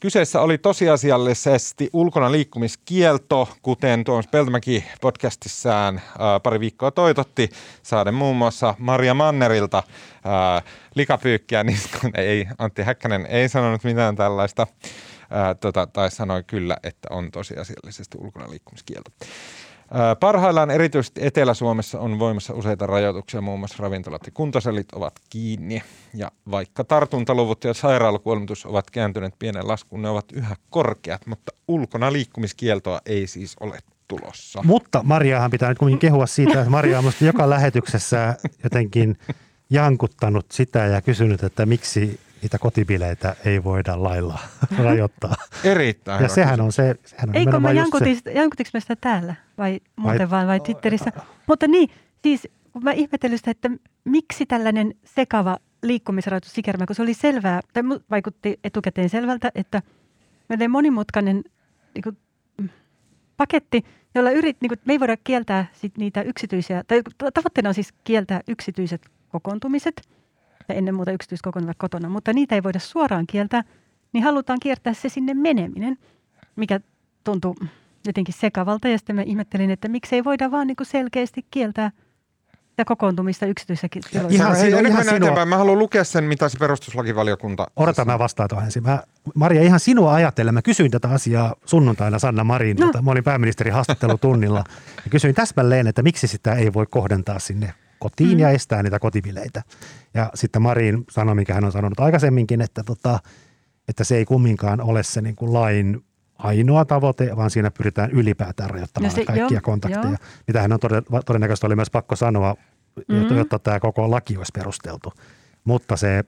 Kyseessä 0.00 0.40
oli 0.40 0.58
tosiasiallisesti 0.58 1.90
ulkona 1.92 2.32
liikkumiskielto, 2.32 3.48
kuten 3.62 4.04
Tuomas 4.04 4.26
Peltomäki 4.26 4.84
podcastissaan 5.00 6.00
pari 6.42 6.60
viikkoa 6.60 6.90
toitotti, 6.90 7.50
saaden 7.82 8.14
muun 8.14 8.36
muassa 8.36 8.74
Maria 8.78 9.14
Mannerilta 9.14 9.82
likapyykkiä, 10.94 11.64
niin 11.64 11.78
ei, 12.14 12.46
Antti 12.58 12.82
Häkkänen 12.82 13.26
ei 13.26 13.48
sanonut 13.48 13.84
mitään 13.84 14.16
tällaista, 14.16 14.66
ää, 15.30 15.54
tota, 15.54 15.86
tai 15.86 16.10
sanoi 16.10 16.42
kyllä, 16.46 16.76
että 16.82 17.08
on 17.10 17.30
tosiasiallisesti 17.30 18.18
ulkona 18.20 18.50
liikkumiskielto. 18.50 19.10
Parhaillaan 20.20 20.70
erityisesti 20.70 21.26
Etelä-Suomessa 21.26 22.00
on 22.00 22.18
voimassa 22.18 22.54
useita 22.54 22.86
rajoituksia, 22.86 23.40
muun 23.40 23.58
muassa 23.58 23.82
ravintolat 23.82 24.22
ja 24.26 24.32
kuntosalit 24.34 24.92
ovat 24.92 25.12
kiinni. 25.30 25.82
Ja 26.14 26.30
vaikka 26.50 26.84
tartuntaluvut 26.84 27.64
ja 27.64 27.74
sairaalakuolemitus 27.74 28.66
ovat 28.66 28.90
kääntyneet 28.90 29.34
pienen 29.38 29.68
laskuun, 29.68 30.02
ne 30.02 30.08
ovat 30.08 30.32
yhä 30.32 30.56
korkeat, 30.70 31.26
mutta 31.26 31.52
ulkona 31.68 32.12
liikkumiskieltoa 32.12 33.00
ei 33.06 33.26
siis 33.26 33.56
ole 33.60 33.78
tulossa. 34.08 34.62
Mutta 34.64 35.02
Mariahan 35.02 35.50
pitää 35.50 35.68
nyt 35.68 35.78
kuitenkin 35.78 36.08
kehua 36.10 36.26
siitä, 36.26 36.58
että 36.58 36.70
Maria 36.70 36.98
on 36.98 37.12
joka 37.20 37.50
lähetyksessä 37.50 38.36
jotenkin 38.64 39.18
jankuttanut 39.70 40.46
sitä 40.52 40.78
ja 40.78 41.02
kysynyt, 41.02 41.42
että 41.42 41.66
miksi 41.66 42.20
niitä 42.42 42.58
kotibileitä 42.58 43.36
ei 43.44 43.64
voida 43.64 44.02
lailla 44.02 44.38
rajoittaa. 44.84 45.34
Erittäin 45.64 46.22
Ja 46.22 46.28
sehän 46.28 46.60
on 46.60 46.72
se, 46.72 46.94
sehän 47.04 47.28
on 47.28 47.36
Eikö 47.36 47.50
se. 48.24 48.32
jankutinko 48.32 48.70
mä 48.74 48.80
sitä 48.80 48.96
täällä 48.96 49.34
vai 49.58 49.80
muuten 49.96 50.18
Vai- 50.18 50.30
vaan 50.30 50.46
vai 50.46 50.60
Twitterissä? 50.60 51.12
Mutta 51.46 51.66
niin, 51.66 51.90
siis 52.22 52.48
kun 52.72 52.84
mä 52.84 52.92
ihmettelin 52.92 53.38
sitä, 53.38 53.50
että 53.50 53.70
miksi 54.04 54.46
tällainen 54.46 54.94
sekava 55.04 55.58
liikkumisrajoitus 55.82 56.52
sikermä, 56.54 56.86
kun 56.86 56.96
se 56.96 57.02
oli 57.02 57.14
selvää, 57.14 57.60
tai 57.72 57.82
vaikutti 58.10 58.60
etukäteen 58.64 59.08
selvältä, 59.08 59.50
että 59.54 59.82
meillä 60.48 60.64
on 60.64 60.70
monimutkainen 60.70 61.44
niin 61.94 62.02
kuin, 62.02 62.18
mm, 62.60 62.68
paketti, 63.36 63.84
jolla 64.14 64.30
yrit, 64.30 64.56
niin 64.60 64.68
kuin, 64.68 64.78
me 64.84 64.92
ei 64.92 65.00
voida 65.00 65.16
kieltää 65.24 65.66
sit 65.72 65.98
niitä 65.98 66.22
yksityisiä, 66.22 66.84
tai 66.88 67.02
ta- 67.18 67.32
tavoitteena 67.32 67.68
on 67.68 67.74
siis 67.74 67.92
kieltää 68.04 68.40
yksityiset 68.48 69.02
kokoontumiset, 69.28 70.08
ja 70.72 70.78
ennen 70.78 70.94
muuta 70.94 71.12
yksityiskokoontuvat 71.12 71.76
kotona, 71.78 72.08
mutta 72.08 72.32
niitä 72.32 72.54
ei 72.54 72.62
voida 72.62 72.78
suoraan 72.78 73.26
kieltää, 73.26 73.64
niin 74.12 74.24
halutaan 74.24 74.58
kiertää 74.62 74.94
se 74.94 75.08
sinne 75.08 75.34
meneminen, 75.34 75.98
mikä 76.56 76.80
tuntuu 77.24 77.56
jotenkin 78.06 78.34
sekavalta. 78.34 78.88
Ja 78.88 78.98
sitten 78.98 79.16
mä 79.16 79.22
ihmettelin, 79.22 79.70
että 79.70 79.88
miksi 79.88 80.14
ei 80.14 80.24
voida 80.24 80.50
vaan 80.50 80.66
niin 80.66 80.76
kuin 80.76 80.86
selkeästi 80.86 81.46
kieltää 81.50 81.90
sitä 82.70 82.84
kokoontumista 82.84 83.46
yksityisessäkin 83.46 84.02
tiloissa. 84.10 84.34
Ihan 84.34 84.56
Hei, 84.56 84.64
sinua- 84.64 84.78
ennen 84.78 84.92
kuin 84.92 84.92
ihan 84.92 84.98
mennään 85.00 85.16
sinua- 85.16 85.26
eteenpäin, 85.28 85.48
mä 85.48 85.56
haluan 85.56 85.78
lukea 85.78 86.04
sen, 86.04 86.24
mitä 86.24 86.48
se 86.48 86.58
perustuslakivaliokunta... 86.58 87.66
Odota, 87.76 88.04
mä 88.04 88.18
vastaan 88.18 88.48
tuohon 88.48 88.64
ensin. 88.64 88.82
Mä, 88.82 89.02
Maria, 89.34 89.62
ihan 89.62 89.80
sinua 89.80 90.14
ajatellen. 90.14 90.54
Mä 90.54 90.62
kysyin 90.62 90.90
tätä 90.90 91.08
asiaa 91.08 91.54
sunnuntaina 91.64 92.18
Sanna 92.18 92.44
Marinilta. 92.44 92.98
No. 92.98 93.02
Mä 93.02 93.10
olin 93.10 93.24
pääministerin 93.24 93.72
haastattelutunnilla 93.74 94.64
ja 95.04 95.10
kysyin 95.10 95.34
täsmälleen, 95.34 95.86
että 95.86 96.02
miksi 96.02 96.26
sitä 96.26 96.54
ei 96.54 96.72
voi 96.72 96.86
kohdentaa 96.90 97.38
sinne 97.38 97.74
kotiin 98.00 98.32
mm. 98.32 98.38
ja 98.38 98.50
estää 98.50 98.82
niitä 98.82 98.98
kotibileitä. 98.98 99.62
Ja 100.14 100.30
sitten 100.34 100.62
Marin 100.62 101.04
sanoi, 101.10 101.34
mikä 101.34 101.54
hän 101.54 101.64
on 101.64 101.72
sanonut 101.72 102.00
aikaisemminkin, 102.00 102.60
että, 102.60 102.82
tota, 102.84 103.18
että 103.88 104.04
se 104.04 104.16
ei 104.16 104.24
kumminkaan 104.24 104.80
ole 104.80 105.02
se 105.02 105.20
niin 105.20 105.36
kuin 105.36 105.52
lain 105.52 106.04
ainoa 106.38 106.84
tavoite, 106.84 107.36
vaan 107.36 107.50
siinä 107.50 107.70
pyritään 107.70 108.10
ylipäätään 108.10 108.70
rajoittamaan 108.70 109.10
No 109.10 109.14
se- 109.14 109.24
kaikkia 109.24 109.46
joo, 109.56 109.60
kontakteja. 109.62 110.04
joo. 110.04 110.16
Mitä 110.46 110.62
hän 110.62 110.72
on 110.72 110.78
toden- 110.80 111.22
todennäköisesti 111.26 111.66
oli 111.66 111.76
myös 111.76 111.90
pakko 111.90 112.16
sanoa, 112.16 112.54
jotta, 113.08 113.34
Mm. 113.34 113.38
jotta 113.38 113.58
tämä 113.58 113.80
koko 113.80 114.10
laki 114.10 114.36
olisi 114.36 114.52
perusteltu. 114.54 115.12
Mutta 115.64 115.96
se, 115.96 116.24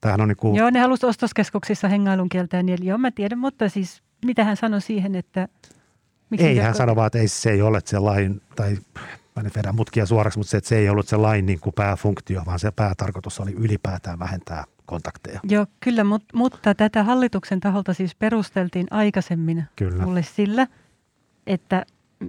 tämähän 0.00 0.20
on 0.20 0.28
niin 0.28 0.36
kuin, 0.36 0.56
Joo, 0.56 0.70
ne 0.70 0.80
halusi 0.80 1.06
ostoskeskuksissa 1.06 1.88
hengailun 1.88 2.28
kieltää, 2.28 2.62
niin 2.62 2.78
joo, 2.86 2.98
mä 2.98 3.10
tiedän, 3.10 3.38
mutta 3.38 3.68
siis 3.68 4.02
mitä 4.24 4.44
hän 4.44 4.56
sanoi 4.56 4.80
siihen, 4.80 5.14
että... 5.14 5.48
Ei, 6.38 6.44
niitä- 6.48 6.62
hän 6.62 6.74
sanoi 6.74 6.96
vaan, 6.96 7.06
että 7.06 7.18
ei, 7.18 7.28
se 7.28 7.50
ei 7.50 7.62
ole 7.62 7.80
se 7.84 7.98
lain, 7.98 8.40
tai 8.56 8.76
mä 9.38 9.42
nyt 9.42 9.56
vedän 9.56 9.74
mutkia 9.74 10.06
suoraksi, 10.06 10.38
mutta 10.38 10.50
se, 10.50 10.56
että 10.56 10.68
se 10.68 10.76
ei 10.76 10.88
ollut 10.88 11.08
se 11.08 11.16
lain 11.16 11.46
niin 11.46 11.60
kuin 11.60 11.74
pääfunktio, 11.74 12.42
vaan 12.46 12.58
se 12.58 12.70
päätarkoitus 12.70 13.40
oli 13.40 13.52
ylipäätään 13.52 14.18
vähentää 14.18 14.64
kontakteja. 14.86 15.40
Joo, 15.48 15.66
kyllä, 15.80 16.04
mut, 16.04 16.24
mutta 16.34 16.74
tätä 16.74 17.04
hallituksen 17.04 17.60
taholta 17.60 17.94
siis 17.94 18.14
perusteltiin 18.14 18.86
aikaisemmin 18.90 19.64
Kyllä. 19.76 20.04
mulle 20.04 20.22
sillä, 20.22 20.66
että 21.46 21.86
mm, 22.20 22.28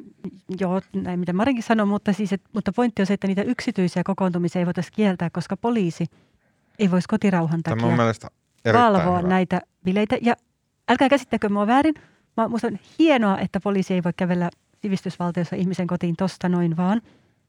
joo, 0.60 0.82
näin 0.96 1.20
mitä 1.20 1.34
Marinkin 1.34 1.64
sanoi, 1.64 1.86
mutta, 1.86 2.14
siis, 2.14 2.34
et, 2.34 2.42
mutta 2.54 2.72
pointti 2.74 3.02
on 3.02 3.06
se, 3.06 3.14
että 3.14 3.28
niitä 3.28 3.42
yksityisiä 3.42 4.04
kokoontumisia 4.06 4.60
ei 4.60 4.66
voitaisiin 4.66 4.94
kieltää, 4.96 5.30
koska 5.30 5.58
poliisi 5.58 6.06
ei 6.80 6.92
voisi 6.92 7.08
kotirauhan 7.08 7.64
takia 7.64 7.86
mun 7.86 7.96
mielestä 7.96 8.28
erittäin 8.66 8.94
valvoa 8.94 9.18
hyvä. 9.18 9.30
näitä 9.30 9.62
bileitä. 9.84 10.18
Ja 10.22 10.36
älkää 10.90 11.10
käsittäkö 11.10 11.50
mua 11.50 11.68
väärin, 11.68 11.94
mä, 12.38 12.48
musta 12.48 12.68
on 12.68 12.80
hienoa, 13.00 13.40
että 13.40 13.60
poliisi 13.60 13.94
ei 13.94 14.04
voi 14.04 14.14
kävellä 14.18 14.50
sivistysvaltiossa 14.82 15.56
ihmisen 15.56 15.88
kotiin 15.88 16.16
tosta 16.16 16.50
noin 16.50 16.78
vaan. 16.78 17.02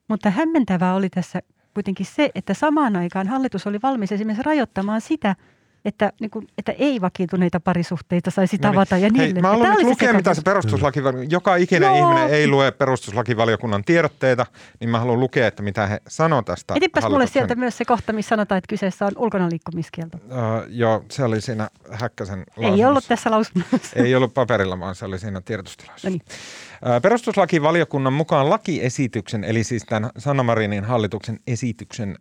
Mutta 0.08 0.30
hämmentävää 0.30 0.94
oli 0.94 1.08
tässä 1.10 1.40
kuitenkin 1.74 2.06
se, 2.06 2.30
että 2.34 2.54
samaan 2.54 2.96
aikaan 2.96 3.28
hallitus 3.28 3.66
oli 3.66 3.78
valmis 3.82 4.12
esimerkiksi 4.12 4.42
rajoittamaan 4.42 5.00
sitä, 5.00 5.36
että, 5.84 6.12
niin 6.20 6.30
kuin, 6.30 6.46
että 6.58 6.72
ei 6.72 7.00
vakiintuneita 7.00 7.60
parisuhteita 7.60 8.30
saisi 8.30 8.56
No 8.56 8.68
niin. 8.68 8.72
tavata 8.74 8.96
ja 8.96 9.08
niin 9.08 9.14
Hei, 9.16 9.24
edelleen. 9.24 9.42
mä 9.42 9.48
haluan 9.48 9.68
nyt 9.70 9.78
oli 9.78 9.84
lukea, 9.84 10.12
mitä 10.12 10.34
se 10.34 10.42
perustuslakivaliokunta, 10.42 11.34
joka 11.34 11.56
ikinen 11.56 11.86
Joo. 11.86 11.98
ihminen 11.98 12.30
ei 12.30 12.48
lue 12.48 12.70
perustuslakivaliokunnan 12.72 13.84
tiedotteita, 13.84 14.46
niin 14.80 14.90
mä 14.90 14.98
haluan 14.98 15.20
lukea, 15.20 15.46
että 15.46 15.62
mitä 15.62 15.86
he 15.86 16.00
sanoo 16.08 16.42
tästä 16.42 16.74
Etipäs 16.76 17.04
mulle 17.10 17.26
sieltä 17.26 17.54
myös 17.54 17.76
se 17.78 17.84
kohta, 17.84 18.12
missä 18.12 18.28
sanotaan, 18.28 18.58
että 18.58 18.68
kyseessä 18.68 19.06
on 19.06 19.12
ulkonaliikkumiskielto. 19.16 20.16
Uh, 20.16 20.32
joo, 20.68 21.04
se 21.10 21.24
oli 21.24 21.40
siinä 21.40 21.68
Häkkäsen 21.90 22.38
Ei 22.38 22.44
lausunnossa. 22.56 22.88
ollut 22.88 23.04
tässä 23.08 23.30
lausunnossa. 23.30 23.78
Ei 23.96 24.14
ollut 24.14 24.34
paperilla, 24.34 24.80
vaan 24.80 24.94
se 24.94 25.04
oli 25.04 25.18
siinä 25.18 25.40
tiedotustilaisuudessa. 25.40 26.08
No 26.08 26.12
niin. 26.12 26.69
Perustuslakivaliokunnan 27.02 28.12
mukaan 28.12 28.50
lakiesityksen, 28.50 29.44
eli 29.44 29.64
siis 29.64 29.84
tämän 29.84 30.10
Sanna 30.18 30.42
Marinin 30.42 30.84
hallituksen 30.84 31.40
esityksen 31.46 32.18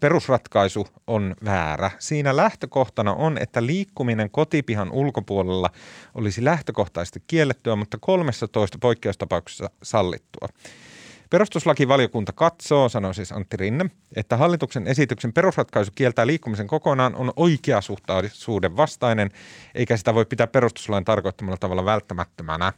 perusratkaisu 0.00 0.86
on 1.06 1.34
väärä. 1.44 1.90
Siinä 1.98 2.36
lähtökohtana 2.36 3.14
on, 3.14 3.38
että 3.38 3.66
liikkuminen 3.66 4.30
kotipihan 4.30 4.92
ulkopuolella 4.92 5.70
olisi 6.14 6.44
lähtökohtaisesti 6.44 7.22
kiellettyä, 7.26 7.76
mutta 7.76 7.98
13 8.00 8.78
poikkeustapauksessa 8.80 9.70
sallittua. 9.82 10.48
Perustuslakivaliokunta 11.30 12.32
katsoo, 12.32 12.88
sanoi 12.88 13.14
siis 13.14 13.32
Antti 13.32 13.56
Rinne, 13.56 13.90
että 14.16 14.36
hallituksen 14.36 14.86
esityksen 14.86 15.32
perusratkaisu 15.32 15.92
kieltää 15.94 16.26
liikkumisen 16.26 16.66
kokonaan 16.66 17.14
on 17.14 17.32
oikeasuhtaisuuden 17.36 18.76
vastainen, 18.76 19.30
eikä 19.74 19.96
sitä 19.96 20.14
voi 20.14 20.24
pitää 20.24 20.46
perustuslain 20.46 21.04
tarkoittamalla 21.04 21.56
tavalla 21.56 21.84
välttämättömänä. 21.84 22.72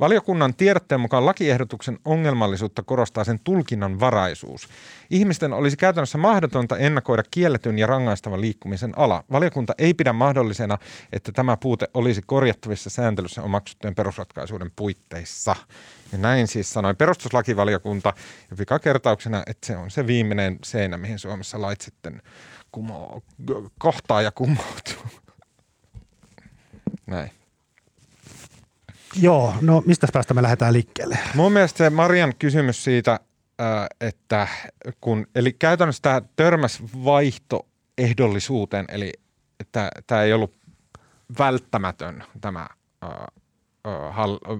Valiokunnan 0.00 0.54
tiedotteen 0.54 1.00
mukaan 1.00 1.26
lakiehdotuksen 1.26 1.98
ongelmallisuutta 2.04 2.82
korostaa 2.82 3.24
sen 3.24 3.40
tulkinnan 3.44 4.00
varaisuus. 4.00 4.68
Ihmisten 5.10 5.52
olisi 5.52 5.76
käytännössä 5.76 6.18
mahdotonta 6.18 6.76
ennakoida 6.76 7.22
kielletyn 7.30 7.78
ja 7.78 7.86
rangaistavan 7.86 8.40
liikkumisen 8.40 8.98
ala. 8.98 9.24
Valiokunta 9.32 9.74
ei 9.78 9.94
pidä 9.94 10.12
mahdollisena, 10.12 10.78
että 11.12 11.32
tämä 11.32 11.56
puute 11.56 11.88
olisi 11.94 12.22
korjattavissa 12.26 12.90
sääntelyssä 12.90 13.42
omaksuttujen 13.42 13.94
perusratkaisuiden 13.94 14.70
puitteissa. 14.76 15.56
Ja 16.12 16.18
näin 16.18 16.48
siis 16.48 16.72
sanoi 16.72 16.94
perustuslakivaliokunta 16.94 18.12
ja 18.50 18.56
pikakertauksena, 18.56 19.42
että 19.46 19.66
se 19.66 19.76
on 19.76 19.90
se 19.90 20.06
viimeinen 20.06 20.58
seinä, 20.64 20.96
mihin 20.96 21.18
Suomessa 21.18 21.60
lait 21.60 21.80
sitten 21.80 22.22
kumoo, 22.72 23.22
kohtaa 23.78 24.22
ja 24.22 24.30
kumoutuu. 24.30 25.02
Näin. 27.06 27.30
Joo, 29.20 29.54
no 29.60 29.82
mistä 29.86 30.06
päästä 30.12 30.34
me 30.34 30.42
lähdetään 30.42 30.72
liikkeelle? 30.72 31.18
Mun 31.34 31.52
mielestä 31.52 31.78
se 31.78 31.90
Marian 31.90 32.34
kysymys 32.38 32.84
siitä, 32.84 33.20
että 34.00 34.48
kun, 35.00 35.26
eli 35.34 35.52
käytännössä 35.52 36.02
tämä 36.02 36.22
törmäs 36.36 36.82
vaihtoehdollisuuteen, 37.04 38.84
eli 38.88 39.12
tämä 40.06 40.22
ei 40.22 40.32
ollut 40.32 40.54
välttämätön 41.38 42.24
tämä 42.40 42.66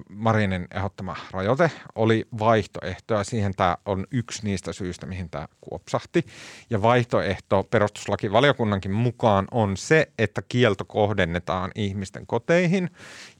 Marinin 0.09 0.67
ehdottama 0.75 1.15
rajoite, 1.31 1.71
oli 1.95 2.25
vaihtoehto 2.39 3.13
ja 3.13 3.23
siihen 3.23 3.53
tämä 3.55 3.77
on 3.85 4.05
yksi 4.11 4.41
niistä 4.43 4.73
syistä, 4.73 5.05
mihin 5.05 5.29
tämä 5.29 5.47
kuopsahti. 5.61 6.25
Ja 6.69 6.81
vaihtoehto 6.81 7.63
perustuslakivaliokunnankin 7.63 8.91
mukaan 8.91 9.47
on 9.51 9.77
se, 9.77 10.11
että 10.17 10.41
kielto 10.49 10.85
kohdennetaan 10.85 11.71
ihmisten 11.75 12.27
koteihin 12.27 12.89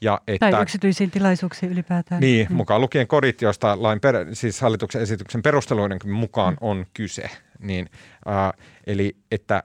ja 0.00 0.20
että 0.26 0.50
Tai 0.50 0.62
yksityisiin 0.62 1.10
tilaisuuksiin 1.10 1.72
ylipäätään. 1.72 2.20
niin, 2.20 2.46
Mm. 2.50 2.56
mukaan 2.56 2.80
lukien 2.80 3.06
kodit, 3.06 3.42
joista 3.42 3.82
lain 3.82 4.00
per, 4.00 4.16
siis 4.32 4.60
hallituksen 4.60 5.02
esityksen 5.02 5.42
perusteluidenkin 5.42 6.10
mukaan 6.10 6.56
on 6.60 6.86
kyse. 6.94 7.30
Niin, 7.58 7.90
äh, 8.28 8.66
eli 8.86 9.16
että 9.30 9.62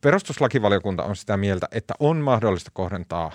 perustuslakivaliokunta 0.00 1.02
on 1.04 1.16
sitä 1.16 1.36
mieltä, 1.36 1.68
että 1.72 1.94
on 2.00 2.16
mahdollista 2.16 2.70
kohdentaa 2.74 3.32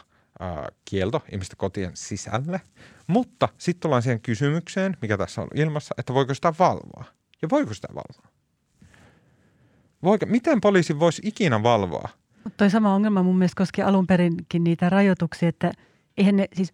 kielto 0.85 1.23
ihmisten 1.31 1.57
kotien 1.57 1.91
sisälle, 1.93 2.61
mutta 3.07 3.49
sitten 3.57 3.81
tullaan 3.81 4.01
siihen 4.01 4.21
kysymykseen, 4.21 4.97
mikä 5.01 5.17
tässä 5.17 5.41
on 5.41 5.47
ilmassa, 5.55 5.95
että 5.97 6.13
voiko 6.13 6.33
sitä 6.33 6.53
valvoa? 6.59 7.05
Ja 7.41 7.47
voiko 7.51 7.73
sitä 7.73 7.87
valvoa? 7.89 8.31
Voiko, 10.03 10.25
miten 10.25 10.61
poliisi 10.61 10.99
voisi 10.99 11.21
ikinä 11.25 11.63
valvoa? 11.63 12.09
Mutta 12.43 12.57
toi 12.57 12.69
sama 12.69 12.95
ongelma 12.95 13.23
mun 13.23 13.37
mielestä 13.37 13.57
koski 13.57 13.81
alun 13.81 14.07
perinkin 14.07 14.63
niitä 14.63 14.89
rajoituksia, 14.89 15.49
että 15.49 15.71
eihän 16.17 16.35
ne, 16.35 16.47
siis 16.53 16.73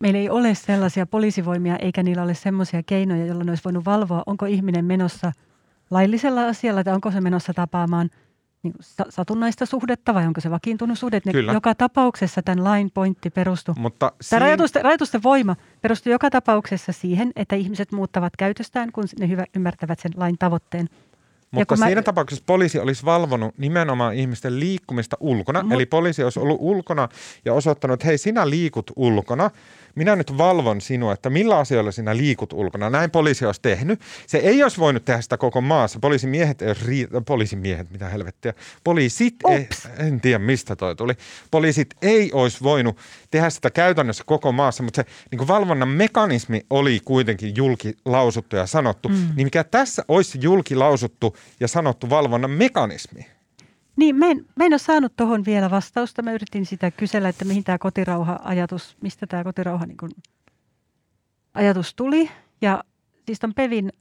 meillä 0.00 0.18
ei 0.18 0.30
ole 0.30 0.54
sellaisia 0.54 1.06
poliisivoimia 1.06 1.76
eikä 1.76 2.02
niillä 2.02 2.22
ole 2.22 2.34
semmoisia 2.34 2.82
keinoja, 2.82 3.26
joilla 3.26 3.44
ne 3.44 3.50
olisi 3.50 3.64
voinut 3.64 3.84
valvoa, 3.84 4.22
onko 4.26 4.46
ihminen 4.46 4.84
menossa 4.84 5.32
laillisella 5.90 6.46
asialla 6.46 6.84
tai 6.84 6.94
onko 6.94 7.10
se 7.10 7.20
menossa 7.20 7.54
tapaamaan 7.54 8.10
niin 8.62 8.74
satunnaista 9.08 9.66
suhdetta 9.66 10.14
vai 10.14 10.26
onko 10.26 10.40
se 10.40 10.50
vakiintunut 10.50 10.98
suhde. 10.98 11.20
Ne 11.24 11.32
Kyllä. 11.32 11.52
joka 11.52 11.74
tapauksessa 11.74 12.42
tämän 12.42 12.64
lain 12.64 12.90
pointti 12.94 13.30
perustui 13.30 13.74
Mutta 13.78 14.12
Tämä 14.30 14.40
rajoitusten, 14.40 14.84
rajoitusten 14.84 15.22
voima 15.22 15.56
perustuu 15.80 16.12
joka 16.12 16.30
tapauksessa 16.30 16.92
siihen, 16.92 17.32
että 17.36 17.56
ihmiset 17.56 17.92
muuttavat 17.92 18.32
käytöstään, 18.38 18.92
kun 18.92 19.04
ne 19.18 19.28
hyvä, 19.28 19.44
ymmärtävät 19.56 19.98
sen 19.98 20.12
lain 20.16 20.38
tavoitteen. 20.38 20.88
Mutta 21.50 21.66
kun 21.66 21.78
mä- 21.78 21.86
siinä 21.86 22.02
tapauksessa 22.02 22.44
poliisi 22.46 22.78
olisi 22.78 23.04
valvonut 23.04 23.58
nimenomaan 23.58 24.14
ihmisten 24.14 24.60
liikkumista 24.60 25.16
ulkona. 25.20 25.62
Mut- 25.62 25.72
Eli 25.72 25.86
poliisi 25.86 26.24
olisi 26.24 26.40
ollut 26.40 26.58
ulkona 26.60 27.08
ja 27.44 27.52
osoittanut, 27.54 27.94
että 27.94 28.06
hei 28.06 28.18
sinä 28.18 28.50
liikut 28.50 28.90
ulkona. 28.96 29.50
Minä 29.98 30.16
nyt 30.16 30.38
valvon 30.38 30.80
sinua, 30.80 31.12
että 31.12 31.30
millä 31.30 31.58
asioilla 31.58 31.92
sinä 31.92 32.16
liikut 32.16 32.52
ulkona. 32.52 32.90
Näin 32.90 33.10
poliisi 33.10 33.46
olisi 33.46 33.62
tehnyt. 33.62 34.00
Se 34.26 34.38
ei 34.38 34.62
olisi 34.62 34.78
voinut 34.78 35.04
tehdä 35.04 35.20
sitä 35.20 35.36
koko 35.36 35.60
maassa. 35.60 35.98
Poliisimiehet 35.98 36.62
ei 36.62 36.68
olisi 36.68 36.84
rii- 36.84 37.08
poliisimiehet, 37.26 37.90
mitä 37.90 38.08
helvettiä. 38.08 38.54
Poliisit, 38.84 39.34
ei, 39.48 39.68
en 39.98 40.20
tiedä 40.20 40.38
mistä 40.38 40.76
toi 40.76 40.96
tuli. 40.96 41.14
Poliisit 41.50 41.94
ei 42.02 42.32
olisi 42.32 42.58
voinut 42.62 42.96
tehdä 43.30 43.50
sitä 43.50 43.70
käytännössä 43.70 44.24
koko 44.26 44.52
maassa, 44.52 44.82
mutta 44.82 44.96
se 45.02 45.10
niin 45.30 45.38
kuin 45.38 45.48
valvonnan 45.48 45.88
mekanismi 45.88 46.66
oli 46.70 47.00
kuitenkin 47.04 47.56
julkilausuttu 47.56 48.56
ja 48.56 48.66
sanottu. 48.66 49.08
Mm. 49.08 49.14
Niin 49.36 49.46
mikä 49.46 49.64
tässä 49.64 50.04
olisi 50.08 50.38
julkilausuttu 50.42 51.36
ja 51.60 51.68
sanottu 51.68 52.10
valvonnan 52.10 52.50
mekanismi? 52.50 53.37
Niin, 53.98 54.16
mä 54.16 54.26
en, 54.26 54.46
mä 54.56 54.64
en 54.64 54.72
ole 54.72 54.78
saanut 54.78 55.12
tuohon 55.16 55.44
vielä 55.44 55.70
vastausta. 55.70 56.22
Mä 56.22 56.32
yritin 56.32 56.66
sitä 56.66 56.90
kysellä, 56.90 57.28
että 57.28 57.44
mihin 57.44 57.64
tämä 57.64 57.78
kotirauha-ajatus, 57.78 58.96
mistä 59.00 59.26
tämä 59.26 59.44
kotirauha 59.44 59.86
niin 59.86 59.96
kun, 59.96 60.10
ajatus 61.54 61.94
tuli. 61.94 62.30
Ja 62.60 62.84
siis 63.26 63.38
ton 63.38 63.54
Pevin 63.54 63.92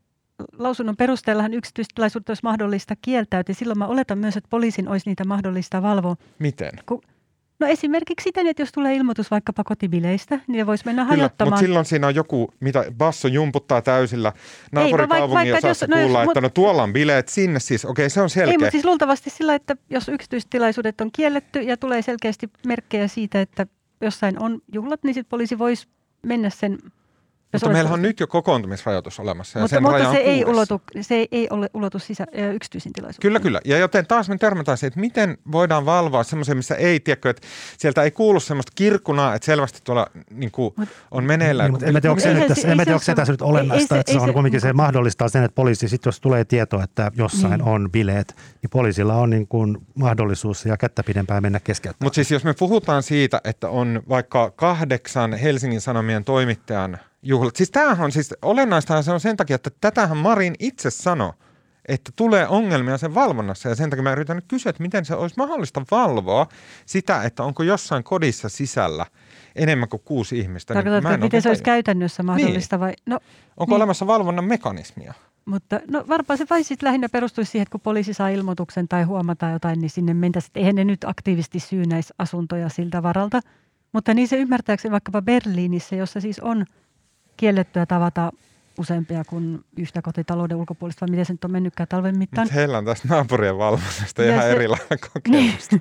lausunnon 0.53 0.97
perusteellahan 0.97 1.53
yksityistilaisuudet 1.53 2.29
olisi 2.29 2.43
mahdollista 2.43 2.95
kieltäytyä. 3.01 3.55
Silloin 3.55 3.79
mä 3.79 3.87
oletan 3.87 4.17
myös, 4.17 4.37
että 4.37 4.49
poliisin 4.49 4.87
olisi 4.87 5.09
niitä 5.09 5.23
mahdollista 5.25 5.81
valvoa. 5.81 6.15
Miten? 6.39 6.71
No 7.59 7.67
esimerkiksi 7.67 8.23
siten, 8.23 8.47
että 8.47 8.61
jos 8.61 8.71
tulee 8.71 8.95
ilmoitus 8.95 9.31
vaikkapa 9.31 9.63
kotibileistä, 9.63 10.39
niin 10.47 10.65
voisi 10.67 10.85
mennä 10.85 11.01
Kyllä, 11.01 11.13
mutta 11.15 11.21
hajottamaan. 11.23 11.59
silloin 11.59 11.85
siinä 11.85 12.07
on 12.07 12.15
joku, 12.15 12.53
mitä 12.59 12.85
basso 12.97 13.27
jumputtaa 13.27 13.81
täysillä 13.81 14.33
naapurikaupungin 14.71 15.47
jos- 15.47 15.57
osassa 15.57 15.87
no 15.89 15.97
jos- 15.97 16.03
kuulla, 16.05 16.23
että 16.23 16.39
mut- 16.39 16.41
no 16.43 16.49
tuolla 16.49 16.83
on 16.83 16.93
bileet 16.93 17.29
sinne 17.29 17.59
siis. 17.59 17.85
Okei, 17.85 18.09
se 18.09 18.21
on 18.21 18.29
selkeä. 18.29 18.51
Ei, 18.51 18.57
mutta 18.57 18.71
siis 18.71 18.85
luultavasti 18.85 19.29
sillä, 19.29 19.55
että 19.55 19.75
jos 19.89 20.07
yksityistilaisuudet 20.09 21.01
on 21.01 21.09
kielletty 21.11 21.61
ja 21.61 21.77
tulee 21.77 22.01
selkeästi 22.01 22.49
merkkejä 22.67 23.07
siitä, 23.07 23.41
että 23.41 23.67
jossain 24.01 24.39
on 24.43 24.61
juhlat, 24.73 25.03
niin 25.03 25.13
sitten 25.13 25.29
poliisi 25.29 25.57
voisi 25.59 25.87
mennä 26.23 26.49
sen... 26.49 26.77
jos 27.53 27.61
mutta 27.61 27.73
meillä 27.73 27.91
on 27.91 28.01
nyt 28.01 28.19
jo 28.19 28.27
kokoontumisrajoitus 28.27 29.19
olemassa 29.19 29.59
ja 29.59 29.63
mutta, 29.63 29.75
sen 29.75 29.83
raja 29.83 29.97
mutta 29.97 30.09
on 30.09 30.15
se 30.15 30.21
ei, 30.21 30.43
kuudessa. 30.43 30.51
ulotu, 30.75 30.81
se 31.01 31.27
ei, 31.31 31.47
ole 31.49 31.69
ulotu 31.73 31.99
sisä, 31.99 32.25
ö, 32.39 32.51
yksityisiin 32.51 32.93
tilaisuuksiin. 32.93 33.21
Kyllä, 33.21 33.39
kyllä. 33.39 33.59
Ja 33.65 33.77
joten 33.77 34.07
taas 34.07 34.29
me 34.29 34.37
törmätään 34.37 34.77
siihen, 34.77 34.87
että 34.87 34.99
miten 34.99 35.37
voidaan 35.51 35.85
valvoa 35.85 36.23
semmoisen, 36.23 36.57
missä 36.57 36.75
ei, 36.75 36.99
tiedäkö, 36.99 37.29
että 37.29 37.47
sieltä 37.77 38.03
ei 38.03 38.11
kuulu 38.11 38.39
semmoista 38.39 38.71
kirkkunaa, 38.75 39.35
että 39.35 39.45
selvästi 39.45 39.79
tuolla 39.83 40.07
niin 40.31 40.51
kuin, 40.51 40.73
Mut- 40.81 40.87
on 41.11 41.23
meneillään. 41.23 41.67
Niin, 41.67 41.73
mutta 41.73 41.85
en 41.85 41.93
mä 41.93 42.01
tiedä, 42.01 42.11
onko 42.11 42.21
se, 42.21 42.33
nyt 42.33 42.41
se- 42.41 42.47
tässä, 42.47 42.61
se 42.61 42.67
tiedä, 42.67 42.83
ole 42.89 42.93
onko 42.93 43.03
se 43.03 43.15
tässä 43.15 43.33
nyt 43.33 43.41
olennaista, 43.41 43.95
Ei- 43.95 43.99
että 43.99 44.11
se- 44.11 44.17
se 44.17 44.21
on 44.21 44.27
se- 44.29 44.33
kuitenkin 44.33 44.61
se 44.61 44.73
mahdollistaa 44.73 45.29
sen, 45.29 45.43
että 45.43 45.55
poliisi, 45.55 45.89
sit 45.89 46.05
jos 46.05 46.19
tulee 46.19 46.45
tieto, 46.45 46.81
että 46.81 47.11
jossain 47.15 47.51
Niin. 47.51 47.61
on 47.61 47.89
bileet, 47.91 48.35
niin 48.61 48.69
poliisilla 48.69 49.15
on 49.15 49.29
niin 49.29 49.47
kuin 49.47 49.77
mahdollisuus 49.95 50.65
ja 50.65 50.77
kättä 50.77 51.03
pidempään 51.03 51.41
mennä 51.43 51.59
keskeyttämään. 51.59 52.05
Mutta 52.05 52.15
siis 52.15 52.31
jos 52.31 52.43
me 52.43 52.53
puhutaan 52.53 53.03
siitä, 53.03 53.41
että 53.43 53.69
on 53.69 54.01
vaikka 54.09 54.51
kahdeksan 54.51 55.33
Helsingin 55.33 55.81
Sanomien 55.81 56.23
toimittajan 56.23 56.97
juhlat. 57.27 57.55
Siis 57.55 57.71
tämähän 57.71 58.05
on 58.05 58.11
siis, 58.11 58.33
olennaistahan 58.41 59.03
se 59.03 59.11
on 59.11 59.19
sen 59.19 59.37
takia, 59.37 59.55
että 59.55 59.69
tätähän 59.81 60.17
Marin 60.17 60.55
itse 60.59 60.89
sanoi, 60.89 61.33
että 61.87 62.11
tulee 62.15 62.47
ongelmia 62.47 62.97
sen 62.97 63.15
valvonnassa 63.15 63.69
ja 63.69 63.75
sen 63.75 63.89
takia 63.89 64.03
mä 64.03 64.11
yritän 64.11 64.35
nyt 64.35 64.45
kysyä, 64.47 64.69
että 64.69 64.83
miten 64.83 65.05
se 65.05 65.15
olisi 65.15 65.35
mahdollista 65.37 65.81
valvoa 65.91 66.47
sitä, 66.85 67.23
että 67.23 67.43
onko 67.43 67.63
jossain 67.63 68.03
kodissa 68.03 68.49
sisällä 68.49 69.05
enemmän 69.55 69.89
kuin 69.89 70.01
kuusi 70.05 70.39
ihmistä. 70.39 70.73
niin 70.73 70.83
Tarkoitatko, 70.83 71.09
en 71.09 71.15
että 71.15 71.25
miten 71.25 71.41
se 71.41 71.49
olisi 71.49 71.63
käytännössä 71.63 72.23
mahdollista 72.23 72.79
vai? 72.79 72.93
No, 73.05 73.19
Onko 73.57 73.71
niin. 73.71 73.75
olemassa 73.75 74.07
valvonnan 74.07 74.45
mekanismia? 74.45 75.13
Mutta 75.45 75.79
no 75.87 76.05
varmaan 76.07 76.37
se 76.37 76.45
vai 76.49 76.63
sitten 76.63 76.87
lähinnä 76.87 77.09
perustuisi 77.09 77.51
siihen, 77.51 77.63
että 77.63 77.71
kun 77.71 77.81
poliisi 77.81 78.13
saa 78.13 78.29
ilmoituksen 78.29 78.87
tai 78.87 79.03
huomataan 79.03 79.53
jotain, 79.53 79.79
niin 79.79 79.89
sinne 79.89 80.13
mentäisiin. 80.13 80.51
Eihän 80.55 80.75
ne 80.75 80.83
nyt 80.83 81.03
aktiivisesti 81.03 81.59
syynäisi 81.59 82.13
asuntoja 82.17 82.69
siltä 82.69 83.03
varalta. 83.03 83.41
Mutta 83.93 84.13
niin 84.13 84.27
se 84.27 84.37
ymmärtääkseni 84.37 84.91
vaikkapa 84.91 85.21
Berliinissä, 85.21 85.95
jossa 85.95 86.21
siis 86.21 86.39
on 86.39 86.65
kiellettyä 87.37 87.85
tavata 87.85 88.31
useampia 88.77 89.23
kuin 89.25 89.65
yhtä 89.77 90.01
kotitalouden 90.01 90.57
ulkopuolista, 90.57 91.05
vai 91.05 91.11
miten 91.11 91.25
se 91.25 91.33
nyt 91.33 91.43
on 91.43 91.51
mennytkään 91.51 91.87
talven 91.87 92.17
mittaan. 92.17 92.45
Mutta 92.45 92.59
heillä 92.59 92.77
on 92.77 92.85
tästä 92.85 93.07
naapurien 93.07 93.57
valvonnasta 93.57 94.23
Ja 94.23 94.31
ihan 94.31 94.43
se- 94.43 94.51
erilainen 94.51 94.99
kokemus. 95.13 95.69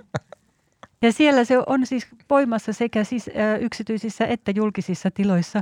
Ja 1.03 1.13
siellä 1.13 1.45
se 1.45 1.59
on 1.67 1.87
siis 1.87 2.07
voimassa 2.31 2.73
sekä 2.73 3.05
siis, 3.05 3.29
ä, 3.29 3.57
yksityisissä 3.57 4.27
että 4.27 4.51
julkisissa 4.51 5.11
tiloissa. 5.11 5.61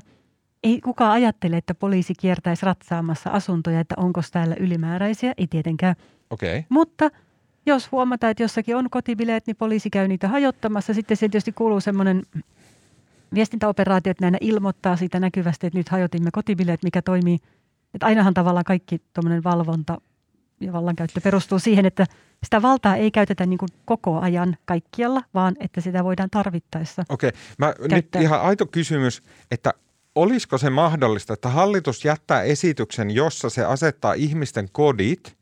Ei 0.63 0.81
kukaan 0.81 1.13
ajattele, 1.13 1.57
että 1.57 1.75
poliisi 1.75 2.15
kiertäisi 2.21 2.67
ratsaamassa 2.67 3.31
asuntoja, 3.31 3.81
että 3.81 3.95
onko 3.99 4.21
täällä 4.33 4.57
ylimääräisiä. 4.61 5.35
Ei 5.39 5.47
tietenkään. 5.47 5.97
Okei. 6.31 6.59
Okay. 6.59 6.63
Mutta 6.69 7.11
jos 7.67 7.93
huomataan, 7.93 8.31
että 8.31 8.43
jossakin 8.43 8.77
on 8.77 8.91
kotibileet, 8.91 9.47
niin 9.47 9.57
poliisi 9.57 9.91
käy 9.91 10.09
niitä 10.09 10.29
hajottamassa. 10.29 10.95
Sitten 10.95 11.17
siihen 11.17 11.31
tietysti 11.31 11.53
kuuluu 11.53 11.81
semmoinen 11.81 12.23
viestintäoperaatio, 13.35 14.11
että 14.11 14.25
näinä 14.25 14.39
ilmoittaa 14.41 14.97
siitä 14.97 15.21
näkyvästi, 15.21 15.67
että 15.67 15.79
nyt 15.79 15.89
hajotimme 15.89 16.31
kotibileet, 16.33 16.83
mikä 16.83 17.03
toimii. 17.03 17.39
Että 17.95 18.07
ainahan 18.07 18.35
tavallaan 18.35 18.65
kaikki 18.65 19.01
tuommoinen 19.15 19.45
valvonta 19.45 19.99
ja 20.61 20.73
vallankäyttö 20.73 21.21
perustuu 21.21 21.59
siihen, 21.59 21.87
että 21.87 22.07
sitä 22.45 22.63
valtaa 22.63 22.97
ei 22.97 23.11
käytetä 23.11 23.47
niin 23.47 23.59
koko 23.85 24.21
ajan 24.21 24.57
kaikkialla, 24.65 25.23
vaan 25.35 25.57
että 25.61 25.81
sitä 25.81 26.05
voidaan 26.05 26.31
tarvittaessa. 26.31 27.05
Okei, 27.09 27.31
mä 27.59 27.75
nyt 27.91 28.09
ihan 28.21 28.41
aito 28.41 28.67
kysymys, 28.67 29.23
että 29.51 29.75
olisiko 30.15 30.59
se 30.59 30.71
mahdollista, 30.71 31.35
että 31.35 31.49
hallitus 31.49 32.05
jättää 32.05 32.43
esityksen, 32.43 33.11
jossa 33.11 33.51
se 33.51 33.65
asettaa 33.65 34.13
ihmisten 34.13 34.69
kodit 34.73 35.37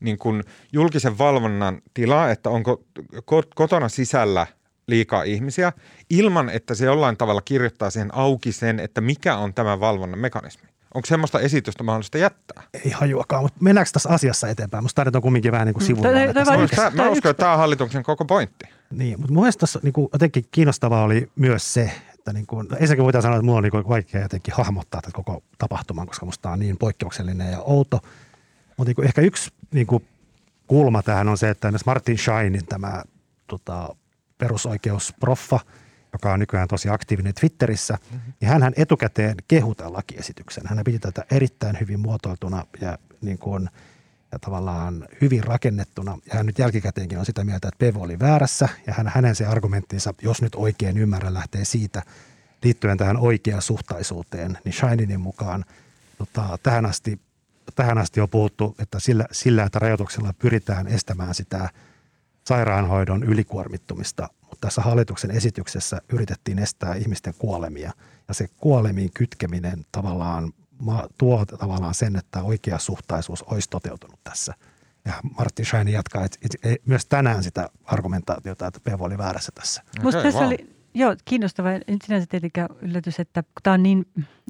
niin 0.00 0.18
kuin 0.18 0.44
julkisen 0.72 1.18
valvonnan 1.18 1.82
tilaa, 1.94 2.30
että 2.30 2.50
onko 2.50 2.82
ko- 3.16 3.52
kotona 3.54 3.88
sisällä 3.88 4.46
liikaa 4.90 5.22
ihmisiä, 5.22 5.72
ilman 6.10 6.48
että 6.48 6.74
se 6.74 6.84
jollain 6.84 7.16
tavalla 7.16 7.42
kirjoittaa 7.42 7.90
siihen 7.90 8.14
auki 8.14 8.52
sen, 8.52 8.80
että 8.80 9.00
mikä 9.00 9.36
on 9.36 9.54
tämä 9.54 9.80
valvonnan 9.80 10.18
mekanismi. 10.18 10.68
Onko 10.94 11.06
semmoista 11.06 11.40
esitystä 11.40 11.82
mahdollista 11.82 12.18
jättää? 12.18 12.62
Ei 12.84 12.90
hajuakaan, 12.90 13.42
mutta 13.42 13.58
mennäänkö 13.60 13.90
tässä 13.92 14.08
asiassa 14.08 14.48
eteenpäin? 14.48 14.84
Musta 14.84 14.96
tarvitaan 14.96 15.22
kumminkin 15.22 15.52
vähän 15.52 15.66
niin 15.66 15.74
kuin 15.74 15.96
vaan 16.46 16.94
Mä, 16.94 17.08
uskon, 17.08 17.30
että 17.30 17.40
tämä 17.40 17.52
on 17.52 17.58
hallituksen 17.58 18.02
koko 18.02 18.24
pointti. 18.24 18.64
Niin, 18.90 19.20
mutta 19.20 19.32
mun 19.32 19.42
mielestä 19.42 19.60
tässä 19.60 19.80
niin 19.82 19.92
kuin, 19.92 20.08
jotenkin 20.12 20.44
kiinnostavaa 20.50 21.04
oli 21.04 21.30
myös 21.36 21.74
se, 21.74 21.92
että 22.14 22.32
niin 22.32 22.46
kuin, 22.46 22.66
no 22.70 22.76
ensinnäkin 22.76 23.04
voidaan 23.04 23.22
sanoa, 23.22 23.36
että 23.36 23.44
mulla 23.44 23.58
on 23.58 23.62
niin 23.62 23.70
kuin 23.70 23.88
vaikea 23.88 24.20
jotenkin 24.22 24.54
hahmottaa 24.54 25.00
tätä 25.00 25.12
koko 25.14 25.42
tapahtuman, 25.58 26.06
koska 26.06 26.26
musta 26.26 26.42
tää 26.42 26.52
on 26.52 26.58
niin 26.58 26.76
poikkeuksellinen 26.76 27.52
ja 27.52 27.60
outo. 27.60 28.00
Mutta 28.76 28.88
niin 28.88 28.96
kuin, 28.96 29.06
ehkä 29.06 29.20
yksi 29.20 29.50
niin 29.72 29.86
kuin, 29.86 30.04
kulma 30.66 31.02
tähän 31.02 31.28
on 31.28 31.38
se, 31.38 31.50
että 31.50 31.68
esimerkiksi 31.68 31.86
Martin 31.86 32.18
Scheinin 32.18 32.66
tämä 32.66 33.02
tota, 33.46 33.96
perusoikeusproffa, 34.40 35.60
joka 36.12 36.32
on 36.32 36.40
nykyään 36.40 36.68
tosi 36.68 36.88
aktiivinen 36.88 37.34
Twitterissä, 37.34 37.98
mm-hmm. 38.10 38.32
niin 38.40 38.74
etukäteen 38.76 39.34
kehui 39.48 39.74
tämän 39.74 39.92
lakiesityksen. 39.92 40.64
Hän 40.66 40.84
piti 40.84 40.98
tätä 40.98 41.24
erittäin 41.30 41.76
hyvin 41.80 42.00
muotoiltuna 42.00 42.66
ja, 42.80 42.98
niin 43.20 43.38
kuin, 43.38 43.68
ja 44.32 44.38
tavallaan 44.38 45.08
hyvin 45.20 45.44
rakennettuna. 45.44 46.18
Ja 46.26 46.36
hän 46.36 46.46
nyt 46.46 46.58
jälkikäteenkin 46.58 47.18
on 47.18 47.26
sitä 47.26 47.44
mieltä, 47.44 47.68
että 47.68 47.78
Pevo 47.78 48.02
oli 48.02 48.18
väärässä 48.18 48.68
ja 48.86 48.92
hän, 48.92 49.12
hänen 49.14 49.34
se 49.34 49.46
argumenttinsa, 49.46 50.14
jos 50.22 50.42
nyt 50.42 50.54
oikein 50.54 50.98
ymmärrän, 50.98 51.34
lähtee 51.34 51.64
siitä 51.64 52.02
liittyen 52.62 52.98
tähän 52.98 53.16
oikeasuhtaisuuteen, 53.16 54.58
niin 54.64 54.72
Shininin 54.72 55.20
mukaan 55.20 55.64
tota, 56.18 56.58
tähän 56.62 56.86
asti 56.86 57.20
tähän 57.74 57.98
asti 57.98 58.20
on 58.20 58.28
puhuttu, 58.28 58.76
että 58.78 59.00
sillä, 59.00 59.24
sillä, 59.32 59.64
että 59.64 59.78
rajoituksella 59.78 60.34
pyritään 60.38 60.86
estämään 60.86 61.34
sitä 61.34 61.68
sairaanhoidon 62.46 63.22
ylikuormittumista, 63.24 64.28
mutta 64.40 64.58
tässä 64.60 64.82
hallituksen 64.82 65.30
esityksessä 65.30 66.00
yritettiin 66.12 66.58
estää 66.58 66.94
ihmisten 66.94 67.34
kuolemia. 67.38 67.92
Ja 68.28 68.34
se 68.34 68.48
kuolemiin 68.56 69.10
kytkeminen 69.14 69.84
tavallaan 69.92 70.52
tuo 71.18 71.44
tavallaan 71.46 71.94
sen, 71.94 72.16
että 72.16 72.42
oikea 72.42 72.78
suhtaisuus 72.78 73.42
olisi 73.42 73.70
toteutunut 73.70 74.20
tässä. 74.24 74.54
Ja 75.04 75.12
Martin 75.38 75.66
Schein 75.66 75.88
jatkaa, 75.88 76.24
että 76.24 76.38
ei- 76.64 76.78
myös 76.86 77.06
tänään 77.06 77.42
sitä 77.42 77.68
argumentaatiota, 77.84 78.66
että 78.66 78.80
Pevo 78.84 79.04
oli 79.04 79.18
väärässä 79.18 79.52
tässä. 79.54 79.82
Musta 80.02 80.18
Okei, 80.18 80.28
tässä 80.32 80.40
vau. 80.40 80.46
oli, 80.48 80.70
joo, 80.94 81.16
kiinnostava. 81.24 81.70
En 81.70 81.98
sinänsä 82.04 82.26
tietenkään 82.26 82.68
yllätys, 82.82 83.20
että 83.20 83.42
kun 83.42 83.62
tämä 83.62 83.74
on 83.74 83.82
niin 83.82 84.06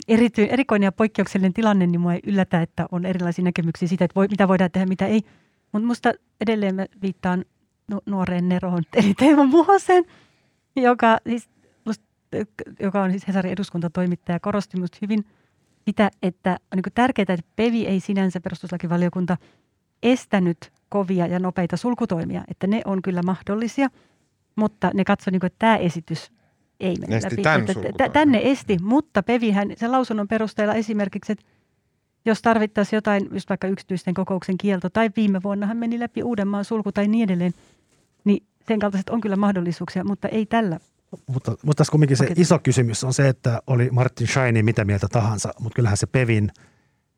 erity, 0.08 0.44
erikoinen 0.44 0.86
ja 0.86 0.92
poikkeuksellinen 0.92 1.52
tilanne, 1.52 1.86
niin 1.86 2.00
mua 2.00 2.14
ei 2.14 2.20
yllätä, 2.26 2.62
että 2.62 2.86
on 2.92 3.06
erilaisia 3.06 3.44
näkemyksiä 3.44 3.88
siitä, 3.88 4.04
että 4.04 4.14
voi, 4.14 4.28
mitä 4.30 4.48
voidaan 4.48 4.70
tehdä, 4.70 4.86
mitä 4.86 5.06
ei. 5.06 5.22
Mutta 5.72 5.86
musta 5.86 6.12
edelleen 6.40 6.74
mä 6.74 6.86
viittaan 7.02 7.44
nuoreen 8.06 8.48
Neroon, 8.48 8.82
eli 8.94 9.14
Teemu 9.14 9.44
Muhosen, 9.44 10.04
joka, 10.76 11.18
siis, 11.28 11.48
musta, 11.84 12.04
joka 12.80 13.02
on 13.02 13.10
siis 13.10 13.28
Hesarin 13.28 13.52
eduskuntatoimittaja, 13.52 14.40
korosti 14.40 14.80
musta 14.80 14.98
hyvin 15.02 15.24
sitä, 15.84 16.10
että 16.22 16.50
on 16.50 16.76
niin 16.76 16.92
tärkeää, 16.94 17.26
että 17.28 17.52
PEVI 17.56 17.86
ei 17.86 18.00
sinänsä 18.00 18.40
perustuslakivaliokunta 18.40 19.36
estänyt 20.02 20.72
kovia 20.88 21.26
ja 21.26 21.38
nopeita 21.38 21.76
sulkutoimia, 21.76 22.44
että 22.48 22.66
ne 22.66 22.82
on 22.84 23.02
kyllä 23.02 23.22
mahdollisia, 23.22 23.88
mutta 24.56 24.90
ne 24.94 25.04
katsoi, 25.04 25.32
niin 25.32 25.40
kuin, 25.40 25.46
että 25.46 25.58
tämä 25.58 25.76
esitys 25.76 26.32
ei 26.80 26.96
mene 27.00 27.16
Esti 27.16 27.30
läpi. 27.30 27.42
tämän 27.42 27.64
Että 27.84 28.08
tänne 28.08 28.40
esti, 28.42 28.76
mutta 28.82 29.22
Pevihän 29.22 29.68
sen 29.76 29.92
lausunnon 29.92 30.28
perusteella 30.28 30.74
esimerkiksi, 30.74 31.32
että 31.32 31.44
jos 32.24 32.42
tarvittaisiin 32.42 32.96
jotain, 32.96 33.28
just 33.32 33.48
vaikka 33.48 33.66
yksityisten 33.66 34.14
kokouksen 34.14 34.58
kielto, 34.58 34.90
tai 34.90 35.10
viime 35.16 35.42
vuonnahan 35.42 35.76
meni 35.76 35.98
läpi 35.98 36.22
Uudenmaan 36.22 36.64
sulku 36.64 36.92
tai 36.92 37.08
niin 37.08 37.24
edelleen, 37.24 37.52
niin 38.24 38.46
sen 38.68 38.78
kaltaiset 38.78 39.10
on 39.10 39.20
kyllä 39.20 39.36
mahdollisuuksia, 39.36 40.04
mutta 40.04 40.28
ei 40.28 40.46
tällä. 40.46 40.80
Mutta, 41.26 41.50
mutta 41.50 41.80
tässä 41.80 41.90
kumminkin 41.90 42.16
se 42.16 42.28
iso 42.36 42.58
kysymys 42.58 43.04
on 43.04 43.14
se, 43.14 43.28
että 43.28 43.62
oli 43.66 43.88
Martin 43.92 44.28
Shiny 44.28 44.62
mitä 44.62 44.84
mieltä 44.84 45.06
tahansa, 45.12 45.52
mutta 45.60 45.76
kyllähän 45.76 45.96
se 45.96 46.06
Pevin 46.06 46.50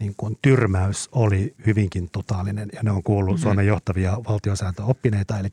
niin 0.01 0.15
kuin 0.17 0.39
tyrmäys 0.43 1.09
oli 1.13 1.55
hyvinkin 1.67 2.11
totaalinen 2.11 2.69
ja 2.73 2.83
ne 2.83 2.91
on 2.91 3.03
kuullut 3.03 3.35
mm-hmm. 3.35 3.43
Suomen 3.43 3.67
johtavia 3.67 4.19
valtiosääntöoppineita, 4.29 5.39
eli 5.39 5.49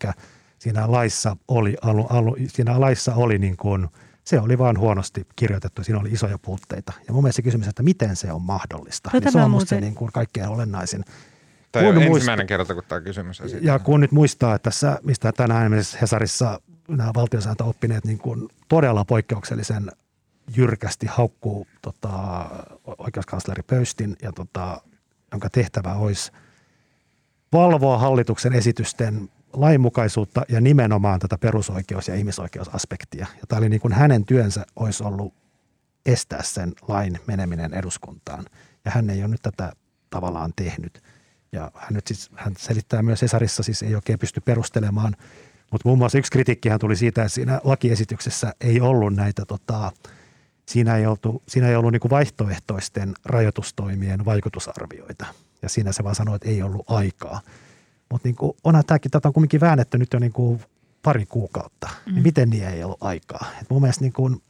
siinä 0.60 0.92
laissa 0.92 1.38
oli, 1.48 1.78
alu, 1.82 2.08
alu, 2.10 2.36
siinä 2.48 2.80
laissa 2.80 3.16
oli 3.16 3.38
niin 3.38 3.58
kuin, 3.58 3.88
se 4.24 4.40
oli 4.40 4.58
vaan 4.58 4.80
huonosti 4.80 5.28
kirjoitettu, 5.36 5.84
siinä 5.84 6.00
oli 6.00 6.10
isoja 6.12 6.38
puutteita. 6.38 6.94
Ja 7.08 7.14
mun 7.14 7.24
mielestä 7.24 7.36
se 7.36 7.42
kysymys, 7.42 7.68
että 7.68 7.84
miten 7.84 8.16
se 8.16 8.32
on 8.32 8.42
mahdollista, 8.42 9.10
no, 9.14 9.20
niin 9.20 9.32
se 9.32 9.42
on 9.42 9.52
musta 9.52 9.70
se 9.70 9.82
niin 9.82 9.96
kuin 9.96 10.12
kaikkein 10.12 10.50
olennaisin. 10.50 11.06
Tämä 11.72 11.90
on 11.90 12.02
ensimmäinen 12.02 12.48
kerta, 12.48 12.74
kun 12.74 12.84
tämä 12.88 13.02
kysymys 13.02 13.42
esitetään. 13.42 13.66
Ja 13.66 13.80
kun 13.80 14.00
nyt 14.00 14.12
muistaa, 14.12 14.56
että 14.56 14.64
tässä, 14.64 15.00
mistä 15.04 15.32
tänään 15.32 15.64
esimerkiksi 15.64 15.98
Hesarissa 16.02 16.62
nämä 16.88 17.12
valtiosääntöoppineet 17.16 18.06
niin 18.06 18.18
kuin 18.18 18.50
todella 18.68 19.06
poikkeuksellisen 19.06 19.92
jyrkästi 20.56 21.08
haukkuu 21.08 21.68
tota, 21.82 22.46
oikeuskansleri 22.98 23.64
Pöystin, 23.64 24.16
ja 24.22 24.32
tota, 24.32 24.82
jonka 25.32 25.50
tehtävä 25.50 25.94
olisi 25.94 26.32
valvoa 27.54 27.98
hallituksen 27.98 28.54
esitysten 28.54 29.30
lainmukaisuutta 29.54 30.42
ja 30.50 30.62
nimenomaan 30.62 31.20
tätä 31.20 31.38
perusoikeus- 31.38 32.08
ja 32.08 32.16
ihmisoikeusaspektia. 32.16 33.28
Ja 33.36 33.48
tämä 33.48 33.58
oli 33.58 33.70
niin 33.70 33.82
kuin 33.82 33.94
hänen 33.94 34.26
työnsä 34.26 34.66
olisi 34.76 35.04
ollut 35.04 35.34
estää 36.06 36.44
sen 36.44 36.74
lain 36.88 37.20
meneminen 37.28 37.74
eduskuntaan. 37.74 38.46
Ja 38.86 38.92
hän 38.92 39.10
ei 39.10 39.20
ole 39.20 39.28
nyt 39.28 39.42
tätä 39.42 39.74
tavallaan 40.10 40.54
tehnyt. 40.56 41.04
Ja 41.52 41.72
hän 41.76 41.94
nyt 41.94 42.08
siis, 42.08 42.30
hän 42.36 42.54
selittää 42.58 43.02
myös 43.04 43.24
Esarissa, 43.24 43.64
siis 43.64 43.84
ei 43.84 43.96
oikein 43.96 44.20
pysty 44.20 44.42
perustelemaan. 44.42 45.16
Mutta 45.72 45.88
muun 45.90 45.98
muassa 45.98 46.18
yksi 46.18 46.32
kritiikkihän 46.32 46.80
tuli 46.80 46.96
siitä, 46.96 47.22
että 47.22 47.34
siinä 47.34 47.62
lakiesityksessä 47.64 48.54
ei 48.62 48.82
ollut 48.82 49.14
näitä, 49.14 49.46
tota, 49.46 49.92
siinä 50.66 50.98
ei, 50.98 51.06
oltu, 51.06 51.44
siinä 51.48 51.68
ei 51.68 51.76
ollut 51.76 51.92
niin 51.92 52.10
vaihtoehtoisten 52.10 53.14
rajoitustoimien 53.26 54.26
vaikutusarvioita. 54.26 55.26
Ja 55.62 55.70
siinä 55.70 55.92
se 55.92 56.04
vaan 56.04 56.16
sanoi, 56.16 56.36
että 56.36 56.50
ei 56.50 56.64
ollut 56.64 56.92
aikaa. 56.92 57.42
Mutta 58.12 58.28
niin 58.28 58.36
kuin, 58.36 58.54
onhan 58.64 58.86
tämäkin, 58.86 59.12
tätä 59.12 59.28
on 59.28 59.34
kuitenkin 59.34 59.62
väännetty 59.62 59.98
nyt 59.98 60.14
jo 60.14 60.20
niin 60.20 60.34
kuin 60.34 60.62
pari 61.04 61.26
kuukautta. 61.26 61.90
Mm. 62.06 62.14
Niin 62.14 62.24
miten 62.24 62.50
niin 62.50 62.68
ei 62.68 62.84
ollut 62.84 63.04
aikaa? 63.04 63.46
Et 63.62 63.70
mun 63.70 63.82
mielestä 63.82 64.04
niin 64.04 64.14
kuin, 64.14 64.42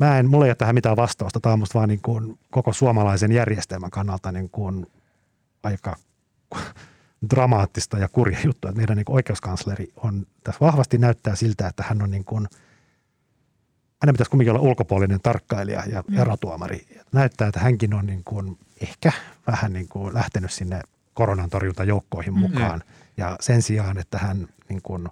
mä 0.00 0.18
en, 0.18 0.30
mulla 0.30 0.44
ei 0.44 0.48
ole 0.48 0.54
tähän 0.54 0.74
mitään 0.74 0.96
vastausta. 0.96 1.40
Tämä 1.40 1.52
on 1.52 1.58
musta 1.58 1.78
vaan 1.78 1.88
niin 1.88 2.02
kuin 2.02 2.38
koko 2.50 2.72
suomalaisen 2.72 3.32
järjestelmän 3.32 3.90
kannalta 3.90 4.32
niin 4.32 4.50
kuin 4.50 4.86
aika 5.64 5.96
dramaattista 7.30 7.98
ja 7.98 8.08
kurja 8.08 8.38
juttu, 8.44 8.68
että 8.68 8.78
meidän 8.78 8.96
niin 8.96 9.04
oikeuskansleri 9.08 9.92
on, 9.96 10.26
tässä 10.44 10.60
vahvasti 10.60 10.98
näyttää 10.98 11.36
siltä, 11.36 11.68
että 11.68 11.84
hän 11.88 12.02
on 12.02 12.10
niin 12.10 12.24
kuin, 12.24 12.48
hänen 14.02 14.14
pitäisi 14.14 14.30
kuitenkin 14.30 14.52
olla 14.54 14.68
ulkopuolinen 14.68 15.20
tarkkailija 15.20 15.82
ja 15.86 16.04
mm. 16.08 16.18
erotuomari. 16.18 16.86
Näyttää, 17.12 17.48
että 17.48 17.60
hänkin 17.60 17.94
on 17.94 18.06
niin 18.06 18.24
kuin 18.24 18.58
ehkä 18.80 19.12
vähän 19.46 19.72
niin 19.72 19.88
kuin 19.88 20.14
lähtenyt 20.14 20.52
sinne 20.52 20.80
koronan 21.14 21.50
torjuntajoukkoihin 21.50 22.34
mm. 22.34 22.40
mukaan. 22.40 22.78
Mm. 22.78 22.92
Ja 23.16 23.36
sen 23.40 23.62
sijaan, 23.62 23.98
että 23.98 24.18
hän 24.18 24.48
niin 24.68 24.82
kuin 24.82 25.08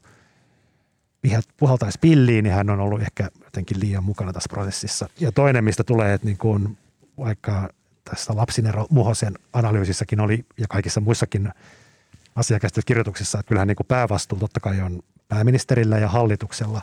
puhaltaisi 1.57 1.99
pilliin, 2.01 2.45
niin 2.45 2.55
hän 2.55 2.71
on 2.71 2.81
ollut 2.81 3.03
ehkä 3.03 3.31
jotenkin 3.45 3.81
liian 3.81 4.05
mukana 4.05 4.33
tässä 4.33 4.49
prosessissa. 4.51 5.09
Ja 5.21 5.33
toinen, 5.33 5.65
mistä 5.65 5.85
tulee, 5.85 6.15
että 6.15 6.27
niin 6.27 6.39
kuin 6.39 6.79
vaikka 7.19 7.69
tässä 8.05 8.37
lapsinero 8.37 8.87
Muhosen 8.91 9.35
analyysissakin 9.53 10.21
oli 10.21 10.45
ja 10.59 10.67
kaikissa 10.69 11.01
muissakin 11.01 11.53
asiakäsityskirjoituksissa, 12.35 13.39
että 13.39 13.49
kyllähän 13.49 13.69
niin 13.69 13.77
kuin 13.77 13.87
päävastuu 13.87 14.39
totta 14.39 14.61
kai 14.61 14.81
on 14.81 15.03
pääministerillä 15.29 15.99
ja 15.99 16.09
hallituksella, 16.09 16.83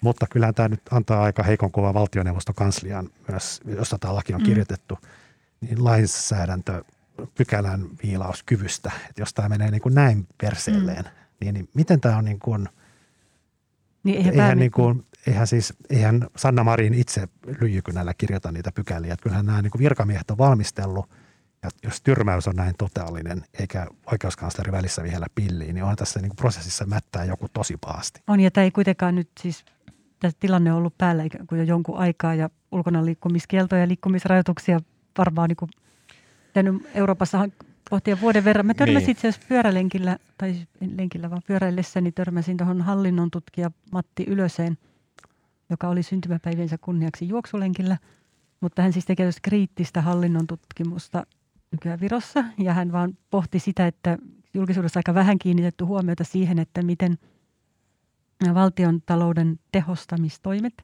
mutta 0.00 0.26
kyllähän 0.30 0.54
tämä 0.54 0.68
nyt 0.68 0.82
antaa 0.90 1.22
aika 1.22 1.42
heikon 1.42 1.72
kuvan 1.72 1.94
valtioneuvoston 1.94 2.54
kansliaan 2.54 3.10
myös, 3.28 3.60
jossa 3.66 3.98
tämä 3.98 4.14
laki 4.14 4.34
on 4.34 4.40
mm. 4.40 4.44
kirjoitettu, 4.44 4.98
niin 5.60 5.84
lainsäädäntö 5.84 6.84
pykälän 7.34 7.86
viilauskyvystä, 8.02 8.92
että 9.08 9.22
jos 9.22 9.34
tämä 9.34 9.48
menee 9.48 9.70
niin 9.70 9.82
kuin 9.82 9.94
näin 9.94 10.26
perseelleen, 10.38 11.04
mm. 11.04 11.10
niin, 11.40 11.54
niin 11.54 11.68
miten 11.74 12.00
tämä 12.00 12.16
on 12.16 12.24
niin 12.24 12.38
kuin, 12.38 12.68
niin 14.02 14.16
eihän, 14.16 14.34
eihän, 14.34 14.58
niin 14.58 14.70
kuin, 14.70 15.06
eihän, 15.26 15.46
siis, 15.46 15.74
eihän 15.90 16.26
Sanna 16.36 16.64
Marin 16.64 16.94
itse 16.94 17.28
lyijykynällä 17.60 18.14
kirjoita 18.14 18.52
niitä 18.52 18.72
pykäliä, 18.72 19.12
että 19.12 19.22
kyllähän 19.22 19.46
nämä 19.46 19.62
niin 19.62 19.70
kuin 19.70 19.82
virkamiehet 19.82 20.30
on 20.30 20.38
valmistellut, 20.38 21.10
ja 21.62 21.70
jos 21.82 22.02
tyrmäys 22.02 22.48
on 22.48 22.56
näin 22.56 22.74
totaalinen, 22.78 23.44
eikä 23.58 23.86
oikeuskansleri 24.12 24.72
välissä 24.72 25.02
vielä 25.02 25.26
pilliin, 25.34 25.74
niin 25.74 25.82
onhan 25.82 25.96
tässä 25.96 26.20
niin 26.20 26.28
kuin 26.28 26.36
prosessissa 26.36 26.86
mättää 26.86 27.24
joku 27.24 27.48
tosi 27.52 27.76
pahasti. 27.80 28.20
On, 28.26 28.40
ja 28.40 28.50
tämä 28.50 28.64
ei 28.64 28.70
kuitenkaan 28.70 29.14
nyt 29.14 29.30
siis, 29.40 29.64
tämä 30.20 30.32
tilanne 30.40 30.72
on 30.72 30.78
ollut 30.78 30.98
päällä 30.98 31.22
ikään 31.22 31.46
kuin 31.46 31.58
jo 31.58 31.64
jonkun 31.64 31.98
aikaa, 31.98 32.34
ja 32.34 32.50
ulkona 32.72 33.04
liikkumiskieltoja 33.04 33.80
ja 33.80 33.88
liikkumisrajoituksia 33.88 34.80
varmaan 35.18 35.48
niin 35.48 35.56
kuin 35.56 35.70
Euroopassahan 36.94 37.52
pohtia 37.90 38.20
vuoden 38.20 38.44
verran. 38.44 38.66
Mä 38.66 38.74
törmäsin 38.74 39.06
niin. 39.06 39.10
itse 39.10 39.28
asiassa 39.28 39.48
pyörälenkillä, 39.48 40.18
tai 40.38 40.52
siis 40.52 40.68
en 40.80 40.96
lenkillä 40.96 41.30
vaan 41.30 41.42
pyöräillessäni 41.46 42.12
törmäsin 42.12 42.56
tuohon 42.56 42.82
hallinnon 42.82 43.30
tutkija 43.30 43.70
Matti 43.92 44.24
Ylöseen, 44.28 44.78
joka 45.70 45.88
oli 45.88 46.02
syntymäpäiviensä 46.02 46.78
kunniaksi 46.78 47.28
juoksulenkillä. 47.28 47.96
Mutta 48.60 48.82
hän 48.82 48.92
siis 48.92 49.04
tekee 49.04 49.30
kriittistä 49.42 50.02
hallinnon 50.02 50.46
tutkimusta 50.46 51.26
nykyään 51.72 52.00
Virossa. 52.00 52.44
Ja 52.58 52.74
hän 52.74 52.92
vaan 52.92 53.18
pohti 53.30 53.58
sitä, 53.58 53.86
että 53.86 54.18
julkisuudessa 54.54 54.98
aika 54.98 55.14
vähän 55.14 55.38
kiinnitetty 55.38 55.84
huomiota 55.84 56.24
siihen, 56.24 56.58
että 56.58 56.82
miten 56.82 57.18
valtion 58.54 59.02
talouden 59.06 59.60
tehostamistoimet 59.72 60.74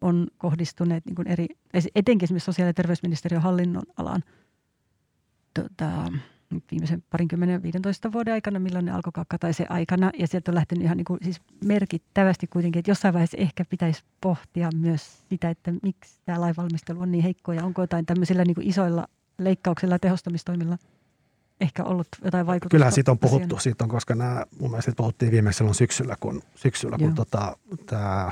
on 0.00 0.26
kohdistuneet 0.38 1.06
niin 1.06 1.28
eri, 1.28 1.46
etenkin 1.94 2.26
esimerkiksi 2.26 2.44
sosiaali- 2.44 2.68
ja 2.68 2.74
terveysministeriön 2.74 3.42
hallinnon 3.42 3.82
alaan– 3.96 4.22
tota, 5.54 6.12
viimeisen 6.70 7.02
parinkymmenen 7.10 7.62
15 7.62 8.12
vuoden 8.12 8.34
aikana, 8.34 8.58
milloin 8.58 8.84
ne 8.84 8.92
alkoi 8.92 9.12
kakkataisen 9.12 9.70
aikana. 9.70 10.10
Ja 10.18 10.26
sieltä 10.26 10.50
on 10.50 10.54
lähtenyt 10.54 10.84
ihan 10.84 10.96
niin 10.96 11.04
kuin, 11.04 11.18
siis 11.22 11.40
merkittävästi 11.64 12.46
kuitenkin, 12.46 12.80
että 12.80 12.90
jossain 12.90 13.14
vaiheessa 13.14 13.36
ehkä 13.36 13.64
pitäisi 13.64 14.02
pohtia 14.20 14.68
myös 14.76 15.22
sitä, 15.28 15.50
että 15.50 15.72
miksi 15.82 16.18
tämä 16.24 16.40
lainvalmistelu 16.40 17.00
on 17.00 17.12
niin 17.12 17.24
heikko 17.24 17.52
ja 17.52 17.64
onko 17.64 17.82
jotain 17.82 18.06
tämmöisillä 18.06 18.44
niin 18.44 18.54
kuin 18.54 18.68
isoilla 18.68 19.06
leikkauksilla 19.38 19.94
ja 19.94 19.98
tehostamistoimilla 19.98 20.78
ehkä 21.60 21.84
ollut 21.84 22.08
jotain 22.24 22.46
vaikutusta. 22.46 22.70
Kyllähän 22.74 22.92
siitä 22.92 23.10
on 23.10 23.18
puhuttu, 23.18 23.58
siitä 23.58 23.84
on, 23.84 23.90
koska 23.90 24.14
nämä, 24.14 24.44
mun 24.60 24.70
mielestä 24.70 24.92
puhuttiin 24.96 25.32
viimeksi 25.32 25.58
silloin 25.58 25.74
syksyllä, 25.74 26.16
kun, 26.20 26.42
syksyllä, 26.54 26.98
kun 26.98 27.14
tota, 27.14 27.56
tämä 27.86 28.30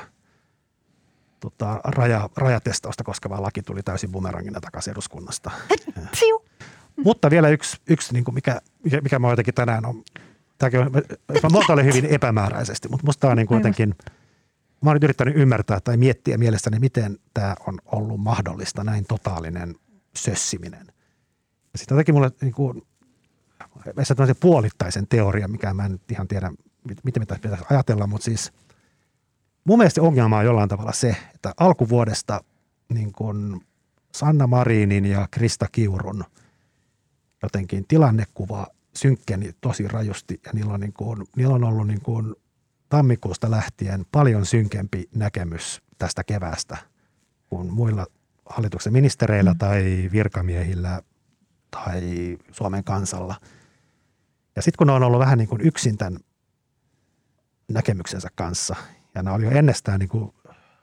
tota, 1.41 1.81
raja, 1.85 2.29
rajatestausta 2.37 3.05
koskeva 3.05 3.43
laki 3.43 3.63
tuli 3.63 3.83
täysin 3.83 4.13
bumerangina 4.13 4.61
takaisin 4.61 4.91
eduskunnasta. 4.91 5.51
Siu. 6.15 6.45
Mutta 6.97 7.31
vielä 7.31 7.49
yksi, 7.49 7.77
yksi 7.89 8.13
niin 8.13 8.25
kuin 8.25 8.35
mikä, 8.35 8.61
mikä 9.03 9.19
mä 9.19 9.31
jotenkin 9.31 9.55
tänään 9.55 9.87
on, 9.87 10.03
tämäkin 10.59 10.81
on, 10.81 10.93
mä 11.43 11.49
muotoilen 11.53 11.87
hyvin 11.87 12.07
epämääräisesti, 12.07 12.89
mutta 12.89 13.07
musta 13.07 13.29
on 13.29 13.37
niin 13.37 13.47
kuin 13.47 13.59
jotenkin, 13.59 13.95
mä 14.83 14.91
oon 14.91 14.95
nyt 14.97 15.05
yrittänyt 15.05 15.37
ymmärtää 15.37 15.81
tai 15.81 15.97
miettiä 15.97 16.39
mielestäni, 16.39 16.79
miten 16.79 17.19
tämä 17.35 17.55
on 17.67 17.79
ollut 17.87 18.21
mahdollista, 18.21 18.85
näin 18.85 19.05
totaalinen 19.09 19.75
sössiminen. 20.17 20.87
Ja 21.73 21.79
sitten 21.79 21.95
jotenkin 21.95 22.15
mulle 22.15 22.31
niin 22.41 22.55
kuin, 22.55 22.83
se 24.07 24.35
puolittaisen 24.41 25.07
teoria, 25.07 25.49
mikä 25.49 25.75
mä 25.75 25.85
en 25.85 26.01
ihan 26.11 26.29
tiedä, 26.29 26.53
miten 27.05 27.23
mitä 27.23 27.39
pitäisi 27.43 27.65
ajatella, 27.71 28.07
mutta 28.07 28.25
siis 28.25 28.53
mun 29.65 29.79
mielestä 29.79 30.03
ongelma 30.03 30.39
on 30.39 30.45
jollain 30.45 30.69
tavalla 30.69 30.93
se, 30.93 31.17
että 31.35 31.53
alkuvuodesta 31.57 32.41
niin 32.95 33.13
kuin 33.13 33.61
Sanna 34.15 34.47
Marinin 34.47 35.05
ja 35.05 35.29
Krista 35.31 35.67
Kiurun– 35.73 36.25
jotenkin 37.43 37.85
tilannekuva 37.89 38.67
synkkeni 38.97 39.51
tosi 39.61 39.89
rajusti 39.89 40.41
ja 40.47 40.51
niillä 40.55 40.75
on, 40.75 40.81
niin 40.81 40.93
kuin, 40.93 41.27
niillä 41.37 41.55
on 41.55 41.65
ollut 41.65 41.87
niin 41.87 42.01
kuin 42.01 42.35
tammikuusta 42.89 43.51
lähtien 43.51 44.05
paljon 44.13 44.47
synkempi 44.47 45.09
näkemys 45.15 45.83
tästä 45.99 46.25
keväästä 46.25 46.77
kuin 47.49 47.73
muilla 47.73 48.07
hallituksen 48.49 48.93
ministereillä 48.93 49.53
mm. 49.53 49.59
tai 49.59 50.09
virkamiehillä 50.13 51.03
tai 51.71 52.03
Suomen 52.51 52.85
kansalla. 52.85 53.35
Ja 54.57 54.63
sitten 54.63 54.79
kun 54.79 54.87
ne 54.87 54.93
on 54.93 55.03
ollut 55.03 55.21
vähän 55.21 55.39
niin 55.39 55.49
kuin 55.49 55.61
yksin 55.61 55.99
tämän 55.99 56.19
näkemyksensä 57.69 58.29
kanssa, 58.35 58.77
ja 59.15 59.23
nämä 59.23 59.37
oli 59.37 59.45
jo 59.45 59.51
ennestään 59.51 60.01
niin 60.01 60.09
kuin, 60.09 60.35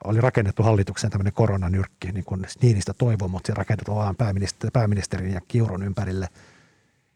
oli 0.03 0.21
rakennettu 0.21 0.63
hallitukseen 0.63 1.11
tämmöinen 1.11 1.33
koronanyrkki, 1.33 2.11
niin 2.11 2.25
kuin 2.25 2.45
Niinistä 2.61 2.93
toivoi, 2.93 3.27
mutta 3.27 3.47
se 3.47 3.53
rakennettu 3.53 3.95
vaan 3.95 4.15
pääministeri, 4.15 4.71
pääministerin 4.71 5.33
ja 5.33 5.41
Kiurun 5.47 5.83
ympärille– 5.83 6.27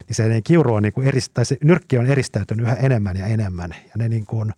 niin 0.08 0.16
se 0.16 0.42
kiuru 0.42 0.74
on 0.74 0.84
niin 0.84 0.94
kuin 0.94 1.08
erist, 1.08 1.34
tai 1.34 1.46
se 1.46 1.58
nyrkki 1.64 1.98
on 1.98 2.06
eristäytynyt 2.06 2.66
yhä 2.66 2.76
enemmän 2.76 3.18
ja 3.18 3.26
enemmän. 3.26 3.76
Ja 3.84 3.92
ne, 3.96 4.10
niin 4.10 4.26
kuin, 4.26 4.54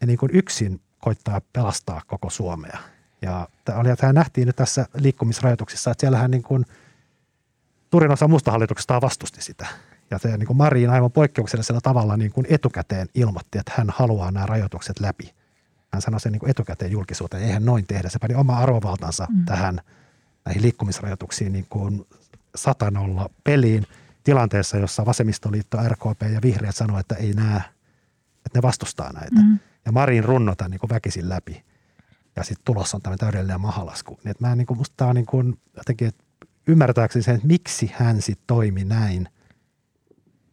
ne 0.00 0.06
niin 0.06 0.18
kuin 0.18 0.30
yksin 0.34 0.80
koittaa 0.98 1.40
pelastaa 1.52 2.02
koko 2.06 2.30
Suomea. 2.30 2.78
Ja 3.22 3.48
tämä 3.96 4.12
nähtiin 4.12 4.46
nyt 4.46 4.56
tässä 4.56 4.86
liikkumisrajoituksissa, 4.94 5.90
että 5.90 6.00
siellähän 6.00 6.30
niin 6.30 6.42
kuin 6.42 6.64
suurin 7.90 8.10
osa 8.10 8.28
musta 8.28 8.50
hallituksesta 8.50 9.00
vastusti 9.00 9.42
sitä. 9.42 9.66
Ja 10.10 10.18
se 10.18 10.36
niin 10.36 10.46
kuin 10.46 10.56
Marin 10.56 10.90
aivan 10.90 11.12
poikkeuksellisella 11.12 11.80
tavalla 11.80 12.16
niin 12.16 12.32
kuin 12.32 12.46
etukäteen 12.50 13.08
ilmoitti, 13.14 13.58
että 13.58 13.72
hän 13.76 13.88
haluaa 13.90 14.30
nämä 14.30 14.46
rajoitukset 14.46 15.00
läpi. 15.00 15.34
Hän 15.92 16.02
sanoi 16.02 16.20
sen 16.20 16.32
niin 16.32 16.40
kuin 16.40 16.50
etukäteen 16.50 16.92
julkisuuteen, 16.92 17.42
eihän 17.42 17.64
noin 17.64 17.86
tehdä. 17.86 18.08
Se 18.08 18.18
pani 18.18 18.34
oma 18.34 18.58
arvovaltansa 18.58 19.26
mm. 19.30 19.44
tähän 19.44 19.80
näihin 20.44 20.62
liikkumisrajoituksiin 20.62 21.52
niin 21.52 21.66
kuin 21.70 22.06
satanolla 22.54 23.30
peliin 23.44 23.86
tilanteessa, 24.24 24.76
jossa 24.76 25.06
vasemmistoliitto, 25.06 25.78
RKP 25.88 26.22
ja 26.32 26.42
vihreät 26.42 26.76
sanoi, 26.76 27.00
että 27.00 27.14
ei 27.14 27.32
nämä, 27.32 27.60
että 28.36 28.58
ne 28.58 28.62
vastustaa 28.62 29.12
näitä. 29.12 29.40
Mm. 29.42 29.58
Ja 29.86 29.92
Marin 29.92 30.24
runnota 30.24 30.68
niin 30.68 30.80
kuin 30.80 30.90
väkisin 30.90 31.28
läpi. 31.28 31.64
Ja 32.36 32.44
sitten 32.44 32.64
tulossa 32.64 32.96
on 32.96 33.02
tämmöinen 33.02 33.18
täydellinen 33.18 33.60
mahalasku. 33.60 34.18
Niin, 34.24 34.30
että 34.30 34.48
mä 34.48 34.56
niin 34.56 34.66
kuin, 34.66 34.78
musta 34.78 34.94
tämä 34.96 35.08
on 35.08 35.14
niin 35.14 35.26
kuin 35.26 35.60
jotenkin, 35.76 36.08
että 36.08 36.24
ymmärtääkseni 36.66 37.22
sen, 37.22 37.34
että 37.34 37.46
miksi 37.46 37.90
hän 37.94 38.22
sitten 38.22 38.44
toimi 38.46 38.84
näin– 38.84 39.28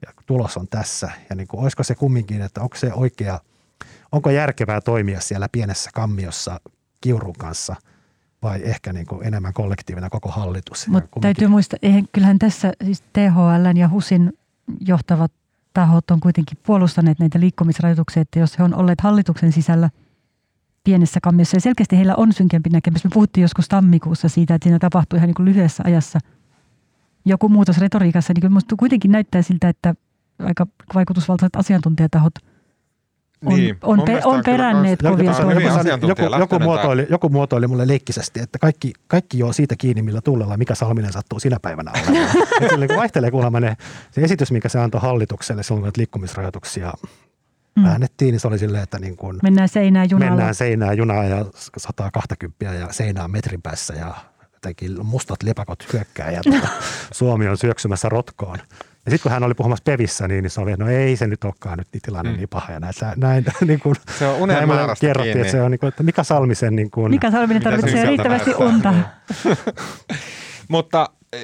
ja 0.06 0.14
tulos 0.26 0.58
on 0.58 0.68
tässä. 0.68 1.12
Ja 1.30 1.36
niin 1.36 1.48
kuin, 1.48 1.62
olisiko 1.62 1.84
se 1.84 1.96
kumminkin, 1.96 2.42
että 2.42 2.62
onko 2.62 2.76
se 2.76 2.94
oikea, 2.94 3.40
onko 4.12 4.30
järkevää 4.30 4.82
toimia 4.82 5.22
siellä 5.22 5.50
pienessä 5.52 5.90
kammiossa 5.94 6.60
kiurun 7.02 7.36
kanssa 7.38 7.76
vai 8.44 8.62
ehkä 8.64 8.94
niin 8.94 9.06
kuin 9.06 9.28
enemmän 9.28 9.54
kollektiivina 9.54 10.10
koko 10.10 10.30
hallitus. 10.30 10.88
Mutta 10.88 11.20
täytyy 11.22 11.48
muistaa, 11.48 11.80
eihän, 11.82 12.04
kyllähän 12.12 12.40
tässä 12.40 12.74
siis 12.84 13.02
THL 13.02 13.78
ja 13.78 13.90
HUSin 13.90 14.34
johtavat 14.80 15.32
tahot 15.74 16.12
on 16.12 16.20
kuitenkin 16.20 16.58
puolustaneet 16.66 17.20
näitä 17.20 17.40
liikkumisrajoituksia, 17.40 18.22
että 18.22 18.40
jos 18.40 18.60
he 18.60 18.64
on 18.64 18.74
olleet 18.74 19.02
hallituksen 19.02 19.52
sisällä 19.52 19.90
pienessä 20.84 21.20
kammiossa 21.24 21.58
ja 21.58 21.62
selkeästi 21.62 21.98
heillä 21.98 22.16
on 22.16 22.34
synkempi 22.34 22.70
näkemys. 22.70 23.04
Me 23.04 23.10
puhuttiin 23.14 23.42
joskus 23.42 23.68
tammikuussa 23.68 24.30
siitä, 24.30 24.56
että 24.56 24.66
siinä 24.66 24.80
tapahtui 24.80 25.18
ihan 25.18 25.28
niin 25.28 25.36
kuin 25.36 25.46
lyhyessä 25.46 25.84
ajassa– 25.86 26.20
joku 27.26 27.50
muutos 27.50 27.78
retoriikassa, 27.78 28.34
niin 28.34 28.42
kyllä 28.42 28.52
minusta 28.52 28.76
kuitenkin 28.80 29.12
näyttää 29.12 29.42
siltä, 29.42 29.70
että 29.70 29.96
aika 30.40 30.68
vaikutusvaltaiset 30.94 31.56
asiantuntijatahot 31.56 32.34
on, 33.46 33.56
niin, 33.56 33.78
on, 33.84 34.02
pe- 34.06 34.22
on 34.24 34.42
peränneet 34.46 35.00
kovia 35.02 35.32
joku, 36.02 36.08
joku, 36.08 36.36
joku, 36.40 36.60
muotoili, 36.60 37.08
joku 37.10 37.30
muotoili 37.30 37.68
mulle 37.68 37.88
leikkisesti, 37.88 38.40
että 38.40 38.60
kaikki, 38.60 38.94
kaikki 39.08 39.40
joo 39.40 39.54
siitä 39.54 39.76
kiinni, 39.78 40.02
millä 40.02 40.22
tullella, 40.22 40.58
mikä 40.58 40.76
Salminen 40.76 41.14
sattuu 41.14 41.40
sinä 41.40 41.58
päivänä 41.62 41.92
olemaan. 41.92 42.30
kyllä 42.70 42.88
niin 42.88 42.98
vaihtelee 42.98 43.32
kuulemma 43.32 43.60
ne, 43.60 43.78
se 44.12 44.22
esitys, 44.22 44.52
mikä 44.52 44.70
se 44.70 44.80
antoi 44.80 45.02
hallitukselle 45.02 45.64
silloin, 45.64 45.84
kun 45.84 45.92
liikkumisrajoituksia 45.98 46.94
mm. 47.76 47.86
äännettiin, 47.86 48.32
niin 48.32 48.40
se 48.40 48.48
oli 48.48 48.60
silleen, 48.60 48.84
että 48.84 49.00
niin 49.00 49.18
kuin 49.18 49.40
mennään 49.44 49.70
seinään 49.70 50.10
junalla. 50.10 50.36
Mennään 50.36 50.56
seinään 50.56 50.98
junaa 50.98 51.24
ja 51.24 51.46
120 51.78 52.66
ja 52.66 52.88
seinään 52.92 53.32
metrin 53.32 53.62
päässä 53.62 53.94
ja 53.94 54.16
jotenkin 54.54 55.06
mustat 55.06 55.44
lepakot 55.44 55.94
hyökkää 55.94 56.32
ja 56.32 56.42
tuota, 56.50 56.68
Suomi 57.12 57.48
on 57.48 57.58
syöksymässä 57.58 58.10
rotkoon. 58.10 58.58
Ja 59.10 59.12
sitten 59.12 59.24
kun 59.24 59.32
hän 59.32 59.44
oli 59.44 59.54
puhumassa 59.54 59.84
Pevissä, 59.84 60.28
niin, 60.28 60.44
niin 60.44 60.52
se 60.52 60.62
oli, 60.62 60.72
että 60.72 60.84
no 60.84 60.92
ei 60.92 61.16
se 61.16 61.28
nyt 61.28 61.44
olekaan 61.44 61.78
nyt 61.78 61.88
niin 61.94 62.02
tilanne 62.02 62.32
mm. 62.32 62.38
niin 62.38 62.50
paha. 62.50 62.74
Ja 62.74 62.80
näin, 62.80 62.94
näin, 63.18 63.46
niin 63.68 63.80
kuin, 63.80 63.96
se 64.20 64.28
on 64.28 64.36
unen 64.36 64.68
näin 64.68 64.90
kerrottiin, 65.02 65.34
kiinni. 65.34 65.42
että 65.42 65.52
se 65.52 65.62
on 65.62 65.72
niin 65.72 65.80
kuin, 65.80 65.88
että 65.88 66.04
Mika 66.04 66.24
Salmisen... 66.24 66.76
Niin 66.76 66.92
kuin, 66.92 67.12
Mika 67.12 67.32
Salminen 67.32 67.64
tarvitsee 67.64 68.06
riittävästi 68.06 68.54
unta. 68.56 68.94
mutta 70.68 71.10
eh, 71.34 71.44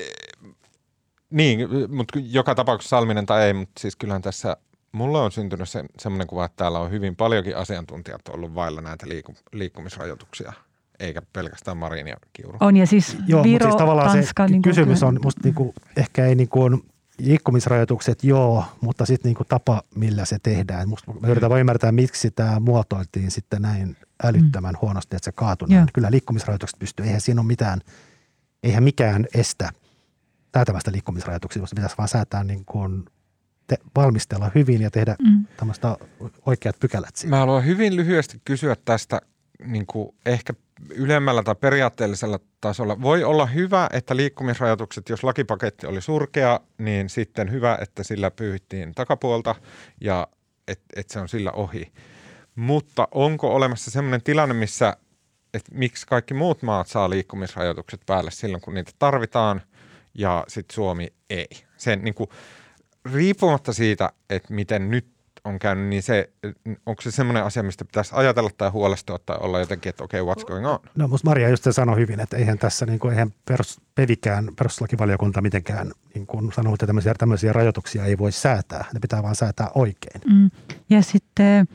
niin, 1.29 1.59
mutta 1.89 2.19
joka 2.21 2.55
tapauksessa 2.55 2.97
Salminen 2.97 3.25
tai 3.25 3.43
ei, 3.43 3.53
mutta 3.53 3.79
siis 3.79 3.95
kyllähän 3.95 4.21
tässä 4.21 4.57
mulle 4.91 5.17
on 5.17 5.31
syntynyt 5.31 5.69
se, 5.69 5.85
semmoinen 5.99 6.27
kuva, 6.27 6.45
että 6.45 6.55
täällä 6.55 6.79
on 6.79 6.91
hyvin 6.91 7.15
paljonkin 7.15 7.57
asiantuntijat 7.57 8.27
ollut 8.29 8.55
vailla 8.55 8.81
näitä 8.81 9.09
liiku, 9.09 9.35
liikkumisrajoituksia 9.51 10.53
eikä 10.99 11.21
pelkästään 11.33 11.77
Marin 11.77 12.07
ja 12.07 12.17
Kiuru. 12.33 12.57
On 12.61 12.77
ja 12.77 12.87
siis 12.87 13.17
Joo, 13.27 13.43
Viro, 13.43 13.65
siis 13.65 13.75
tavallaan 13.75 14.11
Tanska, 14.11 14.47
se 14.47 14.51
niin 14.51 14.61
kysymys 14.61 15.03
on 15.03 15.19
musta 15.23 15.41
niin 15.43 15.55
kuin, 15.55 15.73
ehkä 15.97 16.25
ei 16.25 16.35
niin 16.35 16.49
kuin, 16.49 16.83
liikkumisrajoitukset 17.17 18.23
joo, 18.23 18.65
mutta 18.81 19.05
sitten 19.05 19.29
niin 19.29 19.35
kuin 19.35 19.47
tapa, 19.47 19.81
millä 19.95 20.25
se 20.25 20.37
tehdään. 20.43 20.89
Musta 20.89 21.13
mä 21.13 21.27
yritän 21.27 21.51
mm. 21.51 21.57
ymmärtää, 21.57 21.91
miksi 21.91 22.31
tämä 22.31 22.59
muotoiltiin 22.59 23.31
sitten 23.31 23.61
näin 23.61 23.97
älyttömän 24.23 24.73
mm. 24.73 24.79
huonosti, 24.81 25.15
että 25.15 25.25
se 25.25 25.31
kaatui. 25.31 25.69
Näin. 25.69 25.87
Kyllä 25.93 26.11
liikkumisrajoitukset 26.11 26.79
pystyy, 26.79 27.05
eihän 27.05 27.21
siinä 27.21 27.41
ole 27.41 27.47
mitään, 27.47 27.81
eihän 28.63 28.83
mikään 28.83 29.25
estä 29.33 29.69
säätämästä 30.55 30.91
liikkumisrajoituksia, 30.91 31.61
mutta 31.61 31.75
pitäisi 31.75 31.97
vaan 31.97 32.07
säätää 32.07 32.43
niin 32.43 32.65
kuin 32.65 33.05
te, 33.67 33.77
valmistella 33.95 34.51
hyvin 34.55 34.81
ja 34.81 34.91
tehdä 34.91 35.15
mm. 35.23 35.45
tämmöistä 35.57 35.97
oikeat 36.45 36.79
pykälät 36.79 37.15
siihen. 37.15 37.29
Mä 37.29 37.37
haluan 37.37 37.65
hyvin 37.65 37.95
lyhyesti 37.95 38.41
kysyä 38.45 38.75
tästä 38.85 39.21
niin 39.63 39.85
kuin 39.85 40.15
ehkä 40.25 40.53
ylemmällä 40.89 41.43
tai 41.43 41.55
periaatteellisella 41.55 42.39
tasolla. 42.61 43.01
Voi 43.01 43.23
olla 43.23 43.45
hyvä, 43.45 43.89
että 43.93 44.15
liikkumisrajoitukset, 44.15 45.09
jos 45.09 45.23
lakipaketti 45.23 45.87
oli 45.87 46.01
surkea, 46.01 46.59
niin 46.77 47.09
sitten 47.09 47.51
hyvä, 47.51 47.77
että 47.81 48.03
sillä 48.03 48.31
pyyhittiin 48.31 48.95
takapuolta 48.95 49.55
ja 50.01 50.27
että 50.67 50.85
et 50.95 51.09
se 51.09 51.19
on 51.19 51.29
sillä 51.29 51.51
ohi. 51.51 51.91
Mutta 52.55 53.07
onko 53.11 53.55
olemassa 53.55 53.91
sellainen 53.91 54.23
tilanne, 54.23 54.55
missä, 54.55 54.97
että 55.53 55.71
miksi 55.75 56.07
kaikki 56.07 56.33
muut 56.33 56.61
maat 56.61 56.87
saa 56.87 57.09
liikkumisrajoitukset 57.09 58.01
päälle 58.05 58.31
silloin, 58.31 58.61
kun 58.61 58.73
niitä 58.73 58.91
tarvitaan 58.99 59.61
ja 60.13 60.43
sitten 60.47 60.75
Suomi 60.75 61.13
ei? 61.29 61.47
Sen 61.77 62.03
niin 62.03 62.13
kuin, 62.13 62.29
riippumatta 63.13 63.73
siitä, 63.73 64.09
että 64.29 64.53
miten 64.53 64.91
nyt 64.91 65.14
on 65.45 65.59
käynyt, 65.59 65.85
niin 65.87 66.03
se, 66.03 66.29
onko 66.85 67.01
se 67.01 67.11
semmoinen 67.11 67.43
asia, 67.43 67.63
mistä 67.63 67.85
pitäisi 67.85 68.11
ajatella 68.15 68.49
tai 68.57 68.69
huolestua 68.69 69.19
tai 69.25 69.37
olla 69.39 69.59
jotenkin, 69.59 69.89
että 69.89 70.03
okei, 70.03 70.21
okay, 70.21 70.35
what's 70.35 70.47
going 70.47 70.67
on? 70.67 70.79
No 70.95 71.07
musta 71.07 71.29
Maria 71.29 71.49
just 71.49 71.67
sanoi 71.71 71.97
hyvin, 71.97 72.19
että 72.19 72.37
eihän 72.37 72.57
tässä, 72.57 72.85
niin 72.85 72.99
kuin, 72.99 73.11
eihän 73.11 73.33
perus, 73.45 73.81
pevikään, 73.95 74.49
perustuslakivaliokunta 74.55 75.41
mitenkään 75.41 75.91
niin 76.13 76.27
kuin 76.27 76.51
sanoo, 76.53 76.73
että 76.73 76.87
tämmöisiä, 76.87 77.13
tämmöisiä 77.13 77.53
rajoituksia 77.53 78.05
ei 78.05 78.17
voi 78.17 78.31
säätää. 78.31 78.85
Ne 78.93 78.99
pitää 78.99 79.23
vaan 79.23 79.35
säätää 79.35 79.69
oikein. 79.75 80.21
Mm. 80.33 80.51
Ja 80.89 81.01
sitten 81.03 81.67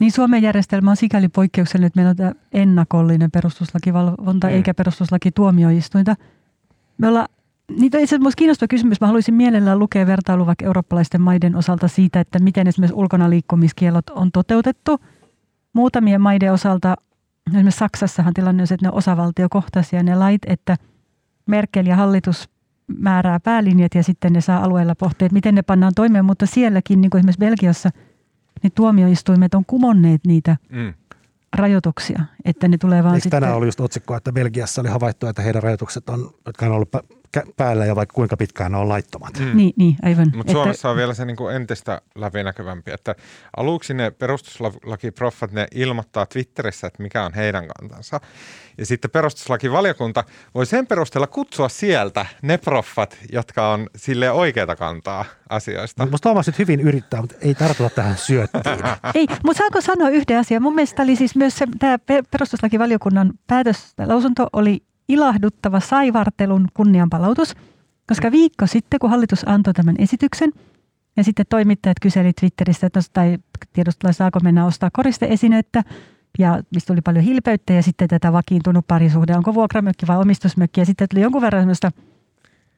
niin 0.00 0.12
Suomen 0.12 0.42
järjestelmä 0.42 0.90
on 0.90 0.96
sikäli 0.96 1.28
poikkeuksellinen, 1.28 1.86
että 1.86 1.96
meillä 1.96 2.10
on 2.10 2.16
tämä 2.16 2.32
ennakollinen 2.52 3.30
perustuslakivalvonta 3.30 4.46
mm. 4.46 4.52
eikä 4.52 4.74
perustuslakituomioistuinta. 4.74 6.16
Me 6.98 7.08
ollaan 7.08 7.28
Niitä 7.70 7.98
itse 7.98 8.16
asiassa 8.16 8.36
kiinnostava 8.36 8.68
kysymys. 8.68 9.00
Mä 9.00 9.06
haluaisin 9.06 9.34
mielellään 9.34 9.78
lukea 9.78 10.06
vertailu 10.06 10.46
vaikka 10.46 10.64
eurooppalaisten 10.64 11.20
maiden 11.20 11.56
osalta 11.56 11.88
siitä, 11.88 12.20
että 12.20 12.38
miten 12.38 12.66
esimerkiksi 12.66 12.96
ulkona 13.00 13.30
liikkumiskielot 13.30 14.10
on 14.10 14.32
toteutettu. 14.32 15.00
Muutamien 15.72 16.20
maiden 16.20 16.52
osalta, 16.52 16.96
esimerkiksi 17.46 17.78
Saksassahan 17.78 18.34
tilanne 18.34 18.62
on 18.62 18.66
se, 18.66 18.74
että 18.74 18.86
ne 18.86 18.90
on 18.90 18.98
osavaltiokohtaisia 18.98 20.02
ne 20.02 20.14
lait, 20.14 20.42
että 20.46 20.76
Merkel 21.46 21.86
ja 21.86 21.96
hallitus 21.96 22.48
määrää 22.98 23.40
päälinjat 23.40 23.94
ja 23.94 24.02
sitten 24.02 24.32
ne 24.32 24.40
saa 24.40 24.64
alueella 24.64 24.94
pohtia, 24.94 25.26
että 25.26 25.34
miten 25.34 25.54
ne 25.54 25.62
pannaan 25.62 25.92
toimeen, 25.96 26.24
mutta 26.24 26.46
sielläkin, 26.46 27.00
niin 27.00 27.10
kuin 27.10 27.18
esimerkiksi 27.18 27.38
Belgiassa, 27.38 27.90
niin 28.62 28.72
tuomioistuimet 28.74 29.54
on 29.54 29.64
kumonneet 29.66 30.20
niitä 30.26 30.56
mm 30.70 30.94
rajoituksia, 31.54 32.22
että 32.44 32.68
ne 32.68 32.78
tulee 32.78 33.02
vaan 33.02 33.14
Eikö 33.14 33.22
sitten... 33.22 33.40
tänään 33.40 33.58
oli 33.58 33.66
just 33.66 33.80
otsikko, 33.80 34.16
että 34.16 34.32
Belgiassa 34.32 34.80
oli 34.80 34.88
havaittu, 34.88 35.26
että 35.26 35.42
heidän 35.42 35.62
rajoitukset 35.62 36.08
on, 36.08 36.30
jotka 36.46 36.66
on 36.66 36.72
ollut 36.72 36.90
päällä 37.56 37.86
ja 37.86 37.96
vaikka 37.96 38.14
kuinka 38.14 38.36
pitkään 38.36 38.72
ne 38.72 38.78
on 38.78 38.88
laittomat. 38.88 39.38
Mm. 39.38 39.56
Niin, 39.56 39.72
niin, 39.76 39.96
aivan. 40.02 40.32
Mutta 40.34 40.52
Suomessa 40.52 40.90
on 40.90 40.96
vielä 40.96 41.14
se 41.14 41.24
niin 41.24 41.36
kuin 41.36 41.56
entistä 41.56 42.00
läpinäkyvämpi, 42.14 42.90
että 42.90 43.14
aluksi 43.56 43.94
ne 43.94 44.10
perustuslakiproffat, 44.10 45.52
ne 45.52 45.66
ilmoittaa 45.74 46.26
Twitterissä, 46.26 46.86
että 46.86 47.02
mikä 47.02 47.24
on 47.24 47.34
heidän 47.34 47.68
kantansa. 47.68 48.20
Ja 48.78 48.86
sitten 48.86 49.10
perustuslakivaliokunta 49.10 50.24
voi 50.54 50.66
sen 50.66 50.86
perusteella 50.86 51.26
kutsua 51.26 51.68
sieltä 51.68 52.26
ne 52.42 52.58
proffat, 52.58 53.16
jotka 53.32 53.70
on 53.70 53.86
sille 53.96 54.30
oikeita 54.30 54.76
kantaa 54.76 55.24
asioista. 55.48 56.06
Musta 56.06 56.28
Tuomas 56.28 56.46
nyt 56.46 56.58
hyvin 56.58 56.80
yrittää, 56.80 57.20
mutta 57.20 57.36
ei 57.40 57.54
tartuta 57.54 57.90
tähän 57.90 58.16
syöttiin. 58.16 58.64
ei, 59.14 59.26
mutta 59.44 59.58
saako 59.58 59.80
sanoa 59.80 60.08
yhden 60.08 60.38
asian? 60.38 60.62
Mun 60.62 60.74
mielestä 60.74 61.02
oli 61.02 61.16
siis 61.16 61.36
myös 61.36 61.58
se, 61.58 61.66
tämä 61.78 61.98
perustuslakivaliokunnan 62.34 63.32
päätös, 63.46 63.94
lausunto 64.06 64.46
oli 64.52 64.82
ilahduttava 65.08 65.80
saivartelun 65.80 66.68
kunnianpalautus, 66.74 67.54
koska 68.08 68.32
viikko 68.32 68.66
sitten, 68.66 69.00
kun 69.00 69.10
hallitus 69.10 69.48
antoi 69.48 69.74
tämän 69.74 69.94
esityksen, 69.98 70.52
ja 71.16 71.24
sitten 71.24 71.46
toimittajat 71.48 71.96
kyseli 72.00 72.32
Twitterissä, 72.32 72.86
että 72.86 73.00
tai 73.12 73.38
tiedostella 73.72 74.12
saako 74.12 74.40
mennä 74.40 74.66
ostaa 74.66 74.90
koristeesineettä, 74.92 75.82
ja 76.38 76.62
mistä 76.74 76.86
tuli 76.86 77.00
paljon 77.00 77.24
hilpeyttä 77.24 77.72
ja 77.72 77.82
sitten 77.82 78.08
tätä 78.08 78.32
vakiintunut 78.32 78.86
parisuhde, 78.86 79.36
onko 79.36 79.54
vuokramökki 79.54 80.06
vai 80.06 80.18
omistusmökki. 80.18 80.80
Ja 80.80 80.86
sitten 80.86 81.08
tuli 81.08 81.20
jonkun 81.20 81.42
verran 81.42 81.62
sellaista 81.62 81.90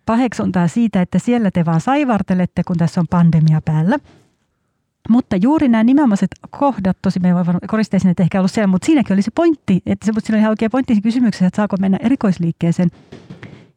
paheksuntaa 0.06 0.68
siitä, 0.68 1.02
että 1.02 1.18
siellä 1.18 1.50
te 1.50 1.64
vaan 1.64 1.80
saivartelette, 1.80 2.62
kun 2.66 2.76
tässä 2.76 3.00
on 3.00 3.06
pandemia 3.10 3.60
päällä. 3.64 3.98
Mutta 5.08 5.36
juuri 5.36 5.68
nämä 5.68 5.84
nimenommaiset 5.84 6.30
kohdat, 6.50 6.96
tosi 7.02 7.20
me 7.20 7.28
ei 7.28 7.34
voi 7.34 7.44
koristeisin, 7.66 8.10
että 8.10 8.22
ehkä 8.22 8.38
ollut 8.38 8.52
siellä, 8.52 8.66
mutta 8.66 8.86
siinäkin 8.86 9.14
oli 9.14 9.22
se 9.22 9.30
pointti, 9.30 9.82
että 9.86 10.06
se, 10.06 10.12
mutta 10.12 10.26
siinä 10.26 10.36
oli 10.36 10.40
ihan 10.40 10.50
oikea 10.50 10.70
pointti 10.70 11.00
kysymyksessä, 11.00 11.46
että 11.46 11.56
saako 11.56 11.76
mennä 11.80 11.98
erikoisliikkeeseen. 12.02 12.88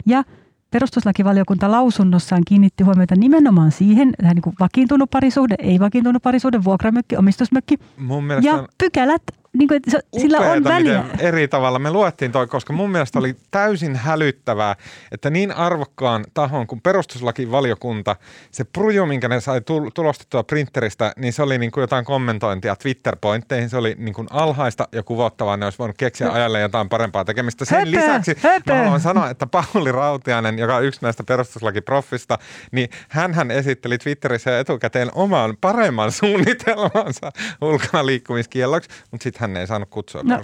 Ja 0.05 0.23
perustuslakivaliokunta 0.71 1.71
lausunnossaan 1.71 2.41
kiinnitti 2.47 2.83
huomiota 2.83 3.15
nimenomaan 3.15 3.71
siihen, 3.71 4.11
tähän 4.21 4.35
niin 4.35 4.41
kuin 4.41 4.55
vakiintunut 4.59 5.09
parisuhde, 5.09 5.55
ei 5.59 5.79
vakiintunut 5.79 6.23
parisuhde, 6.23 6.63
vuokramökki, 6.63 7.17
omistusmökki. 7.17 7.77
Mun 7.97 8.23
mielestä... 8.23 8.51
Ja 8.51 8.67
pykälät 8.77 9.21
niin 9.53 9.67
kuin, 9.67 9.79
se, 9.87 9.99
sillä 10.17 10.39
on 10.39 10.63
väliä. 10.63 11.05
eri 11.19 11.47
tavalla 11.47 11.79
me 11.79 11.91
luettiin 11.91 12.31
toi, 12.31 12.47
koska 12.47 12.73
mun 12.73 12.91
mielestä 12.91 13.19
oli 13.19 13.35
täysin 13.51 13.95
hälyttävää, 13.95 14.75
että 15.11 15.29
niin 15.29 15.51
arvokkaan 15.51 16.25
tahon 16.33 16.67
kuin 16.67 16.81
perustuslakivaliokunta, 16.81 18.15
se 18.51 18.63
pruju, 18.63 19.05
minkä 19.05 19.27
ne 19.27 19.41
sai 19.41 19.61
tulostettua 19.93 20.43
printeristä, 20.43 21.13
niin 21.17 21.33
se 21.33 21.43
oli 21.43 21.57
niin 21.57 21.71
kuin 21.71 21.81
jotain 21.81 22.05
kommentointia 22.05 22.75
Twitter-pointteihin, 22.75 23.69
se 23.69 23.77
oli 23.77 23.95
niin 23.97 24.13
kuin 24.13 24.27
alhaista 24.31 24.87
ja 24.91 25.03
kuvottavaa, 25.03 25.57
ne 25.57 25.65
olisi 25.65 25.79
voinut 25.79 25.97
keksiä 25.97 26.27
no. 26.27 26.33
ajalle 26.33 26.59
jotain 26.59 26.89
parempaa 26.89 27.25
tekemistä. 27.25 27.65
Sen 27.65 27.77
höpö, 27.77 27.91
lisäksi 27.91 28.35
höpö. 28.43 28.73
mä 28.73 28.77
haluan 28.83 28.99
sanoa, 28.99 29.29
että 29.29 29.47
Pauli 29.47 29.91
Rautiainen, 29.91 30.59
joka 30.59 30.75
on 30.75 30.83
yksi 30.83 30.99
näistä 31.01 31.23
perustuslakiproffista, 31.23 32.37
niin 32.71 32.89
hän 33.09 33.51
esitteli 33.51 33.97
Twitterissä 33.97 34.59
etukäteen 34.59 35.09
oman 35.13 35.57
paremman 35.61 36.11
suunnitelmansa 36.19 37.31
ulkona 37.61 38.05
liikkumiskielloksi, 38.05 38.89
mutta 39.11 39.23
sitten 39.23 39.38
hän 39.39 39.57
ei 39.57 39.67
saanut 39.67 39.89
kutsua 39.89 40.23
no, 40.23 40.41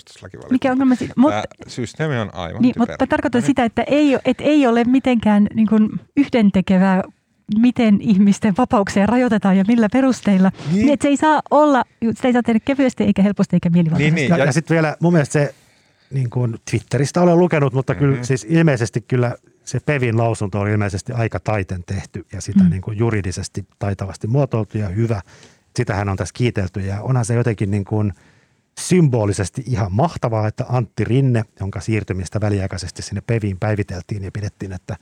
Mikä 0.52 0.72
ongelma 0.72 0.96
siinä? 0.96 1.14
Mutta, 1.18 1.44
systeemi 1.68 2.18
on 2.18 2.36
aivan 2.36 2.62
niin, 2.62 2.74
Mutta 2.78 3.08
tarkoitan 3.08 3.42
no, 3.42 3.48
sitä, 3.48 3.66
että 3.66 3.84
ei, 3.88 4.18
et 4.26 4.38
ei 4.42 4.68
ole 4.68 4.84
mitenkään 4.84 5.48
niin 5.54 5.68
kuin 5.68 5.90
yhdentekevää 6.18 7.04
miten 7.60 8.02
ihmisten 8.02 8.54
vapauksia 8.58 9.06
rajoitetaan 9.06 9.58
ja 9.58 9.64
millä 9.68 9.88
perusteilla. 9.94 10.52
Niin. 10.66 10.76
niin 10.76 10.94
että 10.94 11.04
se 11.04 11.08
ei 11.08 11.18
saa 11.18 11.42
olla, 11.52 11.84
sitä 12.14 12.28
ei 12.28 12.34
saa 12.34 12.44
tehdä 12.44 12.60
kevyesti 12.66 13.04
eikä 13.04 13.22
helposti 13.22 13.56
eikä 13.56 13.70
mielivaltaisesti. 13.70 14.16
Niin, 14.16 14.30
niin. 14.30 14.40
Ja, 14.40 14.46
ja 14.46 14.52
sitten 14.52 14.76
vielä 14.76 14.98
mun 15.00 15.14
mielestä 15.14 15.34
se, 15.34 15.56
niin 16.12 16.30
kuin 16.30 16.56
Twitteristä 16.72 17.22
olen 17.22 17.40
lukenut, 17.40 17.74
mutta 17.74 17.94
mm-hmm. 17.94 18.08
kyllä 18.08 18.24
siis 18.24 18.46
ilmeisesti 18.50 19.02
kyllä 19.02 19.36
se 19.66 19.80
Pevin 19.80 20.18
lausunto 20.18 20.60
oli 20.60 20.72
ilmeisesti 20.72 21.14
aika 21.14 21.40
taiten 21.40 21.84
tehty 21.84 22.26
ja 22.34 22.42
sitä 22.42 22.64
mm. 22.64 22.70
niin 22.70 22.82
kuin 22.82 22.98
juridisesti 22.98 23.66
taitavasti 23.80 24.28
muotoiltu 24.28 24.78
ja 24.78 24.90
hyvä. 24.90 25.22
Sitähän 25.76 26.10
on 26.10 26.18
tässä 26.18 26.34
kiitelty 26.34 26.80
ja 26.80 27.02
onhan 27.02 27.26
se 27.26 27.34
jotenkin 27.34 27.72
niin 27.72 27.86
kuin– 27.86 28.14
symbolisesti 28.80 29.64
ihan 29.66 29.92
mahtavaa, 29.92 30.48
että 30.48 30.66
Antti 30.70 31.04
Rinne, 31.04 31.46
jonka 31.60 31.82
siirtymistä 31.82 32.42
väliaikaisesti 32.42 33.02
sinne 33.02 33.22
Peviin 33.22 33.60
päiviteltiin 33.60 34.24
ja 34.24 34.32
pidettiin, 34.32 34.72
että 34.72 34.98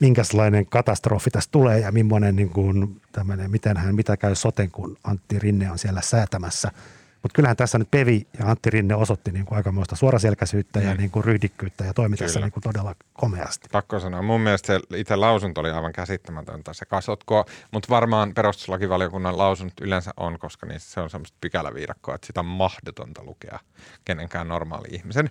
minkälainen 0.00 0.66
katastrofi 0.66 1.30
tässä 1.30 1.50
tulee 1.52 1.80
ja 1.80 1.92
millainen 1.92 2.36
niin 2.36 2.50
kuin 2.50 3.00
miten 3.48 3.76
hän, 3.76 3.94
mitä 3.94 4.16
käy 4.16 4.34
soten, 4.34 4.70
kun 4.70 4.96
Antti 5.04 5.38
Rinne 5.38 5.70
on 5.70 5.78
siellä 5.78 6.00
säätämässä– 6.00 6.70
mutta 7.22 7.34
kyllähän 7.36 7.56
tässä 7.56 7.78
nyt 7.78 7.90
Pevi 7.90 8.26
ja 8.38 8.46
Antti 8.46 8.70
Rinne 8.70 8.94
osoitti 8.94 9.32
niin 9.32 9.44
kuin 9.44 9.56
aikamoista 9.56 9.96
suoraselkäisyyttä 9.96 10.80
mm. 10.80 10.86
ja 10.86 10.94
niin 10.94 11.10
kuin 11.10 11.24
ryhdikkyyttä 11.24 11.84
ja 11.84 11.94
toimi 11.94 12.16
tässä 12.16 12.40
niin 12.40 12.52
kuin 12.52 12.62
todella 12.62 12.94
komeasti. 13.12 13.68
Pakko 13.72 14.00
sanoa. 14.00 14.22
Mun 14.22 14.40
mielestä 14.40 14.66
se 14.66 14.80
itse 14.96 15.16
lausunto 15.16 15.60
oli 15.60 15.70
aivan 15.70 15.92
käsittämätöntä 15.92 16.72
se 16.72 16.84
kasotko, 16.84 17.44
mutta 17.70 17.88
varmaan 17.90 18.34
perustuslakivaliokunnan 18.34 19.38
lausunnot 19.38 19.80
yleensä 19.80 20.10
on, 20.16 20.38
koska 20.38 20.66
niissä 20.66 20.90
se 20.92 21.00
on 21.00 21.10
semmoista 21.10 21.38
pykäläviidakkoa, 21.40 22.14
että 22.14 22.26
sitä 22.26 22.40
on 22.40 22.46
mahdotonta 22.46 23.24
lukea 23.24 23.58
kenenkään 24.04 24.48
normaali 24.48 24.88
ihmisen. 24.90 25.30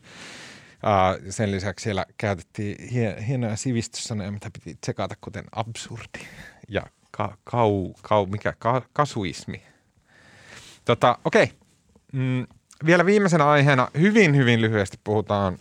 Uh, 0.84 1.26
sen 1.30 1.52
lisäksi 1.52 1.84
siellä 1.84 2.06
käytettiin 2.18 2.90
hie- 2.90 3.22
hienoja 3.28 3.56
sivistyssanoja, 3.56 4.32
mitä 4.32 4.50
piti 4.54 4.78
tsekata, 4.82 5.16
kuten 5.22 5.46
absurdi 5.56 6.20
ja 6.68 6.82
ka- 7.12 7.38
kau, 7.44 7.94
kau, 8.02 8.26
mikä, 8.26 8.54
ka- 8.60 8.82
kasuismi. 8.94 9.62
Tota, 10.86 11.18
okei, 11.26 11.44
okay. 11.44 11.59
Mm, 12.14 12.48
vielä 12.86 13.06
viimeisenä 13.06 13.50
aiheena 13.50 13.88
hyvin, 14.00 14.36
hyvin 14.36 14.62
lyhyesti 14.62 15.00
puhutaan 15.04 15.58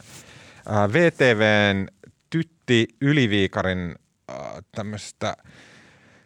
äh, 0.70 0.92
VTVn 0.92 1.88
Tytti 2.30 2.88
Yliviikarin 3.00 3.94
äh, 4.30 4.36
tämmöistä 4.72 5.36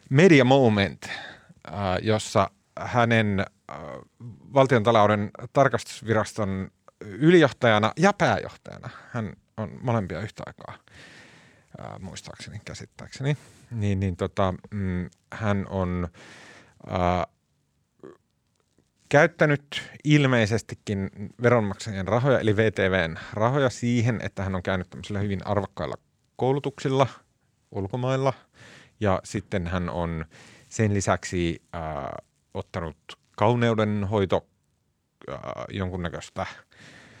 Media 0.09 0.45
Moment, 0.45 1.05
äh, 1.05 1.73
jossa 2.01 2.49
hänen 2.79 3.39
äh, 3.39 3.77
valtiontalouden 4.53 5.31
tarkastusviraston 5.53 6.71
ylijohtajana 7.01 7.91
ja 7.97 8.13
pääjohtajana, 8.13 8.89
hän 9.11 9.33
on 9.57 9.79
molempia 9.81 10.19
yhtä 10.19 10.43
aikaa, 10.45 10.75
äh, 11.79 11.99
muistaakseni, 11.99 12.61
käsittääkseni, 12.65 13.37
niin, 13.71 13.99
niin 13.99 14.15
tota, 14.15 14.53
mm, 14.71 15.09
hän 15.33 15.65
on 15.69 16.07
äh, 16.91 17.32
käyttänyt 19.13 19.89
ilmeisestikin 20.03 21.09
veronmaksajien 21.43 22.07
rahoja, 22.07 22.39
eli 22.39 22.55
VTVn 22.55 23.17
rahoja 23.33 23.69
siihen, 23.69 24.19
että 24.23 24.43
hän 24.43 24.55
on 24.55 24.63
käynyt 24.63 24.89
tämmöisillä 24.89 25.19
hyvin 25.19 25.47
arvokkailla 25.47 25.95
koulutuksilla 26.35 27.07
ulkomailla. 27.71 28.33
Ja 28.99 29.19
sitten 29.23 29.67
hän 29.67 29.89
on 29.89 30.25
sen 30.69 30.93
lisäksi 30.93 31.61
äh, 31.75 31.81
ottanut 32.53 32.97
kauneudenhoito 33.37 34.47
äh, 35.31 35.37
jonkunnäköistä 35.69 36.45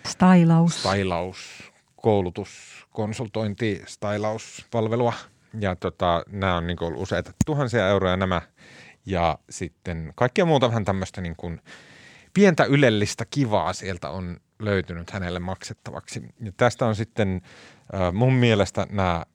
stylaus. 0.07 0.83
stylaus, 0.83 1.71
koulutus, 1.95 2.85
konsultointi, 2.89 3.81
stylauspalvelua. 3.85 5.13
Ja 5.59 5.75
tota, 5.75 6.23
nämä 6.29 6.55
on 6.55 6.67
niin 6.67 6.83
ollut 6.83 7.01
useita 7.01 7.31
tuhansia 7.45 7.87
euroja 7.87 8.17
nämä– 8.17 8.41
ja 9.05 9.39
sitten 9.49 10.13
kaikkea 10.15 10.45
muuta 10.45 10.67
vähän 10.67 10.85
tämmöistä 10.85 11.21
niin 11.21 11.35
kuin 11.35 11.61
pientä 12.33 12.63
ylellistä 12.63 13.25
kivaa 13.29 13.73
sieltä 13.73 14.09
on 14.09 14.37
löytynyt 14.59 15.09
hänelle 15.11 15.39
maksettavaksi. 15.39 16.21
Ja 16.39 16.51
tästä 16.57 16.85
on 16.85 16.95
sitten 16.95 17.41
mun 18.13 18.33
mielestä 18.33 18.87
nämä 18.89 19.25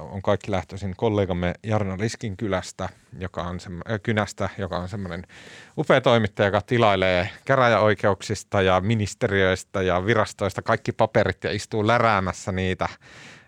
on 0.00 0.22
kaikki 0.22 0.50
lähtöisin 0.50 0.94
kollegamme 0.96 1.54
Jarno 1.62 1.96
Riskin 1.96 2.36
kylästä, 2.36 2.88
joka 3.18 3.42
on 3.42 3.60
semmo, 3.60 3.82
kynästä, 4.02 4.48
joka 4.58 4.78
on 4.78 4.88
semmoinen 4.88 5.26
upea 5.78 6.00
toimittaja, 6.00 6.46
joka 6.46 6.60
tilailee 6.60 7.30
käräjäoikeuksista 7.44 8.62
ja 8.62 8.80
ministeriöistä 8.80 9.82
ja 9.82 10.06
virastoista 10.06 10.62
kaikki 10.62 10.92
paperit 10.92 11.44
ja 11.44 11.52
istuu 11.52 11.86
läräämässä 11.86 12.52
niitä 12.52 12.88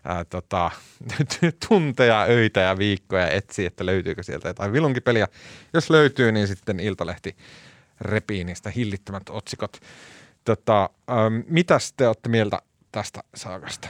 ää, 0.05 0.25
tota, 0.25 0.71
tunteja, 1.69 2.23
öitä 2.23 2.61
ja 2.61 2.79
viikkoja 2.79 3.31
etsii, 3.31 3.67
että 3.67 3.87
löytyykö 3.87 4.23
sieltä 4.23 4.49
jotain 4.49 4.73
vilunkipeliä. 4.73 5.29
Jos 5.73 5.91
löytyy, 5.91 6.33
niin 6.33 6.49
sitten 6.49 6.81
Iltalehti 6.81 7.37
repii 8.01 8.45
niistä 8.45 8.71
hillittömät 8.71 9.23
otsikot. 9.31 9.81
Tota, 10.45 10.91
ähm, 11.11 11.35
te 11.97 12.07
olette 12.07 12.29
mieltä 12.29 12.63
tästä 12.93 13.21
saakasta? 13.35 13.89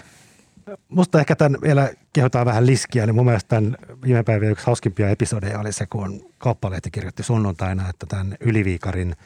Musta 0.89 1.21
ehkä 1.21 1.37
tämän 1.37 1.61
vielä 1.63 1.91
kehotaan 2.13 2.47
vähän 2.47 2.67
liskiä, 2.67 3.07
niin 3.07 3.15
mun 3.15 3.25
mielestä 3.25 3.49
tämän 3.49 3.77
viime 4.05 4.23
päivän 4.23 4.51
yksi 4.51 4.67
hauskimpia 4.67 5.09
episodeja 5.09 5.61
oli 5.61 5.73
se, 5.73 5.87
kun 5.87 6.33
kauppalehti 6.39 6.91
kirjoitti 6.91 7.23
sunnuntaina, 7.23 7.89
että 7.89 8.07
tämän 8.07 8.37
Yliviikarin 8.41 9.17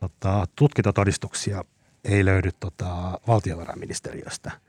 tota, 0.00 0.46
tutkintotodistuksia 0.56 1.64
ei 2.04 2.24
löydy 2.24 2.50
tota, 2.60 3.20
valtiovarainministeriöstä– 3.26 4.50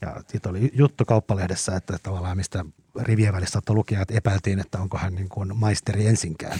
ja 0.00 0.22
siitä 0.28 0.48
oli 0.48 0.70
juttu 0.74 1.04
kauppalehdessä, 1.04 1.76
että 1.76 1.98
tavallaan 2.02 2.36
mistä 2.36 2.64
rivien 3.00 3.32
välissä 3.32 3.52
saattoi 3.52 3.76
lukea, 3.76 4.02
että 4.02 4.14
epäiltiin, 4.14 4.58
että 4.58 4.78
onko 4.78 4.98
hän 4.98 5.14
niin 5.14 5.28
kuin 5.28 5.56
maisteri 5.56 6.06
ensinkään. 6.06 6.58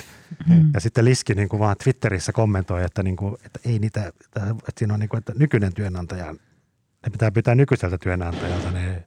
Mm. 0.49 0.71
Ja 0.75 0.81
sitten 0.81 1.05
Liski 1.05 1.35
niin 1.35 1.49
kuin 1.49 1.61
vaan 1.61 1.77
Twitterissä 1.83 2.33
kommentoi, 2.33 2.85
että, 2.85 3.03
niin 3.03 3.17
kuin, 3.17 3.37
että 3.45 3.61
ei 3.65 3.79
niitä, 3.79 4.07
että, 4.07 4.41
että 4.51 4.79
siinä 4.79 4.95
on 4.95 5.01
niin 5.01 5.09
kuin, 5.09 5.19
että 5.19 5.33
nykyinen 5.37 5.75
työnantaja, 5.75 6.33
ne 7.07 7.11
pitää 7.13 7.31
pitää 7.31 7.55
nykyiseltä 7.55 7.99
työnantajalta 7.99 8.71
ne 8.71 9.05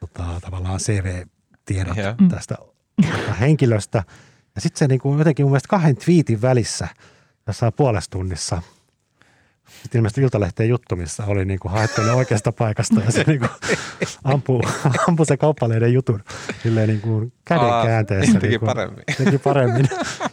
tota, 0.00 0.40
tavallaan 0.40 0.80
CV-tiedot 0.80 1.96
yeah. 1.96 2.16
tästä 2.28 2.54
tota, 3.02 3.34
henkilöstä. 3.34 4.04
Ja 4.54 4.60
sitten 4.60 4.78
se 4.78 4.88
niin 4.88 5.00
kuin 5.00 5.18
jotenkin 5.18 5.44
mun 5.44 5.50
mielestä 5.50 5.68
kahden 5.68 5.96
twiitin 5.96 6.42
välissä 6.42 6.88
jossain 7.46 7.72
puolessa 7.72 8.10
tunnissa– 8.10 8.62
sitten 9.84 9.98
ilmeisesti 9.98 10.20
Iltalehteen 10.20 10.68
juttu, 10.68 10.96
missä 10.96 11.24
oli 11.26 11.44
niin 11.44 11.58
kuin 11.58 11.72
haettu 11.72 12.02
ne 12.02 12.12
oikeasta 12.12 12.52
paikasta 12.52 13.00
ja 13.00 13.12
se 13.12 13.24
niin 13.26 13.38
kuin 13.38 13.50
ampuu, 14.34 14.62
ampuu 15.08 15.26
se 15.26 15.36
kauppaleiden 15.36 15.92
jutun 15.92 16.24
silleen 16.62 16.88
niin 16.88 17.00
kuin 17.00 17.32
käden 17.44 17.84
käänteessä. 17.84 18.32
Teki 18.32 18.46
niin 18.46 18.60
kuin, 18.60 18.66
paremmin. 18.66 19.04
Teki 19.24 19.38
paremmin. 19.38 19.88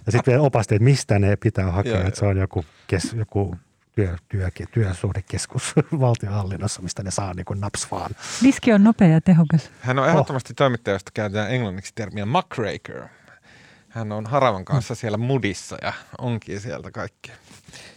Ja 0.06 0.12
sitten 0.12 0.32
vielä 0.32 0.42
opasti, 0.42 0.76
että 0.76 0.84
mistä 0.84 1.20
ne 1.20 1.36
pitää 1.36 1.72
hakea, 1.72 1.98
Joo, 1.98 2.08
että 2.08 2.20
se 2.20 2.26
on 2.26 2.38
joku, 2.38 2.66
kes, 2.88 3.14
joku 3.14 3.56
työ, 3.96 4.16
työ, 4.30 4.50
työsuhdekeskus 4.72 5.74
valtionhallinnossa, 6.00 6.82
mistä 6.82 7.04
ne 7.04 7.12
saa 7.12 7.34
niin 7.34 7.46
kuin 7.46 7.60
naps 7.60 7.92
vaan. 7.92 8.12
Diski 8.44 8.74
on 8.74 8.84
nopea 8.84 9.08
ja 9.08 9.22
tehokas. 9.22 9.72
Hän 9.82 10.00
on 10.00 10.10
ehdottomasti 10.10 10.54
oh. 10.54 10.56
toimittaja, 10.56 10.96
josta 10.96 11.12
käytetään 11.14 11.52
englanniksi 11.52 11.92
termiä 11.96 12.26
muckraker. 12.26 13.04
Hän 13.90 14.12
on 14.12 14.26
Haravan 14.26 14.66
kanssa 14.66 14.96
siellä 14.96 15.18
mudissa 15.18 15.78
ja 15.82 15.94
onkin 16.18 16.62
sieltä 16.62 16.92
kaikkea. 16.92 17.36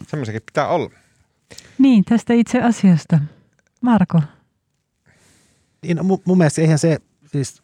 Semmoisenkin 0.07 0.41
pitää 0.45 0.67
olla. 0.67 1.04
Niin, 1.77 2.05
tästä 2.05 2.33
itse 2.33 2.61
asiasta. 2.61 3.19
Marko. 3.81 4.21
Niin, 5.81 5.97
no, 5.97 6.03
mun 6.03 6.37
mielestä 6.37 6.61
eihän 6.61 6.79
se, 6.79 6.97
siis 7.25 7.63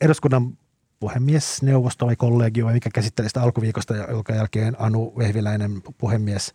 eduskunnan 0.00 0.58
puhemiesneuvosto 1.00 2.06
vai 2.06 2.16
kollegio, 2.16 2.66
mikä 2.66 2.90
käsitteli 2.94 3.28
sitä 3.28 3.42
alkuviikosta, 3.42 3.96
jonka 3.96 4.34
jälkeen 4.34 4.76
Anu 4.78 5.14
Vehviläinen 5.18 5.82
puhemies 5.98 6.52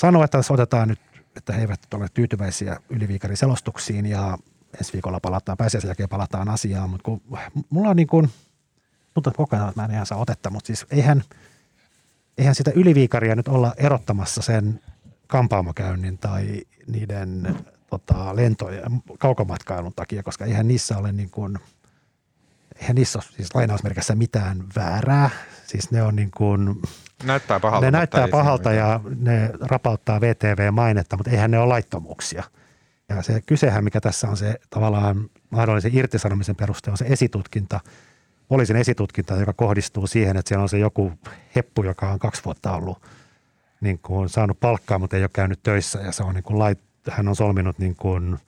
sanoi, 0.00 0.24
että 0.24 0.38
tässä 0.38 0.54
otetaan 0.54 0.88
nyt, 0.88 1.00
että 1.36 1.52
he 1.52 1.60
eivät 1.60 1.80
ole 1.94 2.06
tyytyväisiä 2.14 2.80
yliviikarin 2.88 3.36
selostuksiin 3.36 4.06
ja 4.06 4.38
ensi 4.78 4.92
viikolla 4.92 5.20
palataan, 5.20 5.58
pääsiäisen 5.58 5.88
jälkeen 5.88 6.08
palataan 6.08 6.48
asiaan, 6.48 6.90
mutta 6.90 7.04
kun 7.04 7.22
mulla 7.70 7.88
on 7.90 7.96
niin 7.96 8.08
kuin, 8.08 8.30
tuntuu 9.14 9.32
koko 9.36 9.56
ajan, 9.56 9.68
että 9.68 9.80
mä 9.80 9.84
en 9.84 9.90
ihan 9.90 10.06
saa 10.06 10.18
otetta, 10.18 10.50
mutta 10.50 10.66
siis 10.66 10.86
eihän, 10.90 11.24
eihän 12.38 12.54
sitä 12.54 12.70
yliviikaria 12.74 13.36
nyt 13.36 13.48
olla 13.48 13.74
erottamassa 13.76 14.42
sen 14.42 14.80
kampaamokäynnin 15.26 16.18
tai 16.18 16.62
niiden 16.86 17.56
tota, 17.90 18.36
lentojen 18.36 19.02
kaukomatkailun 19.18 19.92
takia, 19.96 20.22
koska 20.22 20.44
eihän 20.44 20.68
niissä 20.68 20.98
ole 20.98 21.12
niin 21.12 21.30
kuin, 21.30 21.58
eihän 22.80 22.94
niissä 22.94 23.18
ole 23.18 23.24
siis 23.36 23.54
lainausmerkissä 23.54 24.14
mitään 24.14 24.64
väärää. 24.76 25.30
Siis 25.66 25.90
ne 25.90 26.02
on 26.02 26.16
niin 26.16 26.30
kuin, 26.36 26.82
Näyttää 27.24 27.60
pahalta. 27.60 27.86
ne 27.86 27.90
näyttää 27.90 28.28
pahalta 28.28 28.72
ja 28.72 29.00
ne 29.18 29.50
rapauttaa 29.60 30.20
VTV-mainetta, 30.20 31.16
mutta 31.16 31.30
eihän 31.30 31.50
ne 31.50 31.58
ole 31.58 31.68
laittomuuksia. 31.68 32.42
Ja 33.08 33.22
se 33.22 33.40
kysehän, 33.46 33.84
mikä 33.84 34.00
tässä 34.00 34.28
on 34.28 34.36
se 34.36 34.54
tavallaan 34.70 35.30
mahdollisen 35.50 35.94
irtisanomisen 35.96 36.56
peruste, 36.56 36.90
on 36.90 36.96
se 36.96 37.04
esitutkinta, 37.08 37.80
poliisin 38.48 38.76
esitutkinta, 38.76 39.36
joka 39.36 39.52
kohdistuu 39.52 40.06
siihen, 40.06 40.36
että 40.36 40.48
siellä 40.48 40.62
on 40.62 40.68
se 40.68 40.78
joku 40.78 41.12
heppu, 41.56 41.82
joka 41.82 42.10
on 42.10 42.18
kaksi 42.18 42.44
vuotta 42.44 42.72
ollut 42.72 43.02
niin 43.80 43.98
kuin 43.98 44.28
saanut 44.28 44.60
palkkaa, 44.60 44.98
mutta 44.98 45.16
ei 45.16 45.22
ole 45.22 45.30
käynyt 45.32 45.62
töissä 45.62 45.98
ja 45.98 46.12
se 46.12 46.22
on 46.22 46.34
niin 46.34 46.44
kuin 46.44 46.58
lait, 46.58 46.78
hän 47.10 47.28
on 47.28 47.36
solminut 47.36 47.78
niin 47.78 47.96
kuin 47.96 48.38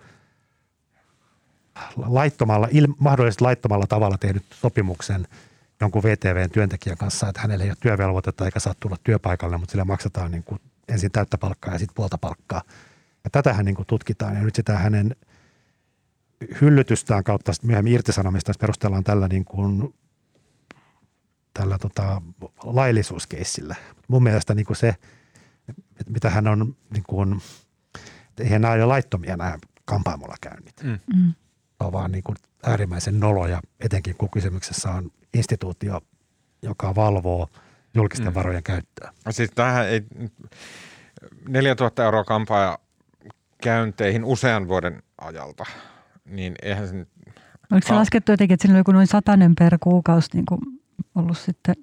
laittomalla, 1.96 2.68
il, 2.70 2.88
mahdollisesti 2.98 3.44
laittomalla 3.44 3.86
tavalla 3.86 4.18
tehnyt 4.18 4.42
sopimuksen 4.50 5.28
jonkun 5.80 6.02
VTVn 6.02 6.50
työntekijän 6.50 6.98
kanssa, 6.98 7.28
että 7.28 7.40
hänellä 7.40 7.64
ei 7.64 7.70
ole 7.70 7.76
työvelvoitetta 7.80 8.44
eikä 8.44 8.60
saa 8.60 8.74
tulla 8.80 8.96
työpaikalle, 9.04 9.58
mutta 9.58 9.72
sille 9.72 9.84
maksetaan 9.84 10.30
niin 10.30 10.42
kuin 10.42 10.60
ensin 10.88 11.12
täyttä 11.12 11.38
palkkaa 11.38 11.72
ja 11.72 11.78
sitten 11.78 11.94
puolta 11.94 12.18
palkkaa. 12.18 12.62
Ja 13.24 13.30
tätähän 13.30 13.64
niin 13.64 13.74
kuin 13.74 13.86
tutkitaan 13.86 14.36
ja 14.36 14.42
nyt 14.42 14.54
sitä 14.54 14.78
hänen 14.78 15.16
hyllytystään 16.60 17.24
kautta 17.24 17.52
sitten 17.52 17.68
myöhemmin 17.68 17.92
irtisanomista 17.92 18.52
perustellaan 18.60 19.04
tällä, 19.04 19.28
niin 19.28 19.44
kuin, 19.44 19.94
tällä 21.54 21.78
tota, 21.78 22.22
laillisuuskeissillä. 22.62 23.76
Mun 24.08 24.22
mielestä 24.22 24.54
niin 24.54 24.66
kuin 24.66 24.76
se, 24.76 24.94
mitä 26.08 26.30
hän 26.30 26.48
on, 26.48 26.76
niin 26.92 27.04
kuin, 27.06 27.40
eihän 28.40 28.62
nämä 28.62 28.74
ole 28.74 28.84
laittomia 28.86 29.36
nämä 29.36 29.58
kampaamolla 29.84 30.34
käynnit. 30.40 30.82
Mm. 30.82 30.90
Mm. 30.90 31.32
Se 31.78 31.84
on 31.84 31.92
vaan 31.92 32.12
niin 32.12 32.24
kuin 32.24 32.36
äärimmäisen 32.66 33.20
noloja, 33.20 33.60
etenkin 33.80 34.14
kun 34.16 34.30
kysymyksessä 34.30 34.90
on 34.90 35.10
instituutio, 35.34 36.00
joka 36.62 36.94
valvoo 36.94 37.48
julkisten 37.94 38.28
Mm. 38.28 38.34
varojen 38.34 38.62
käyttöä. 38.62 39.12
Siis 39.30 39.50
tähän 39.54 39.88
ei, 39.88 40.02
4000 41.48 42.04
euroa 42.04 42.24
kampaaja 42.24 42.78
käynteihin 43.62 44.24
usean 44.24 44.68
vuoden 44.68 45.02
ajalta, 45.20 45.64
niin 46.24 46.54
eihän 46.62 46.88
se 46.88 46.94
nyt, 46.94 47.08
Oliko 47.72 47.88
se 47.88 47.94
laskettu 47.94 48.32
jotenkin, 48.32 48.54
että 48.54 48.62
siinä 48.62 48.74
oli 48.74 48.80
joku 48.80 48.92
noin 48.92 49.06
satanen 49.06 49.54
per 49.58 49.78
kuukausi 49.80 50.28
niin 50.34 50.46
kuin 50.46 50.60
ollut 51.14 51.38
sitten 51.38 51.74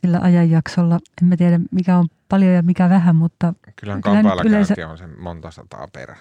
sillä 0.00 0.18
ajanjaksolla. 0.22 0.98
En 1.22 1.28
mä 1.28 1.36
tiedä, 1.36 1.60
mikä 1.70 1.96
on 1.98 2.08
paljon 2.30 2.54
ja 2.54 2.62
mikä 2.62 2.88
vähän, 2.88 3.16
mutta 3.16 3.54
kyllähän 3.76 4.02
Kyllä 4.02 4.16
kampailla 4.16 4.42
yleensä- 4.46 4.88
on 4.88 4.98
se 4.98 5.06
monta 5.06 5.50
sataa 5.50 5.88
per. 5.92 6.14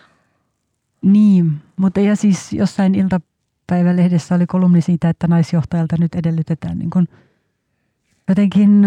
niin. 1.02 1.52
Mutta 1.78 2.00
ja 2.00 2.16
siis 2.16 2.54
jossain 2.54 2.96
iltapäivälehdessä 2.96 4.36
oli 4.36 4.46
kolumni 4.46 4.82
siitä, 4.82 5.10
että 5.10 5.28
naisjohtajalta 5.28 5.96
nyt 6.00 6.16
edellytetään 6.16 6.78
niin 6.80 6.90
kuin 6.90 7.08
jotenkin 8.28 8.86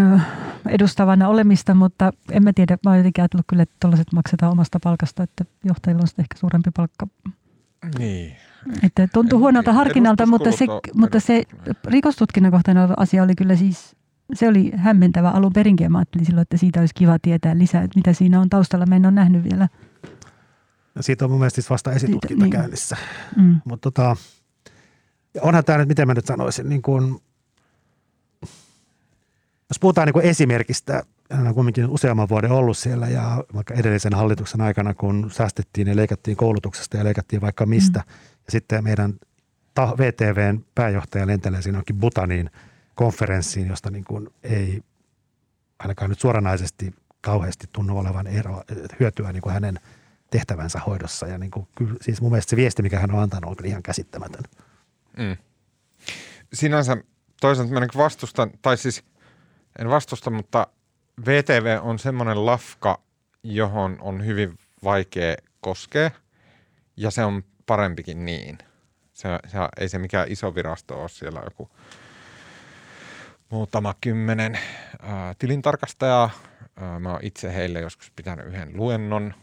edustavana 0.69 1.27
olemista, 1.27 1.73
mutta 1.73 2.11
en 2.31 2.43
mä 2.43 2.53
tiedä. 2.53 2.77
Mä 2.85 2.91
oon 2.91 2.97
jotenkin 2.97 3.21
ajatellut 3.21 3.45
kyllä, 3.49 3.63
että 3.63 3.75
tuollaiset 3.79 4.13
maksetaan 4.13 4.51
omasta 4.51 4.79
palkasta, 4.83 5.23
että 5.23 5.45
johtajilla 5.63 6.01
on 6.01 6.07
sitten 6.07 6.23
ehkä 6.23 6.37
suurempi 6.39 6.69
palkka. 6.75 7.07
Niin. 7.97 8.35
Että 8.83 9.07
tuntuu 9.13 9.39
huonolta 9.39 9.73
harkinnalta, 9.73 10.25
mutta 10.25 10.51
se, 10.51 10.65
mutta 10.93 11.19
se 11.19 11.43
rikostutkinnan 11.87 12.51
kohteena 12.51 12.81
oleva 12.81 12.93
asia 12.97 13.23
oli 13.23 13.35
kyllä 13.35 13.55
siis, 13.55 13.95
se 14.33 14.47
oli 14.47 14.71
hämmentävä 14.75 15.29
alun 15.29 15.53
perinkin. 15.53 15.91
Mä 15.91 15.97
ajattelin 15.97 16.25
silloin, 16.25 16.41
että 16.41 16.57
siitä 16.57 16.79
olisi 16.79 16.93
kiva 16.95 17.19
tietää 17.21 17.57
lisää, 17.57 17.83
että 17.83 17.99
mitä 17.99 18.13
siinä 18.13 18.39
on 18.39 18.49
taustalla. 18.49 18.85
Mä 18.85 18.95
en 18.95 19.05
ole 19.05 19.11
nähnyt 19.11 19.43
vielä. 19.43 19.69
Ja 20.95 21.03
siitä 21.03 21.25
on 21.25 21.31
mun 21.31 21.39
mielestä 21.39 21.55
siis 21.55 21.69
vasta 21.69 21.91
esitutkinta 21.91 22.43
niin. 22.43 22.51
käynnissä. 22.51 22.97
Mm. 23.37 23.61
Mutta 23.65 23.91
tota, 23.91 24.15
onhan 25.41 25.65
tämä 25.65 25.77
nyt, 25.77 25.87
miten 25.87 26.07
mä 26.07 26.13
nyt 26.13 26.25
sanoisin, 26.25 26.69
niin 26.69 26.81
kuin, 26.81 27.21
jos 29.69 29.79
puhutaan 29.79 30.07
niin 30.07 30.25
esimerkistä, 30.25 31.03
hän 31.31 31.47
on 31.47 31.53
kuitenkin 31.53 31.89
useamman 31.89 32.29
vuoden 32.29 32.51
ollut 32.51 32.77
siellä 32.77 33.07
ja 33.07 33.43
vaikka 33.53 33.73
edellisen 33.73 34.13
hallituksen 34.13 34.61
aikana, 34.61 34.93
kun 34.93 35.31
säästettiin 35.31 35.87
ja 35.87 35.95
leikattiin 35.95 36.37
koulutuksesta 36.37 36.97
ja 36.97 37.03
leikattiin 37.03 37.41
vaikka 37.41 37.65
mistä. 37.65 37.99
Mm. 37.99 38.13
Ja 38.45 38.51
sitten 38.51 38.83
meidän 38.83 39.13
VTVn 39.97 40.65
pääjohtaja 40.75 41.27
lentelee 41.27 41.61
siinä 41.61 41.77
jonkin 41.77 41.95
Butaniin 41.95 42.49
konferenssiin, 42.95 43.67
josta 43.67 43.91
niin 43.91 44.03
kuin 44.03 44.29
ei 44.43 44.83
ainakaan 45.79 46.09
nyt 46.09 46.19
suoranaisesti 46.19 46.93
kauheasti 47.21 47.67
tunnu 47.73 47.97
olevan 47.97 48.27
eroa, 48.27 48.63
hyötyä 48.99 49.31
niin 49.31 49.41
kuin 49.41 49.53
hänen 49.53 49.79
tehtävänsä 50.31 50.79
hoidossa. 50.79 51.27
Ja 51.27 51.37
niin 51.37 51.51
kuin, 51.51 51.67
siis 52.01 52.21
mun 52.21 52.31
mielestä 52.31 52.49
se 52.49 52.55
viesti, 52.55 52.81
mikä 52.81 52.99
hän 52.99 53.11
on 53.11 53.19
antanut, 53.19 53.49
on 53.49 53.55
kyllä 53.55 53.69
ihan 53.69 53.83
käsittämätön. 53.83 54.43
Mm. 55.17 55.37
Sinänsä 56.53 56.97
toisaalta 57.41 57.73
mä 57.73 57.79
niin 57.79 57.89
vastustan, 57.97 58.51
tai 58.61 58.77
siis 58.77 59.03
en 59.79 59.89
vastusta, 59.89 60.29
mutta 60.29 60.67
VTV 61.25 61.79
on 61.81 61.99
semmoinen 61.99 62.45
lafka, 62.45 63.01
johon 63.43 63.97
on 64.01 64.25
hyvin 64.25 64.57
vaikea 64.83 65.35
koskea, 65.61 66.11
ja 66.97 67.11
se 67.11 67.25
on 67.25 67.43
parempikin 67.65 68.25
niin. 68.25 68.57
Se, 69.13 69.29
se, 69.47 69.57
ei 69.77 69.89
se 69.89 69.99
mikään 69.99 70.31
iso 70.31 70.55
virasto 70.55 71.01
ole 71.01 71.09
siellä 71.09 71.41
joku 71.43 71.69
muutama 73.53 73.95
kymmenen 74.01 74.59
ää, 75.01 75.33
tilintarkastajaa. 75.39 76.29
Ää, 76.75 76.99
mä 76.99 77.11
oon 77.11 77.19
itse 77.23 77.53
heille 77.53 77.79
joskus 77.81 78.11
pitänyt 78.15 78.45
yhden 78.45 78.71
luennon, 78.73 79.33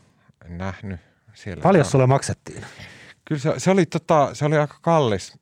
en 0.44 0.58
nähnyt 0.58 1.00
siellä. 1.34 1.62
Paljon 1.62 1.84
sulle 1.84 2.06
maksettiin? 2.06 2.64
Kyllä 3.24 3.40
se, 3.40 3.54
se, 3.58 3.70
oli, 3.70 3.86
tota, 3.86 4.34
se 4.34 4.44
oli 4.44 4.58
aika 4.58 4.78
kallis. 4.82 5.38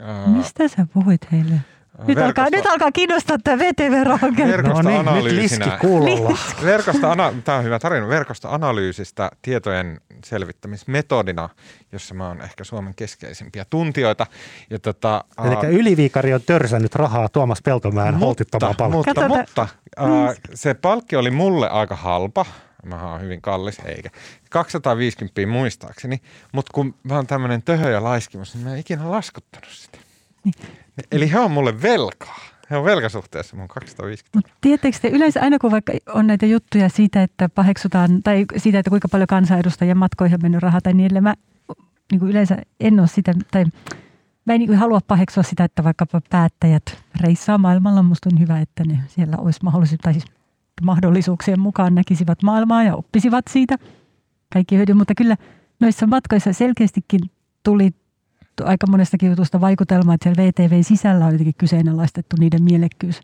Ää, 0.00 0.26
Mistä 0.26 0.68
sä 0.68 0.86
puhuit 0.94 1.32
heille? 1.32 1.60
Nyt 2.06 2.18
alkaa, 2.18 2.46
nyt 2.52 2.66
alkaa 2.66 2.92
kiinnostaa 2.92 3.36
tämä 3.44 3.58
VTV-rahankäyttö. 3.58 4.56
Verkosto- 4.56 4.82
No 4.82 4.88
niin, 4.90 4.98
nyt 4.98 5.08
analyysinä. 5.08 5.64
liski 5.66 5.78
kuulolla. 5.80 6.38
Verkosto, 6.64 7.10
ana, 7.10 7.32
tämä 7.44 7.58
on 7.58 7.64
hyvä 7.64 7.78
tarina, 7.78 8.08
verkostoanalyysistä 8.08 9.30
tietojen 9.42 10.00
selvittämismetodina, 10.24 11.48
jossa 11.92 12.14
mä 12.14 12.28
oon 12.28 12.40
ehkä 12.42 12.64
Suomen 12.64 12.94
keskeisimpiä 12.94 13.64
tuntijoita. 13.70 14.26
Ja 14.70 14.78
tota, 14.78 15.24
Eli 15.44 15.74
Yliviikari 15.76 16.34
on 16.34 16.40
törsännyt 16.46 16.94
rahaa 16.94 17.28
Tuomas 17.28 17.62
Peltomäen 17.62 18.14
holtittomaan 18.14 18.76
palkkaan. 18.76 18.90
mutta, 18.90 19.14
Katsotaan. 19.14 19.40
mutta 19.40 19.68
ää, 19.96 20.34
se 20.54 20.74
palkki 20.74 21.16
oli 21.16 21.30
mulle 21.30 21.68
aika 21.68 21.96
halpa. 21.96 22.46
Mä 22.86 23.10
oon 23.10 23.20
hyvin 23.20 23.42
kallis, 23.42 23.78
eikä. 23.84 24.10
250 24.50 25.46
muistaakseni, 25.46 26.20
mutta 26.52 26.70
kun 26.74 26.94
mä 27.02 27.14
oon 27.14 27.26
tämmöinen 27.26 27.62
töhö 27.62 27.90
ja 27.90 28.04
laiskimus, 28.04 28.54
niin 28.54 28.64
mä 28.64 28.72
en 28.72 28.78
ikinä 28.78 29.10
laskuttanut 29.10 29.68
sitä. 29.70 29.98
Niin. 30.46 30.54
Eli 31.12 31.32
he 31.32 31.38
on 31.38 31.50
mulle 31.50 31.82
velkaa. 31.82 32.38
He 32.70 32.76
on 32.76 32.84
velkasuhteessa 32.84 33.56
mun 33.56 33.68
250. 33.68 34.38
Mutta 34.38 34.50
tiedättekö 34.60 34.98
te, 35.02 35.08
yleensä 35.08 35.40
aina 35.40 35.58
kun 35.58 35.70
vaikka 35.70 35.92
on 36.14 36.26
näitä 36.26 36.46
juttuja 36.46 36.88
siitä, 36.88 37.22
että 37.22 37.48
paheksutaan, 37.48 38.22
tai 38.22 38.44
siitä, 38.56 38.78
että 38.78 38.90
kuinka 38.90 39.08
paljon 39.08 39.26
kansanedustajien 39.26 39.98
matkoihin 39.98 40.34
on 40.34 40.42
mennyt 40.42 40.62
rahaa 40.62 40.80
tai 40.80 40.92
edelleen, 40.92 41.22
mä 41.22 41.34
niin 42.12 42.18
kuin 42.18 42.30
yleensä 42.30 42.56
en 42.80 43.00
ole 43.00 43.08
sitä, 43.08 43.32
tai 43.50 43.64
mä 44.44 44.54
en 44.54 44.58
niin 44.58 44.68
kuin 44.68 44.78
halua 44.78 45.00
paheksua 45.06 45.42
sitä, 45.42 45.64
että 45.64 45.84
vaikkapa 45.84 46.20
päättäjät 46.30 46.98
reissaa 47.20 47.58
maailmalla. 47.58 48.02
Musta 48.02 48.28
on 48.32 48.40
hyvä, 48.40 48.60
että 48.60 48.84
ne 48.84 48.98
siellä 49.08 49.36
olisi 49.38 49.60
mahdollisuus, 49.62 50.00
tai 50.02 50.12
siis 50.12 50.24
mahdollisuuksien 50.82 51.60
mukaan 51.60 51.94
näkisivät 51.94 52.42
maailmaa 52.42 52.82
ja 52.82 52.96
oppisivat 52.96 53.44
siitä 53.50 53.76
kaikki 54.52 54.76
hyödy, 54.76 54.94
mutta 54.94 55.14
kyllä 55.14 55.36
noissa 55.80 56.06
matkoissa 56.06 56.52
selkeästikin 56.52 57.20
tuli 57.62 57.90
aika 58.64 58.86
monestakin 58.90 59.28
jutusta 59.30 59.60
vaikutelma, 59.60 60.14
että 60.14 60.24
siellä 60.24 60.42
VTV 60.42 60.82
sisällä 60.82 61.26
on 61.26 61.32
jotenkin 61.32 61.54
kyseenalaistettu 61.58 62.36
niiden 62.38 62.62
mielekkyys 62.62 63.20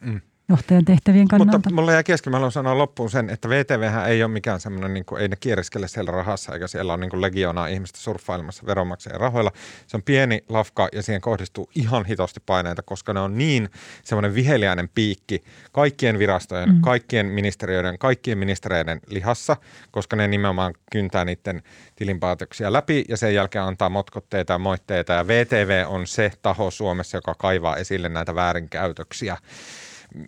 Mm. 0.00 0.20
Johtajan 0.48 0.84
tehtävien 0.84 1.28
kannalta. 1.28 1.58
Mutta 1.58 1.74
mulla 1.74 1.92
jäi 1.92 2.04
kesken, 2.04 2.30
mä 2.30 2.36
haluan 2.36 2.52
sanoa 2.52 2.78
loppuun 2.78 3.10
sen, 3.10 3.30
että 3.30 3.48
VTV 3.48 3.90
ei 4.08 4.22
ole 4.22 4.32
mikään 4.32 4.60
semmoinen, 4.60 4.94
niin 4.94 5.04
kuin, 5.04 5.22
ei 5.22 5.28
ne 5.28 5.36
kieriskele 5.36 5.88
siellä 5.88 6.10
rahassa, 6.10 6.52
eikä 6.52 6.66
siellä 6.66 6.92
ole 6.92 7.00
niin 7.00 7.10
kuin 7.10 7.20
legioonaa 7.20 7.66
ihmistä 7.66 7.98
surffailemassa 7.98 8.66
veronmaksajien 8.66 9.20
rahoilla. 9.20 9.52
Se 9.86 9.96
on 9.96 10.02
pieni 10.02 10.44
lafka 10.48 10.88
ja 10.92 11.02
siihen 11.02 11.20
kohdistuu 11.20 11.70
ihan 11.74 12.04
hitosti 12.04 12.40
paineita, 12.46 12.82
koska 12.82 13.12
ne 13.12 13.20
on 13.20 13.38
niin 13.38 13.70
semmoinen 14.04 14.34
viheliäinen 14.34 14.88
piikki 14.94 15.42
kaikkien 15.72 16.18
virastojen. 16.18 16.68
Mm. 16.68 16.80
kaikkien 16.80 17.26
ministeriöiden, 17.26 17.98
kaikkien 17.98 18.38
ministereiden 18.38 19.00
lihassa, 19.06 19.56
koska 19.90 20.16
ne 20.16 20.28
nimenomaan 20.28 20.74
kyntää 20.92 21.24
niiden 21.24 21.62
tilinpäätöksiä 21.96 22.72
läpi 22.72 23.04
ja 23.08 23.16
sen 23.16 23.34
jälkeen 23.34 23.64
antaa 23.64 23.88
motkotteita 23.88 24.52
ja 24.52 24.58
moitteita. 24.58 25.12
Ja 25.12 25.26
VTV 25.26 25.84
on 25.88 26.06
se 26.06 26.32
taho 26.42 26.70
Suomessa, 26.70 27.16
joka 27.16 27.34
kaivaa 27.34 27.76
esille 27.76 28.08
näitä 28.08 28.34
väärinkäytöksiä 28.34 29.36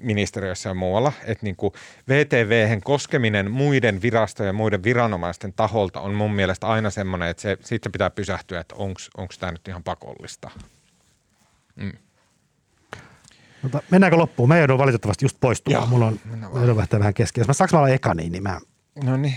ministeriössä 0.02 0.68
ja 0.68 0.74
muualla, 0.74 1.12
että 1.24 1.44
niin 1.46 1.56
kuin 1.56 1.72
VTVhen 2.08 2.80
koskeminen 2.80 3.50
muiden 3.50 4.02
virastojen 4.02 4.48
ja 4.48 4.52
muiden 4.52 4.82
viranomaisten 4.82 5.52
taholta 5.52 6.00
on 6.00 6.14
mun 6.14 6.32
mielestä 6.32 6.66
aina 6.66 6.90
semmoinen, 6.90 7.28
että 7.28 7.40
se, 7.40 7.56
siitä 7.60 7.90
pitää 7.90 8.10
pysähtyä, 8.10 8.60
että 8.60 8.74
onko 8.74 9.32
tämä 9.40 9.52
nyt 9.52 9.68
ihan 9.68 9.82
pakollista. 9.82 10.50
Mutta 13.62 13.82
mennäänkö 13.90 14.16
loppuun? 14.16 14.48
Mä 14.48 14.58
joudun 14.58 14.78
valitettavasti 14.78 15.24
just 15.24 15.36
poistumaan. 15.40 15.82
Joo, 15.82 15.90
Mulla 15.90 16.06
on, 16.06 16.20
mä 16.24 16.48
joudun 16.54 16.76
lähteä 16.76 16.98
vähän 16.98 17.14
kesken. 17.14 17.40
Jos 17.40 17.48
mä 17.48 17.54
saanko 17.54 17.76
mä 17.76 17.78
olla 17.78 17.88
eka 17.88 18.14
niin, 18.14 18.32
niin 18.32 18.42
mä 18.42 18.60
No 19.04 19.16
niin. 19.16 19.36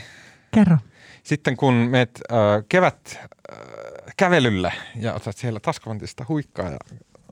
Kerro. 0.56 0.78
Sitten 1.24 1.58
kun 1.58 1.74
meet 1.74 2.22
äh, 2.32 2.38
kevät 2.70 3.18
äh, 3.18 3.58
kävelylle 4.18 4.74
ja 4.96 5.14
otat 5.14 5.38
siellä 5.38 5.60
taskuvantista 5.60 6.26
huikkaa 6.30 6.70
ja 6.70 6.78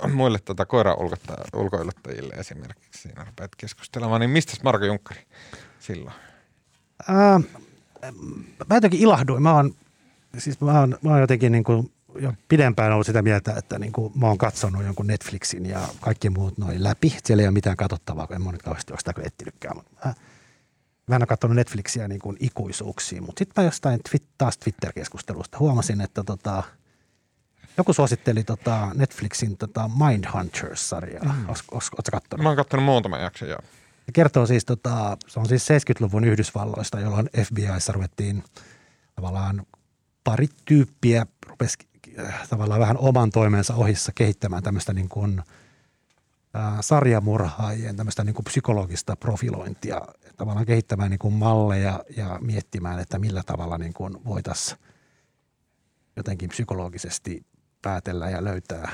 muille 0.07 0.39
tuota 0.39 0.65
koira 0.65 0.95
ulkoiluttajille 1.53 2.33
esimerkiksi 2.33 3.01
siinä 3.01 3.23
rupeat 3.23 3.55
keskustelemaan, 3.57 4.21
niin 4.21 4.29
mistä 4.29 4.53
Marko 4.63 4.85
Junkkari 4.85 5.27
silloin? 5.79 6.15
Ää, 7.07 7.39
mä 8.69 8.75
jotenkin 8.75 8.99
ilahduin. 8.99 9.43
Mä 9.43 9.53
oon, 9.53 9.75
siis 10.37 10.61
mä 10.61 10.79
oon, 10.79 10.97
mä 11.01 11.09
oon 11.09 11.21
jotenkin 11.21 11.51
niin 11.51 11.63
kuin 11.63 11.91
jo 12.15 12.33
pidempään 12.47 12.91
ollut 12.91 13.07
sitä 13.07 13.21
mieltä, 13.21 13.53
että 13.57 13.79
niin 13.79 13.91
kuin 13.91 14.13
mä 14.15 14.27
oon 14.27 14.37
katsonut 14.37 14.83
jonkun 14.83 15.07
Netflixin 15.07 15.65
ja 15.65 15.87
kaikki 16.01 16.29
muut 16.29 16.57
noin 16.57 16.83
läpi. 16.83 17.17
Siellä 17.25 17.41
ei 17.41 17.47
ole 17.47 17.53
mitään 17.53 17.77
katsottavaa, 17.77 18.27
kun 18.27 18.35
en 18.35 18.41
mä 18.41 18.51
nyt 18.51 18.63
kauheasti 18.63 18.93
ole 18.93 18.99
sitä 18.99 19.13
etsinytkään. 19.23 19.77
Mä, 19.77 20.13
mä 21.07 21.15
en 21.15 21.21
ole 21.21 21.27
katsonut 21.27 21.55
Netflixiä 21.55 22.07
niin 22.07 22.21
kuin 22.21 22.37
ikuisuuksiin, 22.39 23.23
mutta 23.23 23.39
sitten 23.39 23.63
mä 23.63 23.67
jostain 23.67 23.99
taas 24.37 24.57
Twitter-keskustelusta 24.57 25.59
huomasin, 25.59 26.01
että 26.01 26.23
tota, 26.23 26.63
joku 27.79 27.93
suositteli 27.93 28.43
tota 28.43 28.91
Netflixin 28.93 29.57
tota 29.57 29.89
Mindhunters-sarjaa. 29.97 31.23
Mm. 31.23 31.49
Oletko 31.49 31.79
katsonut? 32.11 32.43
Mä 32.43 32.49
oon 32.49 32.55
katsonut 32.55 32.85
muutaman 32.85 33.21
jakson, 33.21 33.49
joo. 33.49 33.59
Se 34.05 34.11
kertoo 34.13 34.45
siis, 34.45 34.65
tota, 34.65 35.17
se 35.27 35.39
on 35.39 35.47
siis 35.47 35.67
70-luvun 35.69 36.23
Yhdysvalloista, 36.23 36.99
jolloin 36.99 37.29
FBIssa 37.43 37.93
ruvettiin 37.93 38.43
tavallaan 39.15 39.65
pari 40.23 40.47
tyyppiä 40.65 41.25
rupesi 41.47 41.77
äh, 42.19 42.47
tavallaan 42.49 42.79
vähän 42.79 42.97
oman 42.97 43.29
toimensa 43.29 43.75
ohissa 43.75 44.11
kehittämään 44.15 44.63
tämmöistä 44.63 44.93
niin 44.93 45.09
kuin, 45.09 45.43
äh, 46.55 46.77
sarjamurhaajien 46.81 47.95
tämmöistä 47.95 48.23
niin 48.23 48.35
kuin 48.35 48.45
psykologista 48.45 49.15
profilointia, 49.15 50.01
tavallaan 50.37 50.65
kehittämään 50.65 51.11
niin 51.11 51.19
kuin 51.19 51.33
malleja 51.33 52.03
ja 52.17 52.39
miettimään, 52.41 52.99
että 52.99 53.19
millä 53.19 53.43
tavalla 53.45 53.77
niin 53.77 53.93
kuin 53.93 54.25
voitaisiin 54.25 54.79
jotenkin 56.15 56.49
psykologisesti 56.49 57.45
päätellä 57.81 58.29
ja 58.29 58.43
löytää 58.43 58.91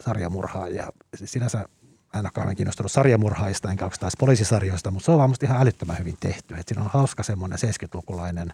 sarjamurhaajia. 0.00 0.92
Sinänsä 1.24 1.68
en 2.14 2.20
ole 2.20 2.30
kauhean 2.34 2.56
kiinnostunut 2.56 2.92
sarjamurhaista 2.92 3.70
enkä 3.70 3.90
taas 4.00 4.16
poliisisarjoista, 4.18 4.90
mutta 4.90 5.04
se 5.04 5.12
on 5.12 5.18
vaan 5.18 5.34
ihan 5.42 5.62
älyttömän 5.62 5.98
hyvin 5.98 6.16
tehty. 6.20 6.54
Et 6.54 6.68
siinä 6.68 6.84
on 6.84 6.90
hauska 6.92 7.22
semmoinen 7.22 7.58
70-lukulainen 7.58 8.52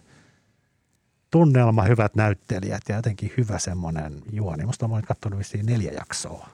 tunnelma, 1.31 1.83
hyvät 1.83 2.15
näyttelijät 2.15 2.81
ja 2.89 2.95
jotenkin 2.95 3.33
hyvä 3.37 3.59
semmoinen 3.59 4.21
juoni. 4.31 4.65
Musta 4.65 4.85
on 4.85 5.01
katsonut 5.01 5.39
vissiin 5.39 5.65
neljä 5.65 5.91
jaksoa 5.91 6.49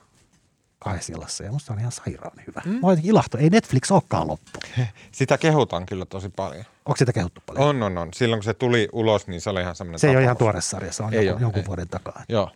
kahdessa 0.80 1.44
ja 1.44 1.52
musta 1.52 1.74
on 1.74 1.80
ihan 1.80 1.92
sairaan 1.92 2.38
hyvä. 2.48 2.62
Mm. 2.66 2.72
Mä 2.72 2.90
jotenkin 2.90 3.12
ilahtu. 3.12 3.38
Ei 3.38 3.50
Netflix 3.50 3.92
olekaan 3.92 4.28
loppu. 4.28 4.60
Sitä 5.12 5.38
kehutaan 5.38 5.86
kyllä 5.86 6.06
tosi 6.06 6.30
paljon. 6.30 6.66
Onko 6.86 6.98
sitä 6.98 7.14
kehuttu 7.14 7.42
paljon? 7.46 7.66
On, 7.66 7.84
on, 7.84 7.98
on. 7.98 8.14
Silloin 8.14 8.40
kun 8.40 8.44
se 8.44 8.54
tuli 8.54 8.90
ulos, 8.92 9.28
niin 9.28 9.42
se 9.42 9.50
oli 9.50 9.62
ihan 9.62 9.76
semmoinen 9.76 10.00
Se 10.00 10.10
ei 10.10 10.16
ole 10.16 10.24
ihan 10.24 10.38
tuore 10.38 10.62
sarja, 10.62 10.94
se 10.94 11.04
on 11.04 11.14
ei 11.14 11.26
jonkun, 11.26 11.34
ole, 11.34 11.42
jonkun 11.42 11.66
vuoden 11.66 11.88
takaa. 11.88 12.24
Joo. 12.30 12.52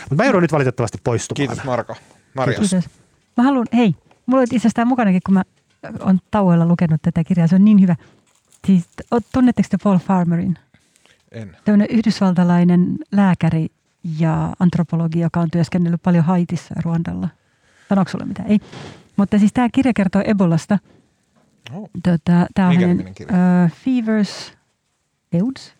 Mutta 0.00 0.14
mä 0.14 0.24
joudun 0.24 0.42
nyt 0.42 0.52
valitettavasti 0.52 0.98
poistumaan. 1.04 1.36
Kiitos 1.36 1.64
Marko. 1.64 1.96
Kiitos. 2.44 2.88
Mä 3.36 3.44
haluan, 3.44 3.66
hei, 3.72 3.94
mulla 4.26 4.40
on 4.40 4.44
itse 4.44 4.56
asiassa 4.56 4.84
mukanakin, 4.84 5.20
kun 5.26 5.34
mä 5.34 5.42
on 6.00 6.20
tauoilla 6.30 6.66
lukenut 6.66 7.02
tätä 7.02 7.24
kirjaa, 7.24 7.46
se 7.46 7.54
on 7.54 7.64
niin 7.64 7.80
hyvä. 7.80 7.96
Siis, 8.66 8.88
tunnetteko 9.32 9.68
te 9.70 9.76
Paul 9.84 9.98
Farmerin? 9.98 10.58
En. 11.32 11.56
Tämmöinen 11.64 11.88
yhdysvaltalainen 11.90 12.98
lääkäri 13.12 13.68
ja 14.18 14.52
antropologi, 14.60 15.20
joka 15.20 15.40
on 15.40 15.50
työskennellyt 15.50 16.02
paljon 16.02 16.24
Haitissa 16.24 16.74
ja 16.76 16.82
Ruandalla. 16.84 17.28
Sanoiko 17.88 18.10
sulle 18.10 18.24
mitä? 18.24 18.42
Ei. 18.42 18.60
Mutta 19.16 19.38
siis 19.38 19.52
tämä 19.52 19.68
kirja 19.72 19.92
kertoo 19.94 20.22
Ebolasta. 20.24 20.78
Oh. 21.74 21.90
Tota, 22.02 22.46
tämä 22.54 22.68
on 22.68 22.74
hänen 22.74 23.14
uh, 23.20 23.70
Fevers, 23.84 24.52
Euds, 25.32 25.74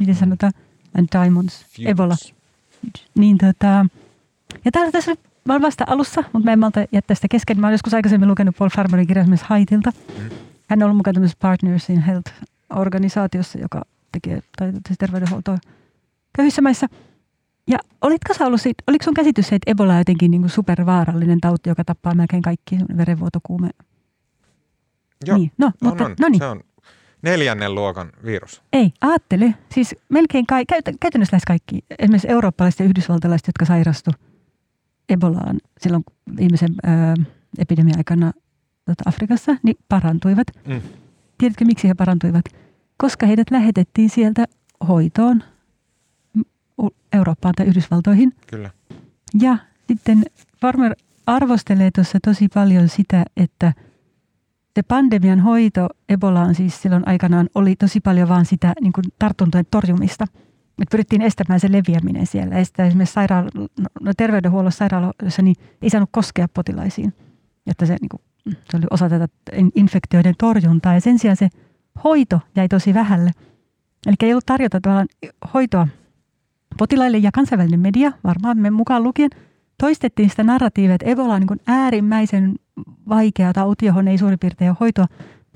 miten 0.00 0.14
sanotaan, 0.14 0.52
and 0.98 1.08
Diamonds, 1.12 1.66
Feuds. 1.66 1.90
Ebola. 1.90 2.16
Niin 3.18 3.38
tota, 3.38 3.86
ja 4.64 4.72
täällä 4.72 4.92
tässä 4.92 5.14
mä 5.44 5.52
olen 5.52 5.62
vasta 5.62 5.84
alussa, 5.86 6.24
mutta 6.32 6.44
mä 6.44 6.52
en 6.52 6.58
malta 6.58 6.84
jättää 6.92 7.14
sitä 7.14 7.28
kesken. 7.30 7.60
Mä 7.60 7.66
olen 7.66 7.74
joskus 7.74 7.94
aikaisemmin 7.94 8.28
lukenut 8.28 8.56
Paul 8.58 8.70
Farmerin 8.70 9.06
kirjan 9.06 9.28
myös 9.28 9.42
Haitilta. 9.42 9.90
Mm. 9.90 10.30
Hän 10.68 10.82
on 10.82 10.82
ollut 10.82 10.96
mukana 10.96 11.12
tämmöisessä 11.12 11.38
Partners 11.40 11.90
in 11.90 12.02
Health-organisaatiossa, 12.02 13.58
joka 13.60 13.82
tekee 14.12 14.40
terveydenhuoltoa 14.98 15.58
köyhissä 16.36 16.62
maissa. 16.62 16.86
Ja 17.66 17.78
olitko 18.02 18.34
sä 18.34 18.46
ollut 18.46 18.60
siitä, 18.60 18.82
oliko 18.86 19.04
sun 19.04 19.14
käsitys 19.14 19.48
se, 19.48 19.54
että 19.54 19.70
Ebola 19.70 19.92
on 19.92 19.98
jotenkin 19.98 20.30
niin 20.30 20.48
supervaarallinen 20.48 21.40
tauti, 21.40 21.68
joka 21.68 21.84
tappaa 21.84 22.14
melkein 22.14 22.42
kaikki, 22.42 22.78
verenvuotokuume? 22.96 23.70
Joo, 25.26 25.38
niin. 25.38 25.52
no, 25.58 25.66
on, 25.66 25.72
mutta, 25.80 26.04
on. 26.04 26.14
No 26.20 26.28
niin. 26.28 26.38
se 26.38 26.46
on 26.46 26.60
neljännen 27.24 27.74
luokan 27.74 28.12
virus. 28.24 28.62
Ei, 28.72 28.92
ajattele. 29.00 29.54
Siis 29.74 29.94
melkein 30.08 30.46
kai, 30.46 30.64
käytännössä 31.00 31.34
lähes 31.34 31.44
kaikki, 31.46 31.84
esimerkiksi 31.98 32.30
eurooppalaiset 32.30 32.80
ja 32.80 32.86
yhdysvaltalaiset, 32.86 33.46
jotka 33.46 33.64
sairastu 33.64 34.10
Ebolaan 35.08 35.60
silloin 35.80 36.04
viimeisen 36.36 36.74
ö, 36.84 37.22
epidemian 37.58 37.98
aikana 37.98 38.32
tota 38.84 39.02
Afrikassa, 39.06 39.56
niin 39.62 39.76
parantuivat. 39.88 40.46
Mm. 40.66 40.80
Tiedätkö, 41.38 41.64
miksi 41.64 41.88
he 41.88 41.94
parantuivat? 41.94 42.44
Koska 42.96 43.26
heidät 43.26 43.50
lähetettiin 43.50 44.10
sieltä 44.10 44.44
hoitoon 44.88 45.42
Eurooppaan 47.12 47.54
tai 47.54 47.66
Yhdysvaltoihin. 47.66 48.32
Kyllä. 48.46 48.70
Ja 49.40 49.58
sitten 49.88 50.22
Farmer 50.60 50.94
arvostelee 51.26 51.90
tuossa 51.90 52.18
tosi 52.24 52.48
paljon 52.54 52.88
sitä, 52.88 53.24
että 53.36 53.72
se 54.74 54.82
pandemian 54.82 55.40
hoito 55.40 55.88
Ebolaan 56.08 56.54
siis 56.54 56.82
silloin 56.82 57.08
aikanaan 57.08 57.48
oli 57.54 57.76
tosi 57.76 58.00
paljon 58.00 58.28
vaan 58.28 58.46
sitä 58.46 58.72
niin 58.80 58.92
kuin 58.92 59.04
tartuntojen 59.18 59.66
torjumista. 59.70 60.26
Me 60.78 60.84
pyrittiin 60.90 61.22
estämään 61.22 61.60
se 61.60 61.72
leviäminen 61.72 62.26
siellä. 62.26 62.56
Estää 62.56 62.86
esimerkiksi 62.86 63.12
sairaala, 63.12 63.50
no, 64.00 64.12
terveydenhuollossa 64.16 64.78
sairaaloissa 64.78 65.42
niin 65.42 65.56
ei 65.82 65.90
saanut 65.90 66.08
koskea 66.12 66.48
potilaisiin. 66.54 67.14
Että 67.66 67.86
se, 67.86 67.96
niin 68.00 68.08
kuin, 68.08 68.20
se 68.70 68.76
oli 68.76 68.86
osa 68.90 69.08
tätä 69.08 69.28
infektioiden 69.74 70.34
torjuntaa 70.38 70.94
ja 70.94 71.00
sen 71.00 71.18
sijaan 71.18 71.36
se 71.36 71.48
hoito 72.04 72.40
jäi 72.56 72.68
tosi 72.68 72.94
vähälle. 72.94 73.30
Eli 74.06 74.16
ei 74.22 74.32
ollut 74.32 74.46
tarjota 74.46 74.80
hoitoa 75.54 75.88
potilaille 76.78 77.18
ja 77.18 77.32
kansainvälinen 77.32 77.80
media, 77.80 78.12
varmaan 78.24 78.58
me 78.58 78.70
mukaan 78.70 79.02
lukien, 79.02 79.30
toistettiin 79.78 80.30
sitä 80.30 80.44
narratiivia, 80.44 80.94
että 80.94 81.10
Ebola 81.10 81.34
on 81.34 81.40
niin 81.40 81.60
äärimmäisen 81.66 82.54
vaikea 83.08 83.52
tauti, 83.52 83.86
johon 83.86 84.08
ei 84.08 84.18
suurin 84.18 84.38
piirtein 84.38 84.70
ole 84.70 84.76
hoitoa. 84.80 85.06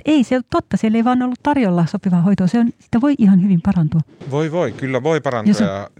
Ei 0.04 0.24
se 0.24 0.36
ole 0.36 0.44
totta, 0.50 0.76
siellä 0.76 0.96
ei 0.96 1.04
vaan 1.04 1.22
ollut 1.22 1.38
tarjolla 1.42 1.86
sopivaa 1.86 2.22
hoitoa. 2.22 2.46
Se 2.46 2.58
on, 2.58 2.70
sitä 2.78 3.00
voi 3.00 3.14
ihan 3.18 3.42
hyvin 3.42 3.60
parantua. 3.62 4.00
Voi 4.30 4.52
voi, 4.52 4.72
kyllä 4.72 5.02
voi 5.02 5.20
parantua 5.20 5.54
on, 5.60 5.66
ja 5.66 5.90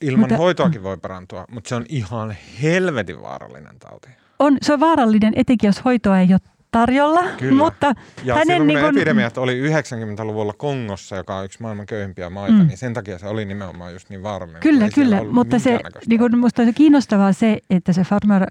ilman 0.00 0.20
mutta, 0.20 0.36
hoitoakin 0.36 0.82
voi 0.82 0.96
parantua, 0.96 1.44
mutta 1.50 1.68
se 1.68 1.74
on 1.74 1.84
ihan 1.88 2.34
helvetin 2.62 3.22
vaarallinen 3.22 3.78
tauti. 3.78 4.08
On, 4.38 4.56
se 4.62 4.72
on 4.72 4.80
vaarallinen 4.80 5.32
etenkin, 5.36 5.68
jos 5.68 5.84
hoitoa 5.84 6.18
ei 6.18 6.28
ole 6.32 6.40
tarjolla. 6.70 7.22
Kyllä. 7.38 7.64
Mutta 7.64 7.94
ja 8.24 8.34
hänen 8.34 8.66
niin 8.66 8.78
kun... 8.78 8.88
epidemiat 8.88 9.38
oli 9.38 9.70
90-luvulla 9.70 10.52
Kongossa, 10.52 11.16
joka 11.16 11.36
on 11.36 11.44
yksi 11.44 11.62
maailman 11.62 11.86
köyhimpiä 11.86 12.30
maita, 12.30 12.58
mm. 12.58 12.66
niin 12.66 12.78
sen 12.78 12.94
takia 12.94 13.18
se 13.18 13.26
oli 13.26 13.44
nimenomaan 13.44 13.92
just 13.92 14.10
niin 14.10 14.22
vaarallinen. 14.22 14.62
Kyllä, 14.62 14.88
kyllä, 14.94 15.24
mutta 15.24 15.58
se, 15.58 15.80
niin 16.06 16.20
kun, 16.20 16.38
musta 16.38 16.62
on 16.62 16.74
kiinnostavaa 16.74 17.32
se, 17.32 17.58
että 17.70 17.92
se 17.92 18.02
Farmer 18.02 18.46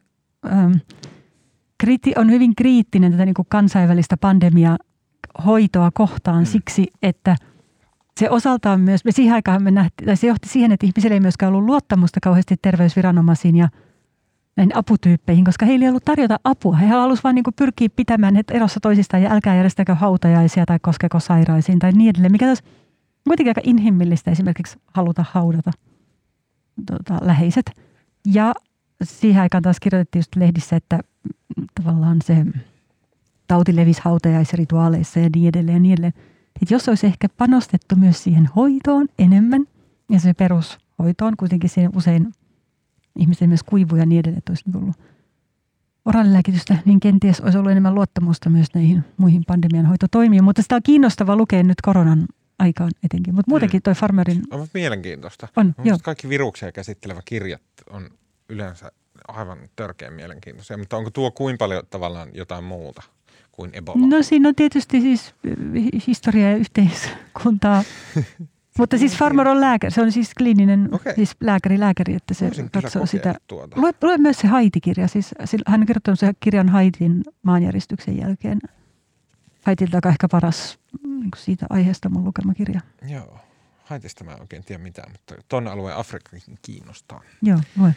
ähm, 0.51 0.71
kriti, 1.79 2.13
on 2.15 2.31
hyvin 2.31 2.55
kriittinen 2.55 3.11
tätä 3.11 3.25
niin 3.25 3.33
kuin 3.33 3.45
kansainvälistä 3.49 4.17
pandemia 4.17 4.77
hoitoa 5.45 5.91
kohtaan 5.93 6.39
mm. 6.39 6.45
siksi, 6.45 6.87
että 7.01 7.35
se 8.19 8.29
osaltaan 8.29 8.81
myös, 8.81 9.05
me 9.05 9.11
siihen 9.11 9.35
aikaan 9.35 9.63
me 9.63 9.71
nähtiin, 9.71 10.05
tai 10.05 10.17
se 10.17 10.27
johti 10.27 10.49
siihen, 10.49 10.71
että 10.71 10.85
ihmisillä 10.85 11.13
ei 11.13 11.19
myöskään 11.19 11.53
ollut 11.53 11.65
luottamusta 11.65 12.19
kauheasti 12.23 12.55
terveysviranomaisiin 12.61 13.55
ja 13.55 13.69
näihin 14.57 14.77
aputyyppeihin, 14.77 15.45
koska 15.45 15.65
heillä 15.65 15.83
ei 15.83 15.89
ollut 15.89 16.05
tarjota 16.05 16.39
apua. 16.43 16.75
He 16.75 16.87
halusivat 16.87 17.23
vain 17.23 17.35
niin 17.35 17.43
pyrkiä 17.55 17.89
pitämään 17.95 18.35
heitä 18.35 18.53
erossa 18.53 18.79
toisistaan 18.79 19.23
ja 19.23 19.31
älkää 19.31 19.55
järjestäkö 19.55 19.95
hautajaisia 19.95 20.65
tai 20.65 20.77
koskeko 20.81 21.19
sairaisiin 21.19 21.79
tai 21.79 21.91
niin 21.91 22.09
edelleen, 22.09 22.31
mikä 22.31 22.47
olisi 22.47 22.63
kuitenkin 23.27 23.49
aika 23.49 23.61
inhimillistä 23.63 24.31
esimerkiksi 24.31 24.79
haluta 24.93 25.25
haudata 25.31 25.71
tota, 26.85 27.19
läheiset. 27.21 27.71
Ja 28.33 28.53
siihen 29.03 29.41
aikaan 29.41 29.63
taas 29.63 29.79
kirjoitettiin 29.79 30.19
just 30.19 30.35
lehdissä, 30.35 30.75
että 30.75 30.99
tavallaan 31.75 32.17
se 32.23 32.45
tauti 33.47 33.75
levisi 33.75 34.01
hautajaisrituaaleissa 34.03 35.19
ja 35.19 35.29
niin 35.35 35.47
edelleen 35.47 35.75
ja 35.75 35.79
niin 35.79 35.93
edelleen. 35.93 36.13
Että 36.61 36.73
jos 36.73 36.89
olisi 36.89 37.07
ehkä 37.07 37.29
panostettu 37.29 37.95
myös 37.95 38.23
siihen 38.23 38.49
hoitoon 38.55 39.07
enemmän 39.19 39.65
ja 40.09 40.19
se 40.19 40.33
perushoitoon, 40.33 41.37
kuitenkin 41.37 41.69
siihen 41.69 41.91
usein 41.95 42.33
ihmisten 43.19 43.49
myös 43.49 43.63
kuivuja 43.63 44.01
ja 44.01 44.05
niin 44.05 44.19
edelleen, 44.19 44.37
että 44.37 44.51
olisi 44.51 44.63
niin 44.65 44.77
ollut 44.77 44.95
oraalilääkitystä, 46.05 46.77
niin 46.85 46.99
kenties 46.99 47.41
olisi 47.41 47.57
ollut 47.57 47.71
enemmän 47.71 47.95
luottamusta 47.95 48.49
myös 48.49 48.67
näihin 48.73 49.03
muihin 49.17 49.43
pandemian 49.47 49.85
hoitotoimiin. 49.85 50.43
Mutta 50.43 50.61
sitä 50.61 50.75
on 50.75 50.83
kiinnostava 50.83 51.35
lukea 51.35 51.63
nyt 51.63 51.81
koronan 51.81 52.27
aikaan 52.59 52.91
etenkin. 53.03 53.35
Mutta 53.35 53.49
muutenkin 53.51 53.81
toi 53.81 53.93
Farmerin... 53.93 54.41
On 54.51 54.67
mielenkiintoista. 54.73 55.47
On, 55.55 55.75
joo. 55.83 55.97
Kaikki 56.03 56.29
viruksia 56.29 56.71
käsittelevä 56.71 57.21
kirjat 57.25 57.61
on 57.89 58.09
yleensä 58.49 58.91
aivan 59.29 59.69
törkeän 59.75 60.13
mielenkiintoisia. 60.13 60.77
Mutta 60.77 60.97
onko 60.97 61.09
tuo 61.09 61.31
kuin 61.31 61.57
paljon 61.57 61.83
tavallaan 61.89 62.29
jotain 62.33 62.63
muuta? 62.63 63.03
kuin 63.59 63.71
Ebola? 63.73 64.07
No 64.07 64.23
siinä 64.23 64.49
on 64.49 64.55
tietysti 64.55 65.01
siis 65.01 65.35
eh, 65.43 66.07
historia 66.07 66.51
ja 66.51 66.57
yhteiskuntaa. 66.57 67.83
Mutta 68.79 68.97
siis 68.97 69.17
Farmer 69.17 69.47
on 69.47 69.61
lääkäri, 69.61 69.91
se 69.91 70.01
on 70.01 70.11
siis 70.11 70.33
kliininen 70.37 70.89
Okei. 70.91 71.15
siis 71.15 71.35
lääkäri, 71.39 71.79
lääkäri, 71.79 72.15
että 72.15 72.33
se 72.33 72.45
Voisin 72.45 72.71
katsoo 72.71 73.05
sitä. 73.05 73.35
Tuota. 73.47 73.81
Lue, 73.81 73.91
lue 74.01 74.17
myös 74.17 74.39
se 74.39 74.47
Haiti-kirja, 74.47 75.07
siis 75.07 75.35
hän 75.67 75.79
on 75.79 75.85
kirjoittanut 75.85 76.19
sen 76.19 76.33
kirjan 76.39 76.69
Haitin 76.69 77.23
maanjäristyksen 77.43 78.17
jälkeen. 78.17 78.59
Haitilta 79.65 79.97
aika 79.97 80.09
ehkä 80.09 80.27
paras 80.27 80.79
niin 81.03 81.29
siitä 81.37 81.65
aiheesta 81.69 82.09
mun 82.09 82.23
lukema 82.23 82.53
kirja. 82.53 82.81
Joo. 83.07 83.39
Haitista 83.83 84.23
mä 84.23 84.31
en 84.31 84.41
oikein 84.41 84.63
tiedä 84.63 84.83
mitään, 84.83 85.11
mutta 85.11 85.35
ton 85.47 85.67
alueen 85.67 85.97
Afrikkakin 85.97 86.57
kiinnostaa. 86.61 87.21
Joo, 87.41 87.59
lue. 87.77 87.95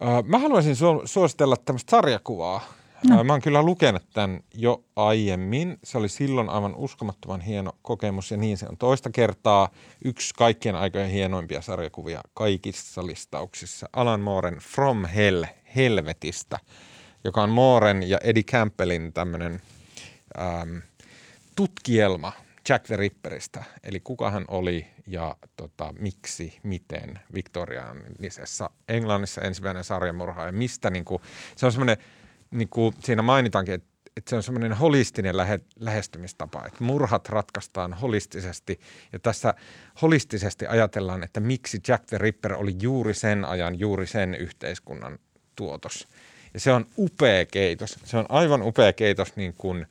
Uh, 0.00 0.24
mä 0.24 0.38
haluaisin 0.38 0.74
su- 0.74 1.02
suositella 1.06 1.56
tämmöistä 1.56 1.90
sarjakuvaa. 1.90 2.60
No. 3.08 3.20
Uh, 3.20 3.24
mä 3.24 3.32
oon 3.32 3.42
kyllä 3.42 3.62
lukenut 3.62 4.02
tämän 4.12 4.40
jo 4.54 4.84
aiemmin. 4.96 5.78
Se 5.84 5.98
oli 5.98 6.08
silloin 6.08 6.48
aivan 6.48 6.74
uskomattoman 6.74 7.40
hieno 7.40 7.72
kokemus 7.82 8.30
ja 8.30 8.36
niin 8.36 8.58
se 8.58 8.66
on 8.68 8.76
toista 8.76 9.10
kertaa. 9.10 9.68
Yksi 10.04 10.34
kaikkien 10.34 10.76
aikojen 10.76 11.10
hienoimpia 11.10 11.62
sarjakuvia 11.62 12.20
kaikissa 12.34 13.06
listauksissa. 13.06 13.88
Alan 13.92 14.20
Mooren 14.20 14.56
From 14.56 15.04
Hell, 15.04 15.44
Helvetistä, 15.76 16.58
joka 17.24 17.42
on 17.42 17.50
Mooren 17.50 18.02
ja 18.02 18.18
Eddie 18.24 18.42
Campbellin 18.42 19.12
tämmöinen 19.12 19.62
ähm, 20.40 20.76
tutkielma 21.56 22.32
Jack 22.68 22.86
the 22.86 22.96
Ripperistä, 22.96 23.64
eli 23.84 24.00
kuka 24.00 24.30
hän 24.30 24.44
oli 24.48 24.86
ja 25.06 25.36
tota, 25.56 25.94
miksi, 25.98 26.58
miten 26.62 27.18
viktoriaanisessa 27.34 28.70
Englannissa 28.88 29.40
ensimmäinen 29.40 29.84
sarjamurha 29.84 30.46
ja 30.46 30.52
mistä 30.52 30.90
niin 30.90 31.04
kuin, 31.04 31.22
se 31.56 31.66
on 31.66 31.72
semmoinen, 31.72 31.96
niin 32.50 32.68
kuin 32.68 32.94
siinä 33.00 33.22
mainitaankin, 33.22 33.74
että 33.74 33.92
että 34.16 34.30
se 34.30 34.36
on 34.36 34.42
semmoinen 34.42 34.72
holistinen 34.72 35.36
lähe, 35.36 35.60
lähestymistapa, 35.80 36.66
että 36.66 36.84
murhat 36.84 37.28
ratkaistaan 37.28 37.92
holistisesti 37.92 38.80
ja 39.12 39.18
tässä 39.18 39.54
holistisesti 40.02 40.66
ajatellaan, 40.66 41.22
että 41.22 41.40
miksi 41.40 41.80
Jack 41.88 42.06
the 42.06 42.18
Ripper 42.18 42.54
oli 42.54 42.76
juuri 42.82 43.14
sen 43.14 43.44
ajan, 43.44 43.78
juuri 43.78 44.06
sen 44.06 44.34
yhteiskunnan 44.34 45.18
tuotos. 45.56 46.08
Ja 46.54 46.60
se 46.60 46.72
on 46.72 46.86
upea 46.98 47.46
keitos. 47.46 47.98
Se 48.04 48.16
on 48.16 48.26
aivan 48.28 48.62
upea 48.62 48.92
keitos 48.92 49.36
niin 49.36 49.54
kuin 49.54 49.86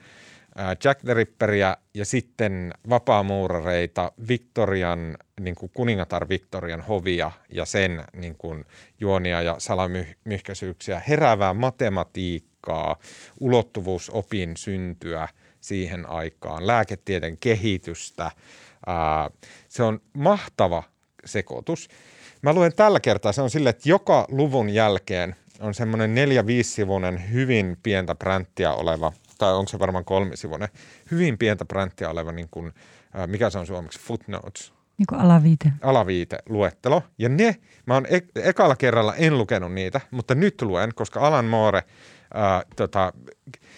Jack 0.83 1.01
the 1.01 1.13
Ripperia 1.13 1.77
ja 1.93 2.05
sitten 2.05 2.73
vapaamuurareita, 2.89 4.11
Victorian, 4.27 5.17
niin 5.39 5.55
kuin 5.55 5.71
kuningatar 5.73 6.29
Victorian 6.29 6.81
hovia 6.81 7.31
ja 7.53 7.65
sen 7.65 8.03
niin 8.13 8.35
kuin 8.37 8.65
juonia 8.99 9.41
ja 9.41 9.55
salamyhkäisyyksiä, 9.57 11.01
heräävää 11.07 11.53
matematiikkaa, 11.53 12.95
ulottuvuusopin 13.39 14.57
syntyä 14.57 15.27
siihen 15.61 16.09
aikaan, 16.09 16.67
lääketieteen 16.67 17.37
kehitystä. 17.37 18.31
Ää, 18.87 19.29
se 19.69 19.83
on 19.83 20.01
mahtava 20.13 20.83
sekoitus. 21.25 21.89
Mä 22.41 22.53
luen 22.53 22.75
tällä 22.75 22.99
kertaa, 22.99 23.31
se 23.31 23.41
on 23.41 23.49
sille, 23.49 23.69
että 23.69 23.89
joka 23.89 24.25
luvun 24.29 24.69
jälkeen 24.69 25.35
on 25.59 25.73
semmoinen 25.73 26.15
neljä 26.15 26.43
sivuinen 26.61 27.31
hyvin 27.31 27.77
pientä 27.83 28.15
pränttiä 28.15 28.73
oleva, 28.73 29.13
tai 29.41 29.53
onko 29.53 29.69
se 29.69 29.79
varmaan 29.79 30.05
kolmisivuinen, 30.05 30.69
hyvin 31.11 31.37
pientä 31.37 31.65
pränttiä 31.65 32.09
oleva, 32.09 32.31
niin 32.31 32.47
kuin, 32.51 32.73
mikä 33.27 33.49
se 33.49 33.59
on 33.59 33.67
suomeksi, 33.67 33.99
footnotes, 33.99 34.73
Niin 34.97 35.05
kuin 35.09 35.21
alaviite. 35.21 35.71
alaviite 35.81 36.37
luettelo. 36.49 37.03
Ja 37.17 37.29
ne, 37.29 37.55
mä 37.85 37.93
oon 37.93 38.05
e- 38.09 38.41
ekalla 38.49 38.75
kerralla 38.75 39.15
en 39.15 39.37
lukenut 39.37 39.73
niitä, 39.73 40.01
mutta 40.11 40.35
nyt 40.35 40.61
luen, 40.61 40.89
koska 40.95 41.19
Alan 41.19 41.45
Moore, 41.45 41.83
ää, 42.33 42.63
tota, 42.75 43.13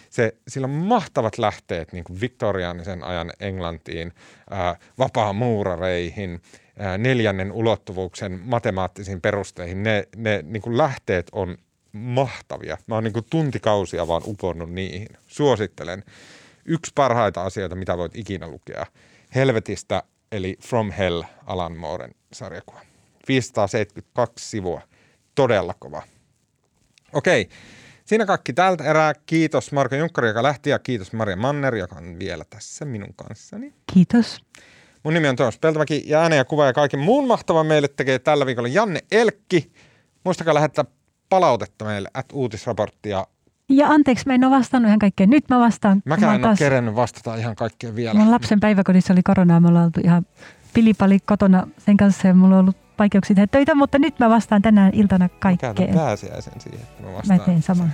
se, 0.10 0.36
sillä 0.48 0.66
on 0.66 0.72
mahtavat 0.72 1.38
lähteet 1.38 1.94
niin 1.94 2.04
kuin 2.04 2.22
viktoriaanisen 2.22 3.04
ajan 3.04 3.32
Englantiin, 3.40 4.14
ää, 4.50 4.76
vapaamuurareihin, 5.00 6.42
ää, 6.80 6.98
neljännen 6.98 7.52
ulottuvuuksen 7.52 8.40
matemaattisiin 8.44 9.22
perusteihin. 9.22 9.84
Ne, 9.84 10.08
ne 10.16 10.44
niin 10.48 10.62
kuin 10.62 10.78
lähteet 10.78 11.28
on 11.32 11.58
mahtavia. 11.94 12.78
Mä 12.88 12.96
oon 12.96 13.04
niin 13.04 13.14
kuin 13.14 13.26
tuntikausia 13.30 14.08
vaan 14.08 14.22
uponnut 14.26 14.72
niihin. 14.72 15.08
Suosittelen. 15.28 16.04
Yksi 16.66 16.92
parhaita 16.96 17.44
asioita, 17.44 17.76
mitä 17.76 17.98
voit 17.98 18.16
ikinä 18.16 18.48
lukea. 18.48 18.86
Helvetistä, 19.36 20.04
eli 20.32 20.58
From 20.62 20.92
Hell, 20.92 21.24
Alan 21.46 21.78
Mooren 21.78 22.16
sarjakuva. 22.34 22.82
572 23.28 24.50
sivua. 24.50 24.82
Todella 25.36 25.74
kova. 25.80 26.02
Okei. 27.14 27.50
Siinä 28.06 28.26
kaikki 28.26 28.54
tältä 28.54 28.84
erää. 28.84 29.14
Kiitos 29.26 29.72
Marko 29.72 29.96
Junkkari, 29.96 30.28
joka 30.28 30.44
lähti, 30.44 30.70
ja 30.70 30.80
kiitos 30.80 31.14
Maria 31.14 31.36
Manner, 31.36 31.76
joka 31.76 31.96
on 31.96 32.20
vielä 32.20 32.46
tässä 32.50 32.86
minun 32.86 33.14
kanssani. 33.16 33.74
Kiitos. 33.94 34.42
Mun 35.04 35.14
nimi 35.14 35.28
on 35.28 35.36
Tuomas 35.36 35.60
Peltomäki, 35.60 36.04
ja 36.06 36.22
äänen 36.22 36.38
ja 36.38 36.46
kuva 36.46 36.66
ja 36.66 36.74
kaiken 36.74 37.00
muun 37.00 37.28
mahtavan 37.28 37.66
meille 37.66 37.88
tekee 37.88 38.20
tällä 38.20 38.46
viikolla 38.46 38.70
Janne 38.70 39.00
Elkki. 39.12 39.72
Muistakaa 40.24 40.54
lähettää 40.54 40.86
palautetta 41.34 41.86
meille, 41.86 42.10
at 42.14 42.26
uutisraporttia. 42.34 43.26
Ja 43.70 43.88
anteeksi, 43.88 44.28
mä 44.28 44.34
en 44.34 44.44
ole 44.44 44.56
vastannut 44.56 44.88
ihan 44.88 45.00
kaikkeen. 45.00 45.30
Nyt 45.30 45.50
mä 45.50 45.60
vastaan. 45.60 45.98
mä 45.98 46.02
Mäkään 46.16 46.28
oon 46.30 46.36
en 46.36 46.42
ole 46.42 46.48
taas- 46.50 46.60
kerennyt 46.60 46.96
vastata 46.96 47.36
ihan 47.36 47.56
kaikkeen 47.56 47.96
vielä. 47.96 48.14
Mun 48.20 48.32
lapsen 48.32 48.60
päiväkodissa 48.60 49.14
oli 49.14 49.24
koronaa, 49.24 49.60
me 49.60 49.68
ollaan 49.68 49.86
oltu 49.86 50.00
ihan 50.04 50.26
pilipali 50.74 51.20
kotona 51.20 51.68
sen 51.86 51.98
kanssa 51.98 52.28
ja 52.28 52.34
mulla 52.34 52.56
on 52.56 52.60
ollut 52.62 52.78
vaikeuksia 53.00 53.36
tehdä 53.36 53.48
töitä, 53.48 53.76
mutta 53.76 54.00
nyt 54.00 54.20
mä 54.20 54.30
vastaan 54.30 54.62
tänään 54.62 54.92
iltana 54.94 55.26
Mä 55.26 55.30
kaikkeen. 55.40 55.94
pääsiäisen 55.96 56.62
siihen, 56.62 56.80
että 56.82 57.04
mä 57.04 57.14
vastaan. 57.14 57.40
Mä 57.40 57.46
teen 57.46 57.62
saman. 57.62 57.94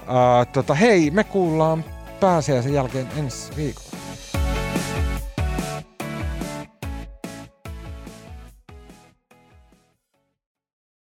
Uh, 0.00 0.46
tota, 0.52 0.74
hei, 0.74 1.10
me 1.10 1.24
kuullaan 1.24 1.84
pääsiäisen 2.20 2.74
jälkeen 2.74 3.06
ensi 3.16 3.56
viikolla. 3.56 3.88